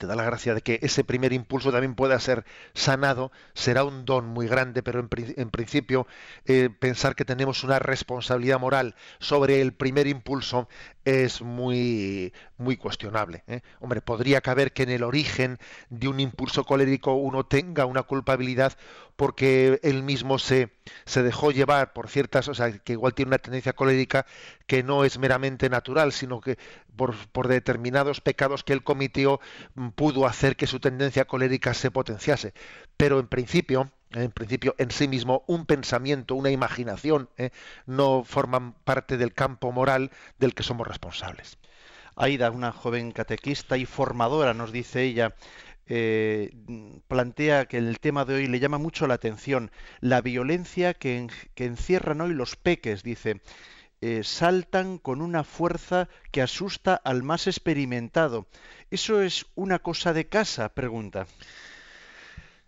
te 0.00 0.06
da 0.06 0.16
la 0.16 0.24
gracia 0.24 0.54
de 0.54 0.62
que 0.62 0.78
ese 0.80 1.04
primer 1.04 1.34
impulso 1.34 1.70
también 1.70 1.94
pueda 1.94 2.18
ser 2.18 2.46
sanado, 2.72 3.30
será 3.52 3.84
un 3.84 4.06
don 4.06 4.26
muy 4.26 4.48
grande, 4.48 4.82
pero 4.82 4.98
en, 4.98 5.50
principio 5.50 6.06
eh, 6.46 6.70
pensar 6.70 7.14
que 7.14 7.26
tenemos 7.26 7.64
una 7.64 7.78
responsabilidad 7.78 8.58
moral 8.58 8.94
sobre 9.18 9.60
el 9.60 9.74
primer 9.74 10.06
impulso 10.06 10.70
es 11.04 11.42
muy, 11.42 12.32
muy 12.60 12.76
cuestionable. 12.76 13.42
¿eh? 13.48 13.62
Hombre, 13.80 14.00
podría 14.02 14.40
caber 14.40 14.72
que 14.72 14.84
en 14.84 14.90
el 14.90 15.02
origen 15.02 15.58
de 15.88 16.08
un 16.08 16.20
impulso 16.20 16.64
colérico 16.64 17.14
uno 17.14 17.44
tenga 17.44 17.86
una 17.86 18.02
culpabilidad 18.02 18.76
porque 19.16 19.80
él 19.82 20.02
mismo 20.02 20.38
se, 20.38 20.70
se 21.06 21.22
dejó 21.22 21.50
llevar 21.50 21.92
por 21.92 22.08
ciertas, 22.08 22.48
o 22.48 22.54
sea, 22.54 22.78
que 22.78 22.92
igual 22.92 23.14
tiene 23.14 23.30
una 23.30 23.38
tendencia 23.38 23.72
colérica 23.72 24.26
que 24.66 24.82
no 24.82 25.04
es 25.04 25.18
meramente 25.18 25.68
natural, 25.68 26.12
sino 26.12 26.40
que 26.40 26.58
por, 26.96 27.16
por 27.28 27.48
determinados 27.48 28.20
pecados 28.20 28.62
que 28.64 28.72
él 28.72 28.84
cometió 28.84 29.40
mm, 29.74 29.88
pudo 29.90 30.26
hacer 30.26 30.56
que 30.56 30.66
su 30.66 30.80
tendencia 30.80 31.24
colérica 31.24 31.74
se 31.74 31.90
potenciase. 31.90 32.54
Pero 32.96 33.18
en 33.20 33.26
principio, 33.26 33.90
en 34.12 34.32
principio, 34.32 34.74
en 34.78 34.90
sí 34.90 35.08
mismo, 35.08 35.44
un 35.46 35.66
pensamiento, 35.66 36.34
una 36.34 36.50
imaginación, 36.50 37.30
¿eh? 37.36 37.50
no 37.86 38.24
forman 38.24 38.74
parte 38.84 39.16
del 39.16 39.34
campo 39.34 39.72
moral 39.72 40.10
del 40.38 40.54
que 40.54 40.62
somos 40.62 40.86
responsables. 40.86 41.59
Aida, 42.20 42.50
una 42.50 42.70
joven 42.70 43.12
catequista 43.12 43.78
y 43.78 43.86
formadora, 43.86 44.52
nos 44.52 44.72
dice 44.72 45.02
ella, 45.04 45.34
eh, 45.86 46.50
plantea 47.08 47.64
que 47.64 47.78
el 47.78 47.98
tema 47.98 48.26
de 48.26 48.34
hoy 48.34 48.46
le 48.46 48.60
llama 48.60 48.76
mucho 48.76 49.06
la 49.06 49.14
atención, 49.14 49.70
la 50.00 50.20
violencia 50.20 50.92
que, 50.92 51.28
encierran 51.56 52.20
hoy 52.20 52.34
los 52.34 52.56
peques, 52.56 53.02
dice. 53.02 53.40
Eh, 54.02 54.22
saltan 54.22 54.98
con 54.98 55.20
una 55.20 55.44
fuerza 55.44 56.08
que 56.30 56.42
asusta 56.42 56.94
al 56.94 57.22
más 57.22 57.46
experimentado. 57.46 58.46
¿Eso 58.90 59.20
es 59.20 59.46
una 59.54 59.78
cosa 59.78 60.12
de 60.12 60.28
casa? 60.28 60.74
pregunta. 60.74 61.26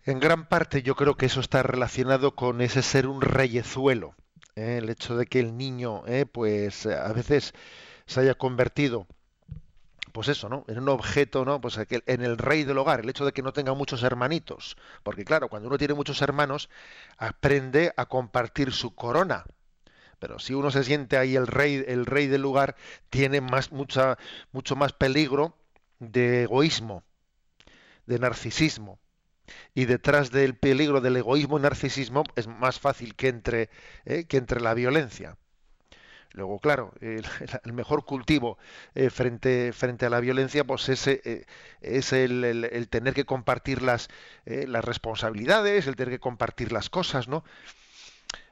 En 0.03 0.19
gran 0.19 0.47
parte 0.47 0.81
yo 0.81 0.95
creo 0.95 1.15
que 1.15 1.27
eso 1.27 1.39
está 1.39 1.63
relacionado 1.63 2.35
con 2.35 2.59
ese 2.59 2.81
ser 2.81 3.07
un 3.07 3.21
reyezuelo. 3.21 4.15
¿eh? 4.55 4.79
El 4.81 4.89
hecho 4.89 5.15
de 5.15 5.27
que 5.27 5.39
el 5.39 5.57
niño, 5.57 6.03
pues 6.31 6.85
a 6.87 7.13
veces 7.13 7.53
se 8.05 8.19
haya 8.19 8.35
convertido, 8.35 9.07
pues 10.13 10.29
eso, 10.29 10.47
¿no? 10.47 10.63
En 10.67 10.79
un 10.79 10.89
objeto, 10.89 11.43
¿no? 11.43 11.59
Pues 11.59 11.77
en 11.89 12.21
el 12.23 12.37
rey 12.37 12.63
del 12.63 12.77
hogar, 12.77 13.01
el 13.01 13.09
hecho 13.09 13.25
de 13.25 13.33
que 13.33 13.41
no 13.41 13.51
tenga 13.51 13.73
muchos 13.73 14.03
hermanitos. 14.03 14.77
Porque 15.03 15.25
claro, 15.25 15.49
cuando 15.49 15.67
uno 15.67 15.77
tiene 15.77 15.95
muchos 15.95 16.21
hermanos, 16.21 16.69
aprende 17.17 17.93
a 17.97 18.05
compartir 18.05 18.71
su 18.71 18.95
corona. 18.95 19.43
Pero 20.19 20.39
si 20.39 20.53
uno 20.53 20.71
se 20.71 20.83
siente 20.83 21.17
ahí 21.17 21.35
el 21.35 21.47
rey, 21.47 21.83
el 21.87 22.05
rey 22.05 22.27
del 22.27 22.41
lugar, 22.41 22.75
tiene 23.09 23.41
más, 23.41 23.71
mucho 23.71 24.75
más 24.75 24.93
peligro 24.93 25.57
de 25.99 26.43
egoísmo, 26.43 27.03
de 28.05 28.19
narcisismo 28.19 28.99
y 29.73 29.85
detrás 29.85 30.31
del 30.31 30.55
peligro 30.55 31.01
del 31.01 31.17
egoísmo 31.17 31.57
y 31.57 31.61
narcisismo 31.61 32.23
es 32.35 32.47
más 32.47 32.79
fácil 32.79 33.15
que 33.15 33.29
entre, 33.29 33.69
eh, 34.05 34.25
que 34.25 34.37
entre 34.37 34.61
la 34.61 34.73
violencia. 34.73 35.37
Luego, 36.33 36.59
claro, 36.59 36.93
el, 37.01 37.73
mejor 37.73 38.05
cultivo 38.05 38.57
eh, 38.95 39.09
frente, 39.09 39.71
frente 39.73 40.05
a 40.05 40.09
la 40.09 40.19
violencia 40.19 40.63
pues 40.63 40.89
ese, 40.89 41.21
eh, 41.25 41.45
es 41.81 42.11
el, 42.11 42.87
tener 42.89 43.13
que 43.13 43.25
compartir 43.25 43.81
las, 43.81 44.09
las 44.45 44.83
responsabilidades, 44.83 45.87
el 45.87 45.95
tener 45.95 46.13
que 46.13 46.19
compartir 46.19 46.71
las 46.71 46.89
cosas, 46.89 47.27
¿no? 47.27 47.43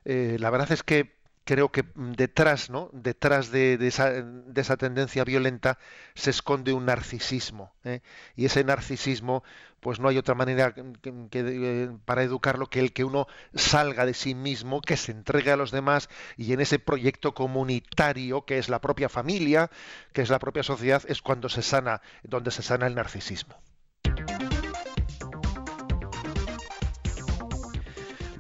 la 0.04 0.50
verdad 0.50 0.72
es 0.72 0.82
que 0.82 1.21
creo 1.52 1.70
que 1.70 1.84
detrás, 1.96 2.70
¿no? 2.70 2.90
detrás 2.94 3.52
de, 3.52 3.78
esa, 3.86 4.78
tendencia 4.78 5.26
violenta 5.26 5.80
se 6.16 6.30
esconde 6.30 6.72
un 6.72 6.86
narcisismo. 6.86 7.74
¿eh? 7.84 8.00
Y 8.38 8.46
ese 8.46 8.64
narcisismo, 8.64 9.44
pues 9.82 10.00
no 10.00 10.08
hay 10.08 10.18
otra 10.18 10.34
manera 10.34 10.74
que, 11.02 11.92
para 12.06 12.24
educarlo 12.24 12.68
que 12.68 12.80
el 12.80 12.94
que 12.94 13.04
uno 13.04 13.28
salga 13.54 14.06
de 14.06 14.14
sí 14.14 14.34
mismo, 14.34 14.80
que 14.80 14.96
se 14.96 15.12
entregue 15.12 15.52
a 15.52 15.58
los 15.58 15.72
demás 15.72 16.08
y 16.38 16.54
en 16.54 16.62
ese 16.62 16.80
proyecto 16.80 17.34
comunitario 17.34 18.46
que 18.46 18.58
es 18.58 18.70
la 18.70 18.80
propia 18.80 19.10
familia, 19.10 19.70
que 20.14 20.22
es 20.22 20.30
la 20.30 20.40
propia 20.40 20.64
sociedad, 20.64 21.04
es 21.10 21.22
cuando 21.22 21.50
se 21.50 21.64
sana, 21.64 22.02
donde 22.24 22.52
se 22.52 22.64
sana 22.64 22.88
el 22.88 22.96
narcisismo. 22.96 23.58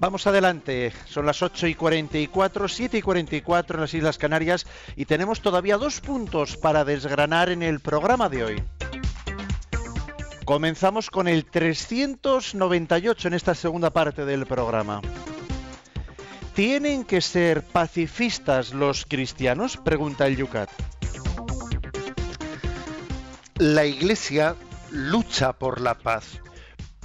Vamos 0.01 0.25
adelante, 0.25 0.91
son 1.05 1.27
las 1.27 1.43
8 1.43 1.67
y 1.67 1.75
44, 1.75 2.67
7 2.67 2.97
y 2.97 3.01
44 3.03 3.75
en 3.75 3.81
las 3.81 3.93
Islas 3.93 4.17
Canarias 4.17 4.65
y 4.95 5.05
tenemos 5.05 5.41
todavía 5.41 5.77
dos 5.77 6.01
puntos 6.01 6.57
para 6.57 6.83
desgranar 6.83 7.51
en 7.51 7.61
el 7.61 7.81
programa 7.81 8.27
de 8.27 8.43
hoy. 8.43 8.63
Comenzamos 10.43 11.11
con 11.11 11.27
el 11.27 11.45
398 11.45 13.27
en 13.27 13.33
esta 13.35 13.53
segunda 13.53 13.91
parte 13.91 14.25
del 14.25 14.47
programa. 14.47 15.01
¿Tienen 16.55 17.03
que 17.03 17.21
ser 17.21 17.61
pacifistas 17.61 18.73
los 18.73 19.05
cristianos? 19.05 19.77
Pregunta 19.77 20.25
el 20.25 20.35
Yucat. 20.35 20.71
La 23.59 23.85
Iglesia 23.85 24.55
lucha 24.89 25.53
por 25.53 25.79
la 25.79 25.93
paz 25.93 26.41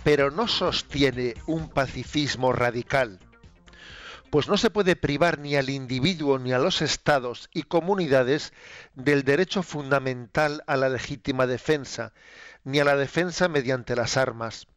pero 0.06 0.30
no 0.30 0.46
sostiene 0.46 1.34
un 1.46 1.68
pacifismo 1.68 2.52
radical, 2.52 3.18
pues 4.30 4.46
no 4.46 4.56
se 4.56 4.70
puede 4.70 4.94
privar 4.94 5.40
ni 5.40 5.56
al 5.56 5.68
individuo 5.68 6.38
ni 6.38 6.52
a 6.52 6.60
los 6.60 6.80
estados 6.80 7.50
y 7.52 7.64
comunidades 7.64 8.52
del 8.94 9.24
derecho 9.24 9.64
fundamental 9.64 10.62
a 10.68 10.76
la 10.76 10.88
legítima 10.88 11.48
defensa, 11.48 12.12
ni 12.62 12.78
a 12.78 12.84
la 12.84 12.94
defensa 12.94 13.48
mediante 13.48 13.96
las 13.96 14.16
armas. 14.16 14.68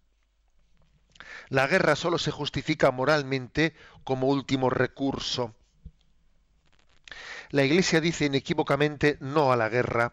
La 1.49 1.67
guerra 1.67 1.95
solo 1.95 2.17
se 2.17 2.31
justifica 2.31 2.89
moralmente 2.89 3.75
como 4.03 4.29
último 4.29 4.71
recurso. 4.71 5.53
La 7.51 7.63
Iglesia 7.63 8.01
dice 8.01 8.25
inequívocamente 8.25 9.19
no 9.19 9.51
a 9.51 9.55
la 9.55 9.69
guerra. 9.69 10.11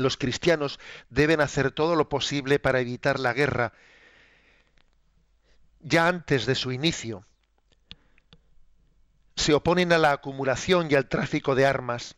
Los 0.00 0.16
cristianos 0.16 0.80
deben 1.10 1.42
hacer 1.42 1.72
todo 1.72 1.94
lo 1.94 2.08
posible 2.08 2.58
para 2.58 2.80
evitar 2.80 3.20
la 3.20 3.34
guerra 3.34 3.74
ya 5.80 6.08
antes 6.08 6.46
de 6.46 6.54
su 6.54 6.72
inicio. 6.72 7.24
Se 9.36 9.52
oponen 9.52 9.92
a 9.92 9.98
la 9.98 10.12
acumulación 10.12 10.88
y 10.90 10.94
al 10.94 11.08
tráfico 11.08 11.54
de 11.54 11.66
armas, 11.66 12.16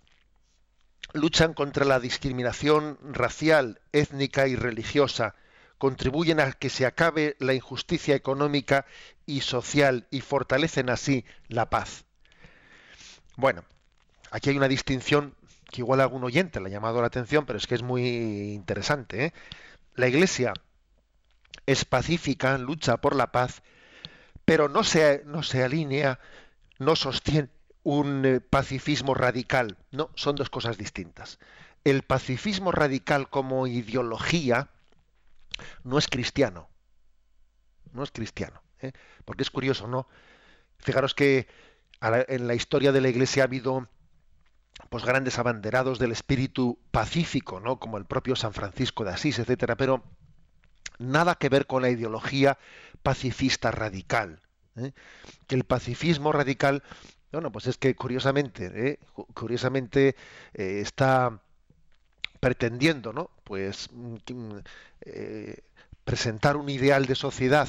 luchan 1.13 1.55
contra 1.55 1.85
la 1.85 1.99
discriminación 1.99 2.99
racial, 3.03 3.81
étnica 3.93 4.47
y 4.47 4.55
religiosa, 4.55 5.35
contribuyen 5.79 6.39
a 6.39 6.53
que 6.53 6.71
se 6.71 6.87
acabe 6.87 7.35
la 7.41 7.53
injusticia 7.53 8.15
económica 8.15 8.87
y 9.27 9.41
social 9.41 10.07
y 10.11 10.21
fortalecen 10.21 10.89
así 10.89 11.25
la 11.49 11.69
paz. 11.69 12.05
Bueno, 13.37 13.65
aquí 14.31 14.51
hay 14.51 14.57
una 14.57 14.69
distinción 14.69 15.35
que 15.73 15.81
igual 15.81 16.01
a 16.01 16.05
algún 16.05 16.23
oyente 16.23 16.61
le 16.61 16.69
ha 16.69 16.73
llamado 16.73 17.01
la 17.01 17.07
atención, 17.09 17.47
pero 17.47 17.59
es 17.59 17.67
que 17.67 17.75
es 17.75 17.83
muy 17.83 18.53
interesante. 18.53 19.25
¿eh? 19.25 19.35
La 19.95 20.07
Iglesia 20.07 20.53
es 21.67 21.85
pacífica, 21.87 22.59
lucha 22.59 22.99
por 22.99 23.17
la 23.17 23.33
paz, 23.33 23.63
pero 24.45 24.69
no 24.69 24.85
se, 24.85 25.23
no 25.25 25.43
se 25.43 25.65
alinea, 25.65 26.21
no 26.79 26.95
sostiene 26.95 27.49
un 27.83 28.25
eh, 28.27 28.41
pacifismo 28.41 29.15
radical. 29.15 29.79
No, 29.91 30.11
son 30.15 30.37
dos 30.37 30.51
cosas 30.51 30.77
distintas. 30.77 31.39
El 31.85 32.03
pacifismo 32.03 32.71
radical 32.71 33.31
como 33.31 33.67
ideología 33.67 34.69
no 35.85 35.97
es 35.97 36.07
cristiano. 36.07 36.69
No 37.93 38.03
es 38.03 38.11
cristiano. 38.11 38.63
¿eh? 38.81 38.93
Porque 39.25 39.43
es 39.43 39.51
curioso, 39.51 39.89
¿no? 39.89 40.07
Fijaros 40.79 41.15
que 41.15 41.49
en 42.03 42.47
la 42.49 42.55
historia 42.55 42.93
de 42.93 43.01
la 43.01 43.09
Iglesia 43.09 43.45
ha 43.45 43.47
habido 43.47 43.89
pues 44.89 45.05
grandes 45.05 45.39
abanderados 45.39 45.99
del 45.99 46.13
espíritu 46.13 46.79
pacífico, 46.91 47.61
¿no? 47.61 47.79
Como 47.79 47.99
el 47.99 48.05
propio 48.05 48.37
San 48.37 48.53
Francisco 48.53 49.05
de 49.05 49.13
Asís, 49.13 49.39
etcétera, 49.39 49.77
pero 49.77 50.03
nada 50.99 51.35
que 51.35 51.49
ver 51.49 51.67
con 51.67 51.83
la 51.83 51.91
ideología 51.91 52.59
pacifista 53.03 53.71
radical. 53.71 54.41
¿eh? 54.77 54.93
El 55.49 55.65
pacifismo 55.65 56.33
radical, 56.33 56.83
bueno, 57.33 57.51
pues 57.53 57.67
es 57.67 57.77
que 57.77 57.95
curiosamente, 57.95 58.71
¿eh? 58.75 58.99
curiosamente 59.35 60.17
eh, 60.55 60.81
está 60.81 61.41
pretendiendo, 62.41 63.13
¿no? 63.13 63.31
Pues 63.45 63.89
mm, 63.93 64.17
presentar 66.05 66.57
un 66.57 66.69
ideal 66.69 67.07
de 67.07 67.15
sociedad, 67.15 67.69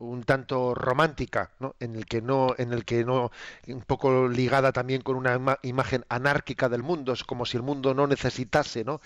un 0.00 0.24
tanto 0.24 0.74
romántica, 0.74 1.50
¿no? 1.60 1.76
en 1.78 1.94
el 1.94 2.06
que 2.06 2.22
no, 2.22 2.54
en 2.58 2.72
el 2.72 2.84
que 2.84 3.04
no, 3.04 3.30
un 3.68 3.82
poco 3.82 4.28
ligada 4.28 4.72
también 4.72 5.02
con 5.02 5.16
una 5.16 5.58
imagen 5.62 6.04
anárquica 6.08 6.68
del 6.68 6.82
mundo, 6.82 7.12
es 7.12 7.22
como 7.22 7.44
si 7.44 7.58
el 7.58 7.62
mundo 7.62 7.94
no 7.94 8.06
necesitase, 8.06 8.82
¿no? 8.82 9.00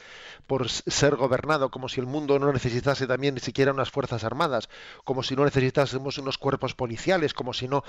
por 0.46 0.68
ser 0.68 1.16
gobernado, 1.16 1.70
como 1.70 1.88
si 1.88 2.00
el 2.00 2.06
mundo 2.06 2.38
no 2.38 2.52
necesitase 2.52 3.06
también 3.06 3.34
ni 3.34 3.40
siquiera 3.40 3.72
unas 3.72 3.90
fuerzas 3.90 4.24
armadas, 4.24 4.68
como 5.04 5.22
si 5.22 5.34
no 5.34 5.44
necesitásemos 5.44 6.18
unos 6.18 6.38
cuerpos 6.38 6.74
policiales, 6.74 7.34
como 7.34 7.52
si 7.52 7.68
no 7.68 7.82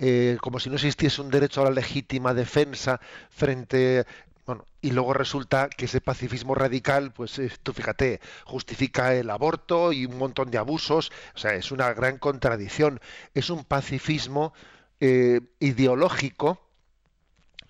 eh, 0.00 0.38
como 0.40 0.60
si 0.60 0.68
no 0.68 0.76
existiese 0.76 1.20
un 1.20 1.28
derecho 1.28 1.60
a 1.60 1.64
la 1.64 1.70
legítima 1.70 2.32
defensa 2.32 3.00
frente 3.30 4.06
bueno, 4.48 4.64
y 4.80 4.92
luego 4.92 5.12
resulta 5.12 5.68
que 5.68 5.84
ese 5.84 6.00
pacifismo 6.00 6.54
radical, 6.54 7.12
pues 7.12 7.38
eh, 7.38 7.52
tú 7.62 7.74
fíjate, 7.74 8.18
justifica 8.46 9.14
el 9.14 9.28
aborto 9.28 9.92
y 9.92 10.06
un 10.06 10.16
montón 10.16 10.50
de 10.50 10.56
abusos, 10.56 11.12
o 11.34 11.38
sea, 11.38 11.52
es 11.52 11.70
una 11.70 11.92
gran 11.92 12.16
contradicción. 12.16 12.98
Es 13.34 13.50
un 13.50 13.62
pacifismo 13.66 14.54
eh, 15.00 15.42
ideológico 15.60 16.62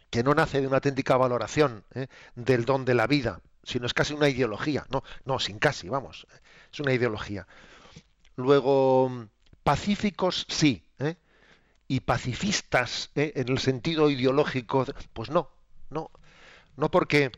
que 0.09 0.22
no 0.22 0.35
nace 0.35 0.61
de 0.61 0.68
una 0.68 0.76
auténtica 0.76 1.16
valoración 1.16 1.83
eh, 1.95 2.07
del 2.37 2.64
don 2.64 2.85
de 2.85 2.95
la 2.95 3.09
vida, 3.09 3.41
sino 3.64 3.85
es 3.85 3.93
casi 3.93 4.14
una 4.14 4.29
ideología, 4.29 4.87
no, 4.89 5.03
no, 5.24 5.41
sin 5.41 5.59
casi, 5.59 5.89
vamos, 5.89 6.29
es 6.72 6.79
una 6.79 6.93
ideología. 6.93 7.49
Luego, 8.37 9.26
pacíficos 9.64 10.47
sí, 10.49 10.85
y 11.89 12.01
pacifistas 12.01 13.11
en 13.16 13.49
el 13.49 13.59
sentido 13.59 14.11
ideológico, 14.11 14.87
pues 15.12 15.29
no, 15.29 15.51
no. 15.91 16.12
No 16.79 16.93
porque, 16.93 17.33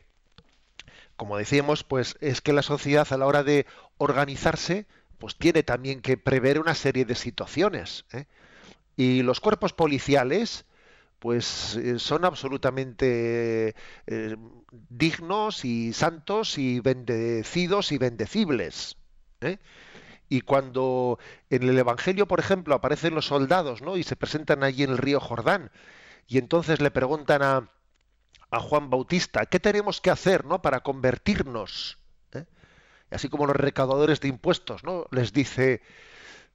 como 1.16 1.38
decíamos, 1.38 1.82
pues 1.82 2.18
es 2.20 2.42
que 2.42 2.52
la 2.52 2.60
sociedad 2.60 3.10
a 3.10 3.16
la 3.16 3.26
hora 3.26 3.42
de 3.42 3.64
organizarse, 3.96 4.86
pues 5.16 5.34
tiene 5.34 5.62
también 5.62 6.02
que 6.02 6.18
prever 6.18 6.60
una 6.60 6.74
serie 6.74 7.06
de 7.06 7.14
situaciones. 7.14 8.04
¿eh? 8.12 8.26
Y 8.96 9.22
los 9.22 9.40
cuerpos 9.40 9.72
policiales, 9.72 10.66
pues 11.18 11.76
eh, 11.76 11.98
son 11.98 12.26
absolutamente 12.26 13.74
eh, 14.06 14.36
dignos 14.90 15.64
y 15.64 15.94
santos 15.94 16.58
y 16.58 16.80
bendecidos 16.80 17.92
y 17.92 17.98
bendecibles. 17.98 18.98
Y 20.28 20.42
cuando 20.42 21.18
en 21.48 21.62
el 21.62 21.78
Evangelio, 21.78 22.28
por 22.28 22.40
ejemplo, 22.40 22.74
aparecen 22.74 23.14
los 23.14 23.24
soldados, 23.24 23.80
¿no? 23.80 23.96
Y 23.96 24.02
se 24.02 24.16
presentan 24.16 24.62
allí 24.62 24.82
en 24.82 24.90
el 24.90 24.98
río 24.98 25.18
Jordán, 25.18 25.70
y 26.28 26.36
entonces 26.36 26.82
le 26.82 26.90
preguntan 26.90 27.42
a, 27.42 27.70
a 28.50 28.60
Juan 28.60 28.90
Bautista, 28.90 29.46
¿qué 29.46 29.60
tenemos 29.60 30.00
que 30.00 30.10
hacer 30.10 30.44
¿no? 30.44 30.60
para 30.62 30.80
convertirnos? 30.80 31.98
¿Eh? 32.32 32.44
Así 33.10 33.28
como 33.28 33.46
los 33.46 33.56
recaudadores 33.56 34.20
de 34.20 34.28
impuestos, 34.28 34.82
¿no? 34.84 35.06
Les 35.10 35.32
dice, 35.32 35.82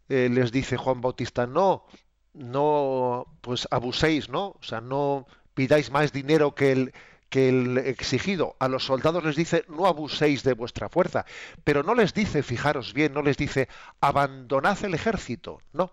eh, 0.10 0.30
les 0.32 0.52
dice 0.52 0.78
Juan 0.78 1.02
Bautista, 1.02 1.48
no, 1.48 1.86
no, 2.34 3.26
pues 3.42 3.68
abuséis, 3.72 4.30
¿no? 4.30 4.48
O 4.48 4.64
sea, 4.64 4.82
no 4.82 5.26
pidáis 5.54 5.90
más 5.90 6.12
dinero 6.12 6.54
que 6.54 6.72
el, 6.74 6.94
que 7.30 7.50
el 7.50 7.78
exigido. 7.78 8.56
A 8.60 8.68
los 8.68 8.86
soldados 8.86 9.24
les 9.24 9.36
dice, 9.36 9.66
no 9.70 9.86
abuséis 9.88 10.44
de 10.44 10.54
vuestra 10.54 10.90
fuerza. 10.90 11.26
Pero 11.64 11.82
no 11.82 11.96
les 11.96 12.14
dice, 12.14 12.44
fijaros 12.44 12.94
bien, 12.94 13.14
no 13.14 13.22
les 13.22 13.38
dice, 13.38 13.70
abandonad 14.02 14.84
el 14.84 14.94
ejército. 14.94 15.62
No. 15.72 15.92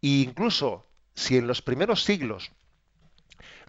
E 0.00 0.22
incluso 0.22 0.86
si 1.14 1.36
en 1.36 1.46
los 1.46 1.62
primeros 1.62 2.04
siglos 2.04 2.52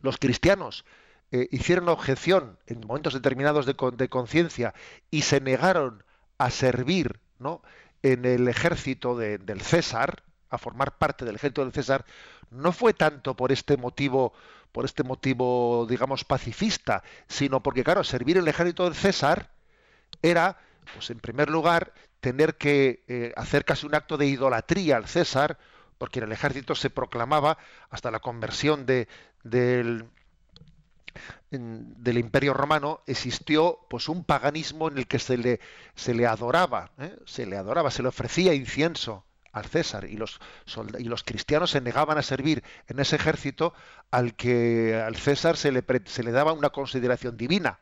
los 0.03 0.17
cristianos 0.17 0.85
eh, 1.31 1.47
hicieron 1.49 1.89
objeción 1.89 2.59
en 2.67 2.81
momentos 2.85 3.13
determinados 3.13 3.65
de, 3.65 3.75
conciencia 4.09 4.75
y 5.09 5.23
se 5.23 5.41
negaron 5.41 6.03
a 6.37 6.51
servir 6.51 7.19
¿no? 7.39 7.63
en 8.03 8.25
el 8.25 8.47
ejército 8.47 9.17
del 9.17 9.61
César, 9.61 10.21
a 10.51 10.59
formar 10.59 10.99
parte 10.99 11.25
del 11.25 11.35
ejército 11.35 11.63
del 11.63 11.73
César, 11.73 12.05
no 12.51 12.71
fue 12.71 12.93
tanto 12.93 13.35
por 13.35 13.51
este 13.51 13.77
motivo, 13.77 14.33
por 14.71 14.85
este 14.85 15.03
motivo, 15.03 15.87
digamos, 15.89 16.23
pacifista, 16.25 17.01
sino 17.27 17.63
porque, 17.63 17.83
claro, 17.83 18.03
servir 18.03 18.37
el 18.37 18.47
ejército 18.47 18.83
del 18.83 18.93
César 18.93 19.49
era, 20.21 20.59
pues 20.93 21.09
en 21.09 21.19
primer 21.19 21.49
lugar, 21.49 21.93
tener 22.19 22.57
que 22.57 23.03
eh, 23.07 23.33
hacer 23.35 23.65
casi 23.65 23.87
un 23.87 23.95
acto 23.95 24.17
de 24.17 24.27
idolatría 24.27 24.97
al 24.97 25.07
César, 25.07 25.57
porque 25.97 26.19
en 26.19 26.25
el 26.25 26.31
ejército 26.31 26.75
se 26.75 26.89
proclamaba 26.89 27.57
hasta 27.89 28.11
la 28.11 28.19
conversión 28.19 28.85
de, 28.85 29.07
del, 29.43 30.09
del 31.51 32.17
imperio 32.17 32.53
romano 32.53 33.01
existió 33.05 33.79
pues 33.89 34.09
un 34.09 34.23
paganismo 34.23 34.87
en 34.87 34.97
el 34.97 35.07
que 35.07 35.19
se 35.19 35.37
le, 35.37 35.59
se 35.95 36.13
le 36.13 36.25
adoraba, 36.25 36.91
¿eh? 36.97 37.15
se 37.25 37.45
le 37.45 37.57
adoraba, 37.57 37.91
se 37.91 38.01
le 38.01 38.09
ofrecía 38.09 38.53
incienso 38.53 39.25
al 39.51 39.65
César 39.65 40.05
y 40.05 40.17
los, 40.17 40.39
y 40.97 41.03
los 41.03 41.23
cristianos 41.23 41.69
se 41.71 41.81
negaban 41.81 42.17
a 42.17 42.23
servir 42.23 42.63
en 42.87 42.99
ese 42.99 43.15
ejército 43.15 43.73
al 44.09 44.35
que 44.35 44.95
al 44.95 45.15
César 45.15 45.57
se 45.57 45.71
le, 45.71 45.83
se 46.05 46.23
le 46.23 46.31
daba 46.31 46.53
una 46.53 46.71
consideración 46.71 47.37
divina. 47.37 47.79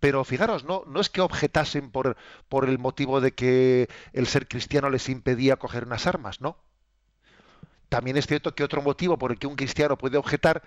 Pero 0.00 0.24
fijaros, 0.24 0.64
no, 0.64 0.84
no 0.86 1.00
es 1.00 1.10
que 1.10 1.20
objetasen 1.20 1.90
por, 1.90 2.16
por 2.48 2.68
el 2.68 2.78
motivo 2.78 3.20
de 3.20 3.32
que 3.34 3.88
el 4.12 4.28
ser 4.28 4.46
cristiano 4.46 4.90
les 4.90 5.08
impedía 5.08 5.56
coger 5.56 5.84
unas 5.84 6.06
armas, 6.06 6.40
no. 6.40 6.56
También 7.88 8.16
es 8.16 8.26
cierto 8.26 8.54
que 8.54 8.64
otro 8.64 8.82
motivo 8.82 9.18
por 9.18 9.30
el 9.32 9.38
que 9.38 9.46
un 9.46 9.56
cristiano 9.56 9.96
puede 9.96 10.18
objetar 10.18 10.62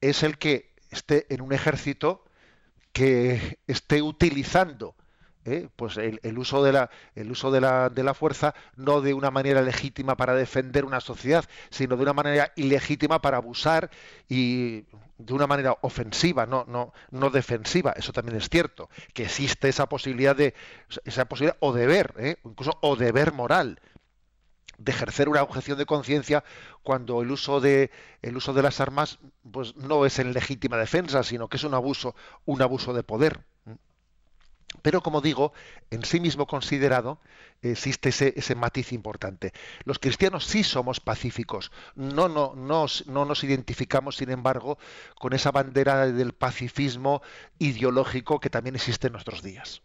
es 0.00 0.22
el 0.22 0.38
que 0.38 0.72
esté 0.90 1.26
en 1.28 1.40
un 1.40 1.52
ejército 1.52 2.24
que 2.92 3.58
esté 3.66 4.02
utilizando 4.02 4.94
¿eh? 5.44 5.68
pues 5.76 5.96
el, 5.96 6.38
uso, 6.38 6.62
de 6.62 6.72
la, 6.72 6.90
el 7.14 7.30
uso 7.30 7.50
de 7.50 7.60
la, 7.60 7.88
de 7.88 8.02
la, 8.02 8.14
fuerza 8.14 8.54
no 8.76 9.00
de 9.00 9.14
una 9.14 9.30
manera 9.30 9.62
legítima 9.62 10.16
para 10.16 10.34
defender 10.34 10.84
una 10.84 11.00
sociedad, 11.00 11.44
sino 11.70 11.96
de 11.96 12.02
una 12.02 12.12
manera 12.12 12.52
ilegítima 12.56 13.20
para 13.20 13.38
abusar 13.38 13.90
y 14.28 14.84
de 15.18 15.32
una 15.32 15.46
manera 15.46 15.76
ofensiva, 15.82 16.46
no, 16.46 16.64
no, 16.66 16.92
no 17.10 17.30
defensiva. 17.30 17.92
Eso 17.96 18.12
también 18.12 18.36
es 18.36 18.48
cierto, 18.48 18.88
que 19.14 19.24
existe 19.24 19.68
esa 19.68 19.88
posibilidad 19.88 20.34
de 20.34 20.54
esa 21.04 21.24
posibilidad 21.26 21.56
o 21.60 21.72
deber, 21.72 22.14
¿eh? 22.18 22.36
incluso 22.44 22.78
o 22.80 22.96
deber 22.96 23.32
moral 23.32 23.80
de 24.84 24.92
ejercer 24.92 25.28
una 25.28 25.42
objeción 25.42 25.78
de 25.78 25.86
conciencia 25.86 26.44
cuando 26.82 27.22
el 27.22 27.30
uso 27.30 27.60
de 27.60 27.90
el 28.20 28.36
uso 28.36 28.52
de 28.52 28.62
las 28.62 28.80
armas 28.80 29.18
pues 29.50 29.76
no 29.76 30.04
es 30.06 30.18
en 30.18 30.32
legítima 30.32 30.76
defensa 30.76 31.22
sino 31.22 31.48
que 31.48 31.56
es 31.56 31.64
un 31.64 31.74
abuso 31.74 32.14
un 32.44 32.62
abuso 32.62 32.92
de 32.92 33.02
poder. 33.02 33.44
Pero 34.80 35.02
como 35.02 35.20
digo 35.20 35.52
en 35.90 36.04
sí 36.04 36.18
mismo 36.18 36.46
considerado 36.46 37.20
existe 37.60 38.08
ese, 38.08 38.32
ese 38.36 38.54
matiz 38.54 38.92
importante. 38.92 39.52
Los 39.84 39.98
cristianos 39.98 40.46
sí 40.46 40.64
somos 40.64 40.98
pacíficos. 40.98 41.70
No 41.94 42.28
no 42.28 42.54
nos, 42.56 43.06
no 43.06 43.24
nos 43.24 43.44
identificamos 43.44 44.16
sin 44.16 44.30
embargo 44.30 44.78
con 45.18 45.34
esa 45.34 45.52
bandera 45.52 46.06
del 46.06 46.32
pacifismo 46.32 47.22
ideológico 47.58 48.40
que 48.40 48.50
también 48.50 48.74
existe 48.74 49.08
en 49.08 49.12
nuestros 49.12 49.42
días 49.42 49.82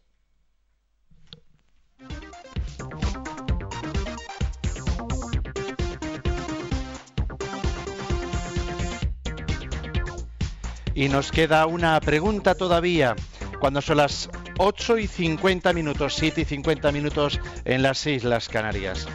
Y 10.98 11.08
nos 11.10 11.32
queda 11.32 11.68
una 11.68 12.00
pregunta 12.00 12.56
todavía. 12.56 13.16
Cuando 13.60 13.84
son 13.84 13.98
las 13.98 14.32
8 14.58 14.98
y 14.98 15.06
50 15.06 15.72
minutos, 15.72 16.16
7 16.16 16.42
y 16.42 16.46
50 16.46 16.92
minutos 16.92 17.40
en 17.66 17.84
las 17.84 18.08
Islas 18.08 18.50
Canarias. 18.50 19.08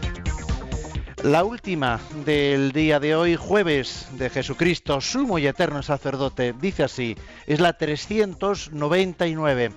La 1.24 1.43
última 1.43 1.99
del 2.24 2.70
día 2.70 3.01
de 3.01 3.16
hoy, 3.16 3.35
jueves 3.35 4.07
de 4.12 4.30
Jesucristo, 4.30 5.01
sumo 5.01 5.41
y 5.41 5.49
eterno 5.49 5.83
sacerdote, 5.83 6.53
dice 6.53 6.85
así, 6.85 7.16
es 7.49 7.59
la 7.59 7.72
399. 7.72 9.72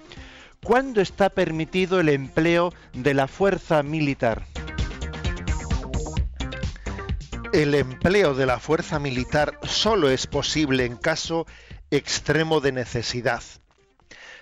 ¿Cuándo 0.64 1.02
está 1.02 1.32
permitido 1.32 2.00
el 2.00 2.10
empleo 2.10 2.72
de 2.94 3.16
la 3.16 3.28
fuerza 3.28 3.82
militar? 3.82 4.46
El 7.52 7.74
empleo 7.74 8.36
de 8.36 8.46
la 8.46 8.60
fuerza 8.60 9.00
militar 9.00 9.58
solo 9.64 10.12
es 10.12 10.28
posible 10.28 10.86
en 10.86 10.98
caso 10.98 11.48
extremo 11.96 12.62
de 12.62 12.72
necesidad. 12.72 13.44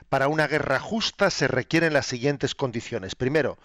Para 0.09 0.27
una 0.27 0.47
guerra 0.47 0.79
justa 0.79 1.29
se 1.29 1.47
requieren 1.47 1.93
las 1.93 2.05
siguientes 2.05 2.55
condiciones. 2.55 3.15
Primero, 3.15 3.57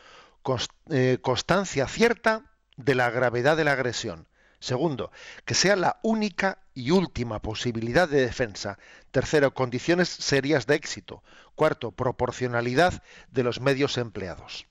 eh, 0.91 1.19
constancia 1.21 1.87
cierta 1.87 2.45
de 2.77 2.95
la 2.95 3.11
gravedad 3.11 3.57
de 3.57 3.65
la 3.65 3.73
agresión. 3.73 4.27
Segundo, 4.61 5.13
que 5.45 5.55
sea 5.55 5.77
la 5.77 6.01
única 6.03 6.59
y 6.75 6.91
última 6.91 7.41
posibilidad 7.41 8.09
de 8.09 8.23
defensa. 8.23 8.79
Tercero, 9.13 9.55
condiciones 9.55 10.09
serias 10.09 10.67
de 10.67 10.75
éxito. 10.75 11.23
Cuarto, 11.55 11.93
proporcionalidad 11.93 13.03
de 13.31 13.45
los 13.45 13.61
medios 13.61 13.99
empleados. 13.99 14.67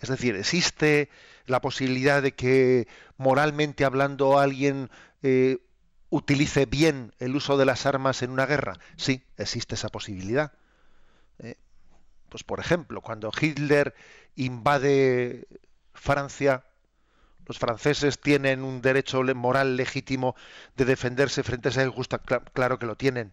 Es 0.00 0.08
decir, 0.08 0.36
existe 0.36 1.08
la 1.46 1.60
posibilidad 1.60 2.22
de 2.22 2.32
que 2.32 2.88
moralmente 3.16 3.84
hablando 3.84 4.38
alguien 4.38 4.90
eh, 5.22 5.58
utilice 6.10 6.66
bien 6.66 7.12
el 7.18 7.36
uso 7.36 7.56
de 7.56 7.64
las 7.64 7.86
armas 7.86 8.22
en 8.22 8.30
una 8.30 8.46
guerra? 8.46 8.78
Sí, 8.96 9.22
existe 9.36 9.74
esa 9.74 9.88
posibilidad. 9.88 10.52
Eh, 11.38 11.56
pues 12.28 12.44
por 12.44 12.60
ejemplo, 12.60 13.00
cuando 13.00 13.30
Hitler 13.38 13.94
invade 14.34 15.46
Francia, 15.94 16.64
los 17.46 17.58
franceses 17.58 18.20
tienen 18.20 18.62
un 18.62 18.82
derecho 18.82 19.22
moral 19.34 19.76
legítimo 19.76 20.34
de 20.76 20.84
defenderse 20.84 21.42
frente 21.42 21.68
a 21.68 21.70
esa 21.70 21.84
injusta, 21.84 22.18
claro 22.18 22.78
que 22.78 22.86
lo 22.86 22.96
tienen. 22.96 23.32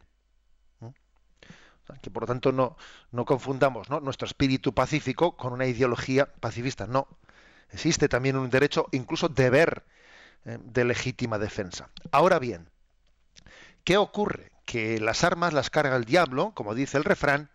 Que 2.02 2.10
por 2.10 2.24
lo 2.24 2.28
tanto 2.28 2.52
no, 2.52 2.78
no 3.12 3.26
confundamos 3.26 3.90
nuestro 3.90 4.26
espíritu 4.26 4.74
pacífico 4.74 5.36
con 5.36 5.52
una 5.54 5.66
ideología 5.66 6.26
pacifista. 6.26 6.88
No. 6.88 7.08
Existe 7.72 8.08
también 8.08 8.38
un 8.38 8.50
derecho, 8.50 8.88
incluso 8.92 9.30
deber, 9.30 9.84
de 10.44 10.86
legítima 10.86 11.40
defensa. 11.40 11.90
Ahora 12.12 12.40
bien, 12.40 12.70
¿qué 13.84 13.98
ocurre? 13.98 14.52
Que 14.66 15.00
las 15.00 15.24
armas 15.24 15.54
las 15.54 15.70
carga 15.70 15.96
el 15.96 16.06
diablo, 16.06 16.52
como 16.54 16.76
dice 16.76 16.98
el 16.98 17.04
refrán, 17.04 17.50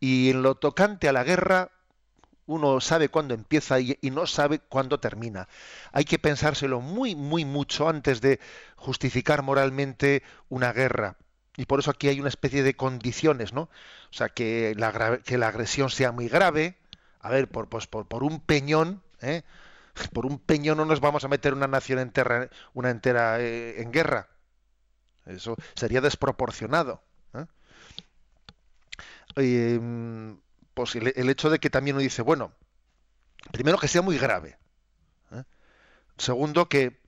y 0.00 0.30
en 0.30 0.42
lo 0.42 0.56
tocante 0.56 1.08
a 1.08 1.12
la 1.12 1.24
guerra 1.24 1.70
uno 2.46 2.80
sabe 2.80 3.08
cuándo 3.08 3.34
empieza 3.34 3.80
y, 3.80 3.96
no 4.02 4.26
sabe 4.26 4.58
cuándo 4.58 5.00
termina. 5.00 5.48
Hay 5.92 6.04
que 6.04 6.18
pensárselo 6.18 6.80
muy, 6.80 7.14
muy 7.14 7.44
mucho 7.44 7.88
antes 7.88 8.20
de 8.20 8.40
justificar 8.76 9.42
moralmente 9.42 10.22
una 10.48 10.72
guerra. 10.72 11.16
Y 11.56 11.66
por 11.66 11.80
eso 11.80 11.90
aquí 11.90 12.08
hay 12.08 12.20
una 12.20 12.28
especie 12.28 12.62
de 12.62 12.74
condiciones, 12.74 13.52
¿no? 13.52 13.62
O 13.62 14.12
sea, 14.12 14.28
que 14.28 14.74
la, 14.76 14.88
agresión 15.46 15.90
sea 15.90 16.12
muy 16.12 16.28
grave. 16.28 16.76
A 17.20 17.30
ver, 17.30 17.48
por, 17.48 17.68
pues, 17.68 17.86
por, 17.86 18.24
un 18.24 18.40
peñón, 18.40 19.02
¿eh? 19.20 19.42
Por 20.12 20.26
un 20.26 20.38
peñón 20.38 20.78
no 20.78 20.84
nos 20.84 21.00
vamos 21.00 21.24
a 21.24 21.28
meter 21.28 21.54
una 21.54 21.66
nación 21.66 21.98
entera, 21.98 22.48
una 22.72 22.90
entera 22.90 23.40
eh, 23.40 23.80
en 23.80 23.92
guerra. 23.92 24.28
Eso 25.26 25.56
sería 25.74 26.00
desproporcionado. 26.00 27.02
¿eh? 27.34 27.46
Em, 29.36 30.40
pues 30.74 30.94
el, 30.96 31.30
hecho 31.30 31.50
de 31.50 31.58
que 31.58 31.70
también 31.70 31.96
uno 31.96 32.02
dice, 32.02 32.22
bueno, 32.22 32.52
primero 33.52 33.78
que 33.78 33.88
sea 33.88 34.02
muy 34.02 34.18
grave. 34.18 34.58
¿eh? 35.32 35.44
Segundo, 36.16 36.68
que 36.68 37.00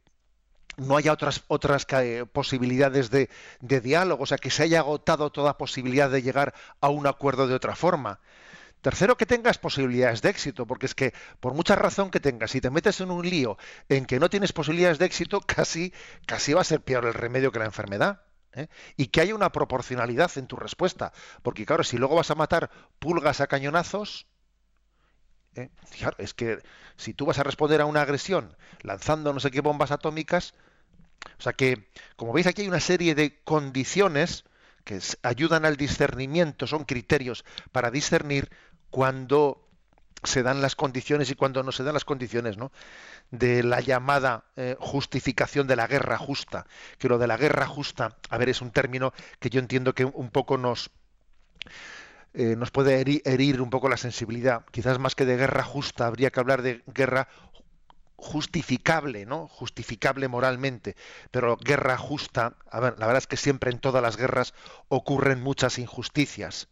no 0.77 0.97
haya 0.97 1.13
otras, 1.13 1.45
otras 1.49 1.87
posibilidades 2.33 3.11
de, 3.11 3.31
de, 3.61 3.81
diálogo, 3.81 4.25
o 4.25 4.27
sea, 4.27 4.39
que 4.39 4.51
se 4.51 4.65
haya 4.65 4.81
agotado 4.81 5.31
toda 5.31 5.57
posibilidad 5.57 6.11
de 6.11 6.23
llegar 6.23 6.55
a 6.81 6.89
un 6.89 7.07
acuerdo 7.07 7.47
de 7.47 7.55
otra 7.55 7.77
forma. 7.77 8.21
Tercero, 8.85 9.17
que 9.17 9.25
tengas 9.25 9.57
posibilidades 9.57 10.21
de 10.21 10.29
éxito, 10.29 10.67
porque 10.67 10.85
es 10.85 10.95
que 10.95 11.15
por 11.41 11.55
mucha 11.55 11.75
razón 11.75 12.11
que 12.11 12.21
tengas, 12.21 12.51
si 12.51 12.61
te 12.61 12.69
metes 12.69 13.01
en 13.01 13.11
un 13.11 13.27
lío 13.27 13.57
en 13.89 14.05
que 14.05 14.21
no 14.21 14.29
tienes 14.29 14.53
posibilidades 14.53 14.99
de 14.99 15.07
éxito, 15.07 15.41
casi, 15.57 15.95
casi 16.27 16.53
va 16.53 16.61
a 16.61 16.65
ser 16.65 16.83
peor 16.83 17.07
el 17.07 17.15
remedio 17.15 17.51
que 17.51 17.61
la 17.61 17.65
enfermedad. 17.65 18.21
¿eh? 18.53 18.69
y 18.99 19.07
que 19.07 19.23
haya 19.23 19.35
una 19.35 19.51
proporcionalidad 19.51 20.31
en 20.37 20.47
tu 20.47 20.57
respuesta. 20.57 21.15
Porque 21.43 21.65
claro, 21.65 21.83
si 21.83 21.97
luego 21.97 22.15
vas 22.17 22.31
a 22.31 22.35
matar 22.35 22.71
pulgas 22.99 23.41
a 23.41 23.47
cañonazos, 23.47 24.27
¿eh? 25.55 25.71
es 26.19 26.35
que 26.35 26.59
si 26.97 27.15
tú 27.15 27.25
vas 27.25 27.39
a 27.39 27.43
responder 27.43 27.81
a 27.81 27.87
una 27.87 28.03
agresión 28.03 28.55
lanzando 28.83 29.33
no 29.33 29.41
sé 29.41 29.51
qué 29.51 29.63
bombas 29.63 29.93
atómicas, 29.93 30.53
o 31.39 31.43
sea 31.43 31.55
que, 31.55 31.89
como 32.17 32.35
veis 32.35 32.47
aquí 32.47 32.61
hay 32.63 32.69
una 32.69 32.81
serie 32.81 33.15
de 33.15 33.43
condiciones 33.45 34.45
que 34.85 35.01
ayudan 35.23 35.65
al 35.65 35.77
discernimiento, 35.77 36.67
son 36.67 36.85
criterios 36.85 37.47
para 37.73 37.91
discernir 37.91 38.51
cuando 38.95 39.61
se 40.23 40.45
dan 40.45 40.63
las 40.63 40.77
condiciones 40.77 41.29
y 41.29 41.35
cuando 41.35 41.65
no 41.65 41.73
se 41.73 41.83
dan 41.83 41.95
las 41.95 42.05
condiciones, 42.05 42.57
¿no? 42.57 42.71
De 43.33 43.65
la 43.65 43.81
llamada 43.81 44.45
eh, 44.55 44.77
justificación 44.79 45.67
de 45.67 45.75
la 45.75 45.89
guerra 45.89 46.17
justa. 46.17 46.69
Que 46.97 47.09
lo 47.09 47.19
de 47.19 47.27
la 47.27 47.37
guerra 47.37 47.67
justa, 47.67 48.17
a 48.31 48.39
ver, 48.39 48.51
es 48.51 48.63
un 48.63 48.71
término 48.71 49.13
que 49.41 49.51
yo 49.51 49.59
entiendo 49.59 49.97
que 49.97 50.05
un 50.05 50.31
poco 50.31 50.59
nos 50.59 50.93
eh, 52.35 52.55
nos 52.55 52.71
puede 52.71 53.01
herir, 53.25 53.61
un 53.61 53.71
poco 53.71 53.89
la 53.89 53.97
sensibilidad. 53.97 54.65
Quizás 54.71 55.01
más 55.01 55.17
que 55.17 55.25
de 55.27 55.39
guerra 55.39 55.65
justa, 55.65 56.07
habría 56.07 56.31
que 56.31 56.39
hablar 56.39 56.63
de 56.63 56.85
guerra 56.87 57.27
justificable, 58.15 59.27
¿no? 59.27 59.49
Justificable 59.49 60.29
moralmente. 60.29 60.95
Pero 61.33 61.57
guerra 61.57 61.99
justa, 61.99 62.55
a 62.71 62.79
ver, 62.79 62.95
la 63.01 63.07
verdad 63.07 63.23
es 63.23 63.27
que 63.27 63.37
siempre 63.37 63.73
en 63.73 63.81
todas 63.81 64.05
las 64.05 64.17
guerras 64.17 64.55
ocurren 64.89 65.43
muchas 65.43 65.81
injusticias. 65.81 66.69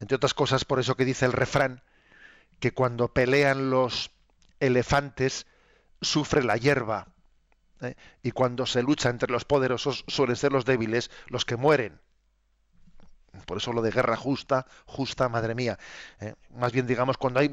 Entre 0.00 0.16
otras 0.16 0.34
cosas, 0.34 0.64
por 0.64 0.80
eso 0.80 0.96
que 0.96 1.04
dice 1.04 1.24
el 1.24 1.32
refrán, 1.32 1.82
que 2.60 2.72
cuando 2.72 3.12
pelean 3.12 3.70
los 3.70 4.10
elefantes 4.60 5.46
sufre 6.00 6.42
la 6.42 6.56
hierba. 6.56 7.08
¿eh? 7.80 7.94
Y 8.22 8.30
cuando 8.32 8.66
se 8.66 8.82
lucha 8.82 9.10
entre 9.10 9.30
los 9.30 9.44
poderosos 9.44 10.04
suelen 10.08 10.36
ser 10.36 10.52
los 10.52 10.64
débiles 10.64 11.10
los 11.26 11.44
que 11.44 11.56
mueren. 11.56 12.00
Por 13.46 13.58
eso 13.58 13.72
lo 13.72 13.82
de 13.82 13.90
guerra 13.90 14.16
justa, 14.16 14.66
justa, 14.86 15.28
madre 15.28 15.54
mía. 15.54 15.78
¿eh? 16.20 16.34
Más 16.56 16.72
bien 16.72 16.86
digamos 16.86 17.18
cuando 17.18 17.40
hay 17.40 17.50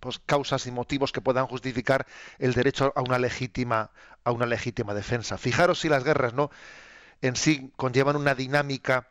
pues, 0.00 0.18
causas 0.18 0.66
y 0.66 0.70
motivos 0.70 1.12
que 1.12 1.20
puedan 1.20 1.46
justificar 1.46 2.06
el 2.38 2.54
derecho 2.54 2.92
a 2.96 3.02
una 3.02 3.18
legítima, 3.18 3.90
a 4.24 4.32
una 4.32 4.46
legítima 4.46 4.94
defensa. 4.94 5.38
Fijaros 5.38 5.80
si 5.80 5.88
las 5.88 6.04
guerras 6.04 6.34
no 6.34 6.50
en 7.20 7.36
sí 7.36 7.72
conllevan 7.76 8.16
una 8.16 8.34
dinámica 8.34 9.08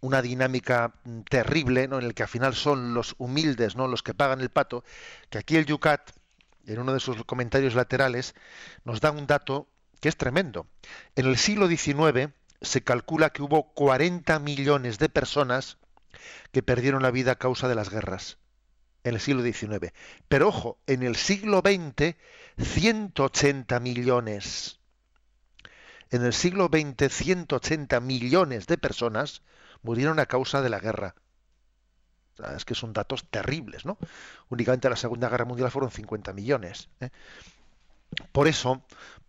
una 0.00 0.22
dinámica 0.22 0.94
mm, 1.04 1.20
terrible, 1.22 1.84
en 1.84 1.92
el 1.92 2.14
que 2.14 2.22
al 2.22 2.28
final 2.28 2.54
son 2.54 2.94
los 2.94 3.14
humildes, 3.18 3.76
¿no? 3.76 3.86
los 3.86 4.02
que 4.02 4.14
pagan 4.14 4.40
el 4.40 4.50
pato, 4.50 4.84
que 5.28 5.38
aquí 5.38 5.56
el 5.56 5.66
Yucat, 5.66 6.10
en 6.66 6.78
uno 6.78 6.92
de 6.92 7.00
sus 7.00 7.24
comentarios 7.24 7.74
laterales, 7.74 8.34
nos 8.84 9.00
da 9.00 9.10
un 9.10 9.26
dato 9.26 9.68
que 10.00 10.08
es 10.08 10.16
tremendo. 10.16 10.66
En 11.16 11.26
el 11.26 11.36
siglo 11.36 11.68
XIX 11.68 12.30
se 12.60 12.82
calcula 12.82 13.30
que 13.30 13.42
hubo 13.42 13.72
40 13.72 14.38
millones 14.38 14.98
de 14.98 15.08
personas 15.08 15.78
que 16.52 16.62
perdieron 16.62 17.02
la 17.02 17.10
vida 17.10 17.32
a 17.32 17.38
causa 17.38 17.68
de 17.68 17.74
las 17.74 17.90
guerras. 17.90 18.38
En 19.02 19.14
el 19.14 19.20
siglo 19.20 19.42
XIX. 19.42 19.92
Pero 20.28 20.48
ojo, 20.48 20.78
en 20.86 21.02
el 21.02 21.16
siglo 21.16 21.62
XX, 21.64 22.16
180 22.58 23.80
millones. 23.80 24.78
En 26.10 26.24
el 26.24 26.34
siglo 26.34 26.68
XX, 26.70 27.10
180 27.10 28.00
millones 28.00 28.66
de 28.66 28.76
personas 28.76 29.42
murieron 29.82 30.18
a 30.18 30.26
causa 30.26 30.62
de 30.62 30.70
la 30.70 30.78
guerra. 30.78 31.14
Es 32.56 32.64
que 32.64 32.74
son 32.74 32.92
datos 32.92 33.24
terribles, 33.28 33.84
¿no? 33.84 33.98
Únicamente 34.48 34.88
la 34.88 34.96
Segunda 34.96 35.28
Guerra 35.28 35.44
Mundial 35.44 35.70
fueron 35.70 35.90
50 35.90 36.32
millones. 36.32 36.88
¿eh? 37.00 37.10
Por 38.32 38.48
eso, 38.48 38.82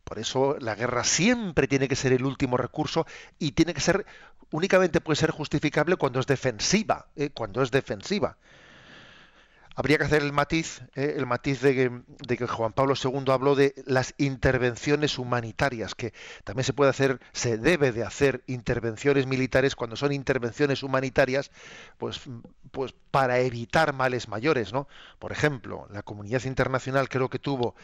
por 0.03 0.17
eso 0.17 0.55
la 0.59 0.75
guerra 0.75 1.03
siempre 1.03 1.67
tiene 1.67 1.87
que 1.87 1.95
ser 1.95 2.13
el 2.13 2.25
último 2.25 2.57
recurso 2.57 3.05
y 3.37 3.51
tiene 3.51 3.73
que 3.73 3.81
ser 3.81 4.05
únicamente 4.51 5.01
puede 5.01 5.17
ser 5.17 5.31
justificable 5.31 5.95
cuando 5.95 6.19
es 6.19 6.27
defensiva, 6.27 7.07
¿eh? 7.15 7.29
cuando 7.31 7.61
es 7.61 7.71
defensiva 7.71 8.37
habría 9.75 9.97
que 9.97 10.03
hacer 10.03 10.21
el 10.21 10.33
matiz, 10.33 10.81
eh, 10.95 11.15
el 11.17 11.25
matiz 11.25 11.61
de 11.61 12.01
que, 12.27 12.47
Juan 12.47 12.73
Pablo 12.73 12.93
II 13.01 13.23
habló 13.31 13.55
de 13.55 13.73
las 13.85 14.13
intervenciones 14.17 15.17
humanitarias, 15.17 15.95
que 15.95 16.13
también 16.43 16.65
se 16.65 16.73
puede 16.73 16.89
hacer, 16.89 17.19
se 17.31 17.57
debe 17.57 17.91
de 17.91 18.03
hacer 18.03 18.43
intervenciones 18.47 19.27
militares 19.27 19.75
cuando 19.75 19.95
son 19.95 20.11
intervenciones 20.11 20.83
humanitarias, 20.83 21.51
pues, 21.97 22.21
pues 22.71 22.93
para 23.11 23.39
evitar 23.39 23.93
males 23.93 24.27
mayores, 24.27 24.73
¿no? 24.73 24.87
Por 25.19 25.31
ejemplo, 25.31 25.87
la 25.91 26.03
comunidad 26.03 26.43
internacional 26.45 27.09
creo 27.09 27.29
que 27.29 27.39
tuvo 27.39 27.75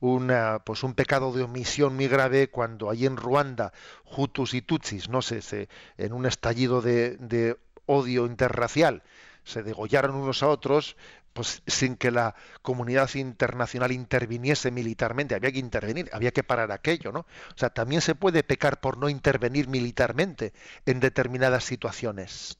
una, 0.00 0.60
pues 0.64 0.82
un 0.82 0.94
pecado 0.94 1.32
de 1.32 1.44
omisión 1.44 1.94
muy 1.94 2.08
grave 2.08 2.48
cuando 2.48 2.90
allí 2.90 3.06
en 3.06 3.16
Ruanda, 3.16 3.72
Hutus 4.04 4.54
y 4.54 4.62
Tutsis, 4.62 5.08
no 5.08 5.22
sé, 5.22 5.42
se, 5.42 5.68
en 5.96 6.12
un 6.12 6.26
estallido 6.26 6.82
de, 6.82 7.16
de 7.16 7.56
odio 7.86 8.26
interracial, 8.26 9.02
se 9.44 9.62
degollaron 9.62 10.16
unos 10.16 10.42
a 10.42 10.48
otros, 10.48 10.96
pues 11.36 11.62
sin 11.66 11.96
que 11.96 12.10
la 12.10 12.34
comunidad 12.62 13.14
internacional 13.14 13.92
interviniese 13.92 14.70
militarmente, 14.70 15.34
había 15.34 15.52
que 15.52 15.58
intervenir, 15.58 16.10
había 16.12 16.32
que 16.32 16.42
parar 16.42 16.72
aquello, 16.72 17.12
¿no? 17.12 17.20
O 17.20 17.58
sea, 17.58 17.70
también 17.70 18.00
se 18.00 18.14
puede 18.14 18.42
pecar 18.42 18.80
por 18.80 18.96
no 18.96 19.08
intervenir 19.10 19.68
militarmente 19.68 20.54
en 20.86 20.98
determinadas 20.98 21.62
situaciones. 21.62 22.58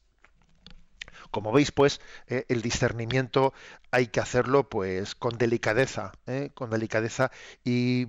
Como 1.31 1.51
veis, 1.51 1.71
pues, 1.71 1.99
eh, 2.27 2.45
el 2.49 2.61
discernimiento 2.61 3.53
hay 3.91 4.07
que 4.07 4.19
hacerlo, 4.19 4.69
pues, 4.69 5.15
con 5.15 5.37
delicadeza, 5.37 6.13
¿eh? 6.27 6.51
con 6.53 6.69
delicadeza 6.69 7.31
y 7.65 8.07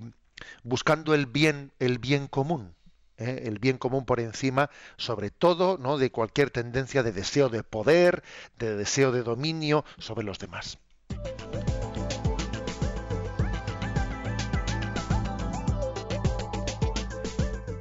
buscando 0.63 1.15
el 1.15 1.25
bien, 1.25 1.71
el 1.79 1.97
bien 1.97 2.27
común. 2.27 2.75
¿Eh? 3.19 3.43
el 3.45 3.59
bien 3.59 3.77
común 3.77 4.05
por 4.05 4.19
encima, 4.19 4.69
sobre 4.97 5.29
todo, 5.29 5.77
¿no? 5.77 5.97
de 5.97 6.11
cualquier 6.11 6.49
tendencia 6.49 7.03
de 7.03 7.11
deseo 7.11 7.49
de 7.49 7.63
poder, 7.63 8.23
de 8.57 8.75
deseo 8.75 9.11
de 9.11 9.23
dominio 9.23 9.85
sobre 9.97 10.25
los 10.25 10.39
demás. 10.39 10.77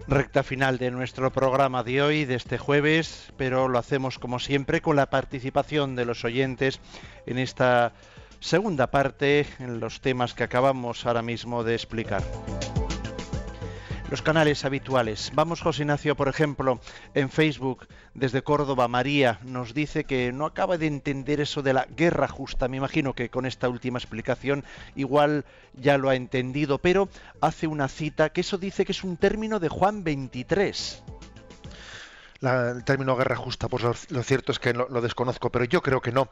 Recta 0.09 0.43
final 0.43 0.79
de 0.79 0.91
nuestro 0.91 1.31
programa 1.31 1.83
de 1.83 2.01
hoy, 2.01 2.25
de 2.25 2.35
este 2.35 2.57
jueves, 2.57 3.31
pero 3.37 3.69
lo 3.69 3.79
hacemos 3.79 4.19
como 4.19 4.39
siempre 4.39 4.81
con 4.81 4.97
la 4.97 5.11
participación 5.11 5.97
de 5.97 6.07
los 6.07 6.25
oyentes 6.25 6.81
en 7.27 7.37
esta 7.37 7.93
segunda 8.41 8.91
parte, 8.91 9.47
en 9.59 9.81
los 9.81 10.01
temas 10.01 10.33
que 10.33 10.45
acabamos 10.45 11.05
ahora 11.05 11.21
mismo 11.21 11.63
de 11.63 11.75
explicar. 11.75 12.23
Los 14.11 14.23
canales 14.23 14.65
habituales. 14.65 15.31
Vamos, 15.35 15.61
José 15.61 15.83
Ignacio, 15.83 16.17
por 16.17 16.29
ejemplo, 16.29 16.81
en 17.15 17.29
Facebook, 17.29 17.87
desde 18.15 18.43
Córdoba, 18.43 18.89
María 18.89 19.39
nos 19.45 19.75
dice 19.75 20.05
que 20.05 20.33
no 20.33 20.47
acaba 20.47 20.79
de 20.79 20.87
entender 20.87 21.41
eso 21.41 21.63
de 21.63 21.75
la 21.75 21.87
guerra 21.97 22.27
justa. 22.27 22.69
Me 22.69 22.79
imagino 22.79 23.15
que 23.15 23.29
con 23.29 23.45
esta 23.45 23.69
última 23.69 23.99
explicación 23.99 24.65
igual 24.97 25.45
ya 25.75 25.99
lo 25.99 26.09
ha 26.09 26.15
entendido, 26.15 26.79
pero 26.79 27.09
hace 27.41 27.67
una 27.67 27.89
cita 27.89 28.31
que 28.31 28.41
eso 28.41 28.57
dice 28.57 28.85
que 28.85 28.93
es 28.93 29.05
un 29.05 29.17
término 29.17 29.61
de 29.61 29.69
Juan 29.69 30.05
23. 30.05 31.03
el 32.41 32.85
término 32.85 33.17
guerra 33.17 33.37
justa, 33.37 33.69
pues 33.69 33.83
lo, 34.11 34.23
cierto 34.23 34.53
es 34.53 34.59
que 34.59 34.73
lo, 34.73 34.89
lo, 34.89 35.03
desconozco, 35.03 35.51
pero 35.51 35.65
yo 35.65 35.83
creo 35.83 36.01
que 36.01 36.13
no, 36.13 36.31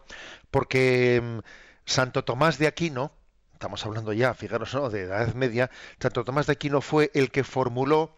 porque 0.50 1.20
mm, 1.22 1.38
Santo 1.84 2.24
Tomás 2.24 2.58
de 2.58 2.68
Aquino, 2.68 3.12
estamos 3.56 3.86
hablando 3.86 4.12
ya, 4.12 4.34
fijaros, 4.34 4.74
¿no? 4.74 4.90
de 4.90 5.02
Edad 5.02 5.32
Media, 5.34 5.70
Santo 5.98 6.24
Tomás 6.24 6.46
de 6.46 6.52
Aquino 6.52 6.82
fue 6.82 7.10
el 7.14 7.30
que 7.30 7.42
formuló 7.42 8.14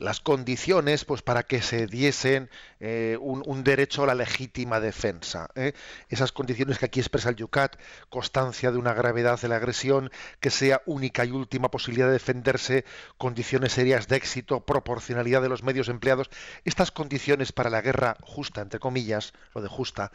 las 0.00 0.20
condiciones 0.20 1.04
pues, 1.04 1.22
para 1.22 1.42
que 1.42 1.62
se 1.62 1.86
diesen 1.86 2.50
eh, 2.80 3.18
un, 3.20 3.62
derecho 3.64 4.02
a 4.02 4.06
la 4.06 4.14
legítima 4.14 4.80
defensa. 4.80 5.48
¿eh? 5.54 5.74
Esas 6.08 6.32
condiciones 6.32 6.78
que 6.78 6.86
aquí 6.86 7.00
expresa 7.00 7.28
el 7.28 7.36
Yucat, 7.36 7.76
constancia 8.08 8.72
de 8.72 8.78
una 8.78 8.94
gravedad 8.94 9.40
de 9.40 9.48
la 9.48 9.56
agresión, 9.56 10.10
que 10.40 10.50
sea 10.50 10.82
única 10.86 11.24
y 11.24 11.30
última 11.30 11.70
posibilidad 11.70 12.06
de 12.06 12.14
defenderse, 12.14 12.84
condiciones 13.18 13.72
serias 13.72 14.08
de 14.08 14.16
éxito, 14.16 14.64
proporcionalidad 14.64 15.42
de 15.42 15.50
los 15.50 15.62
medios 15.62 15.88
empleados. 15.88 16.30
Estas 16.64 16.90
condiciones 16.90 17.52
para 17.52 17.70
la 17.70 17.82
guerra 17.82 18.16
justa, 18.22 18.62
entre 18.62 18.80
comillas, 18.80 19.34
lo 19.54 19.60
de 19.60 19.68
justa, 19.68 20.12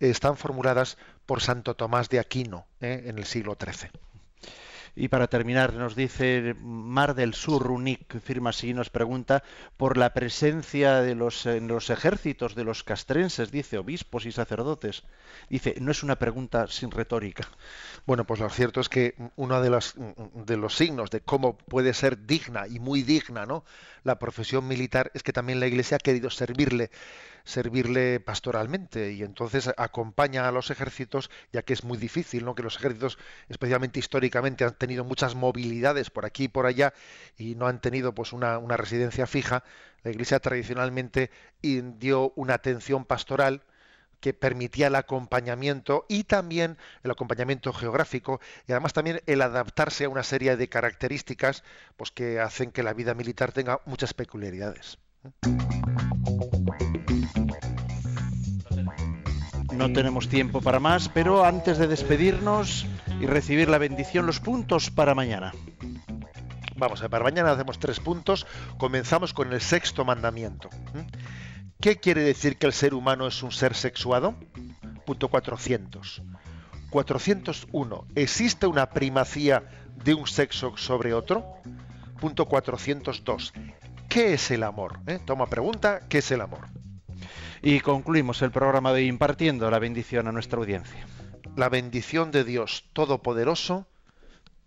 están 0.00 0.36
formuladas 0.36 0.98
por 1.26 1.40
Santo 1.40 1.74
Tomás 1.74 2.08
de 2.08 2.18
Aquino 2.18 2.66
¿eh? 2.80 3.04
en 3.06 3.18
el 3.18 3.24
siglo 3.24 3.56
XIII. 3.60 3.90
Y 5.00 5.06
para 5.06 5.28
terminar, 5.28 5.74
nos 5.74 5.94
dice 5.94 6.56
Mar 6.60 7.14
del 7.14 7.32
Sur, 7.32 7.70
Unic, 7.70 8.18
firma 8.18 8.50
así, 8.50 8.74
nos 8.74 8.90
pregunta 8.90 9.44
por 9.76 9.96
la 9.96 10.12
presencia 10.12 11.02
de 11.02 11.14
los, 11.14 11.46
en 11.46 11.68
los 11.68 11.88
ejércitos 11.90 12.56
de 12.56 12.64
los 12.64 12.82
castrenses, 12.82 13.52
dice, 13.52 13.78
obispos 13.78 14.26
y 14.26 14.32
sacerdotes. 14.32 15.04
Dice, 15.48 15.76
no 15.80 15.92
es 15.92 16.02
una 16.02 16.16
pregunta 16.16 16.66
sin 16.66 16.90
retórica. 16.90 17.48
Bueno, 18.06 18.24
pues 18.24 18.40
lo 18.40 18.50
cierto 18.50 18.80
es 18.80 18.88
que 18.88 19.14
uno 19.36 19.62
de 19.62 19.70
los, 19.70 19.94
de 20.34 20.56
los 20.56 20.74
signos 20.74 21.10
de 21.10 21.20
cómo 21.20 21.56
puede 21.56 21.94
ser 21.94 22.26
digna 22.26 22.66
y 22.66 22.80
muy 22.80 23.04
digna 23.04 23.46
¿no? 23.46 23.64
la 24.02 24.18
profesión 24.18 24.66
militar 24.66 25.12
es 25.14 25.22
que 25.22 25.32
también 25.32 25.60
la 25.60 25.68
Iglesia 25.68 25.98
ha 25.98 26.00
querido 26.00 26.28
servirle 26.28 26.90
servirle 27.48 28.20
pastoralmente 28.20 29.12
y 29.12 29.22
entonces 29.22 29.70
acompaña 29.78 30.46
a 30.46 30.52
los 30.52 30.70
ejércitos, 30.70 31.30
ya 31.50 31.62
que 31.62 31.72
es 31.72 31.82
muy 31.82 31.96
difícil, 31.96 32.44
¿no? 32.44 32.54
que 32.54 32.62
los 32.62 32.76
ejércitos, 32.76 33.18
especialmente 33.48 33.98
históricamente, 33.98 34.64
han 34.64 34.74
tenido 34.74 35.02
muchas 35.02 35.34
movilidades 35.34 36.10
por 36.10 36.26
aquí 36.26 36.44
y 36.44 36.48
por 36.48 36.66
allá 36.66 36.92
y 37.38 37.54
no 37.54 37.66
han 37.66 37.80
tenido 37.80 38.14
pues 38.14 38.34
una, 38.34 38.58
una 38.58 38.76
residencia 38.76 39.26
fija. 39.26 39.64
La 40.02 40.10
Iglesia 40.10 40.40
tradicionalmente 40.40 41.30
dio 41.62 42.34
una 42.36 42.52
atención 42.52 43.06
pastoral 43.06 43.62
que 44.20 44.34
permitía 44.34 44.88
el 44.88 44.96
acompañamiento 44.96 46.04
y 46.06 46.24
también 46.24 46.76
el 47.02 47.10
acompañamiento 47.10 47.72
geográfico 47.72 48.40
y 48.66 48.72
además 48.72 48.92
también 48.92 49.22
el 49.24 49.40
adaptarse 49.40 50.04
a 50.04 50.08
una 50.10 50.22
serie 50.22 50.56
de 50.56 50.68
características 50.68 51.64
pues 51.96 52.10
que 52.10 52.40
hacen 52.40 52.72
que 52.72 52.82
la 52.82 52.92
vida 52.92 53.14
militar 53.14 53.52
tenga 53.52 53.80
muchas 53.86 54.12
peculiaridades. 54.12 54.98
No 59.78 59.92
tenemos 59.92 60.28
tiempo 60.28 60.60
para 60.60 60.80
más, 60.80 61.08
pero 61.08 61.44
antes 61.44 61.78
de 61.78 61.86
despedirnos 61.86 62.84
y 63.20 63.26
recibir 63.26 63.68
la 63.68 63.78
bendición, 63.78 64.26
los 64.26 64.40
puntos 64.40 64.90
para 64.90 65.14
mañana. 65.14 65.52
Vamos, 66.74 67.00
a 67.00 67.08
para 67.08 67.22
mañana 67.22 67.52
hacemos 67.52 67.78
tres 67.78 68.00
puntos. 68.00 68.44
Comenzamos 68.76 69.32
con 69.32 69.52
el 69.52 69.60
sexto 69.60 70.04
mandamiento. 70.04 70.68
¿Qué 71.80 71.98
quiere 71.98 72.22
decir 72.22 72.56
que 72.56 72.66
el 72.66 72.72
ser 72.72 72.92
humano 72.92 73.28
es 73.28 73.40
un 73.44 73.52
ser 73.52 73.76
sexuado? 73.76 74.34
Punto 75.06 75.28
400. 75.28 76.22
401. 76.90 78.04
¿Existe 78.16 78.66
una 78.66 78.90
primacía 78.90 79.62
de 80.02 80.12
un 80.12 80.26
sexo 80.26 80.76
sobre 80.76 81.14
otro? 81.14 81.54
Punto 82.20 82.46
402. 82.46 83.52
¿Qué 84.08 84.34
es 84.34 84.50
el 84.50 84.64
amor? 84.64 84.98
¿Eh? 85.06 85.20
Toma 85.24 85.46
pregunta, 85.46 86.00
¿qué 86.08 86.18
es 86.18 86.32
el 86.32 86.40
amor? 86.40 86.66
Y 87.62 87.80
concluimos 87.80 88.42
el 88.42 88.50
programa 88.50 88.92
de 88.92 89.04
impartiendo 89.04 89.70
la 89.70 89.78
bendición 89.78 90.28
a 90.28 90.32
nuestra 90.32 90.58
audiencia. 90.58 91.06
La 91.56 91.68
bendición 91.68 92.30
de 92.30 92.44
Dios 92.44 92.84
Todopoderoso, 92.92 93.86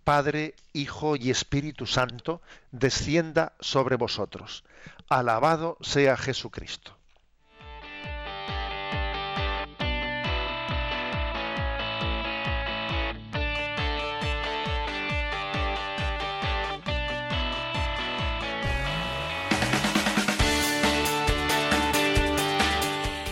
Padre, 0.04 0.56
Hijo 0.74 1.16
y 1.16 1.30
Espíritu 1.30 1.86
Santo, 1.86 2.42
descienda 2.72 3.54
sobre 3.60 3.96
vosotros. 3.96 4.64
Alabado 5.10 5.78
sea 5.82 6.18
Jesucristo. 6.18 6.98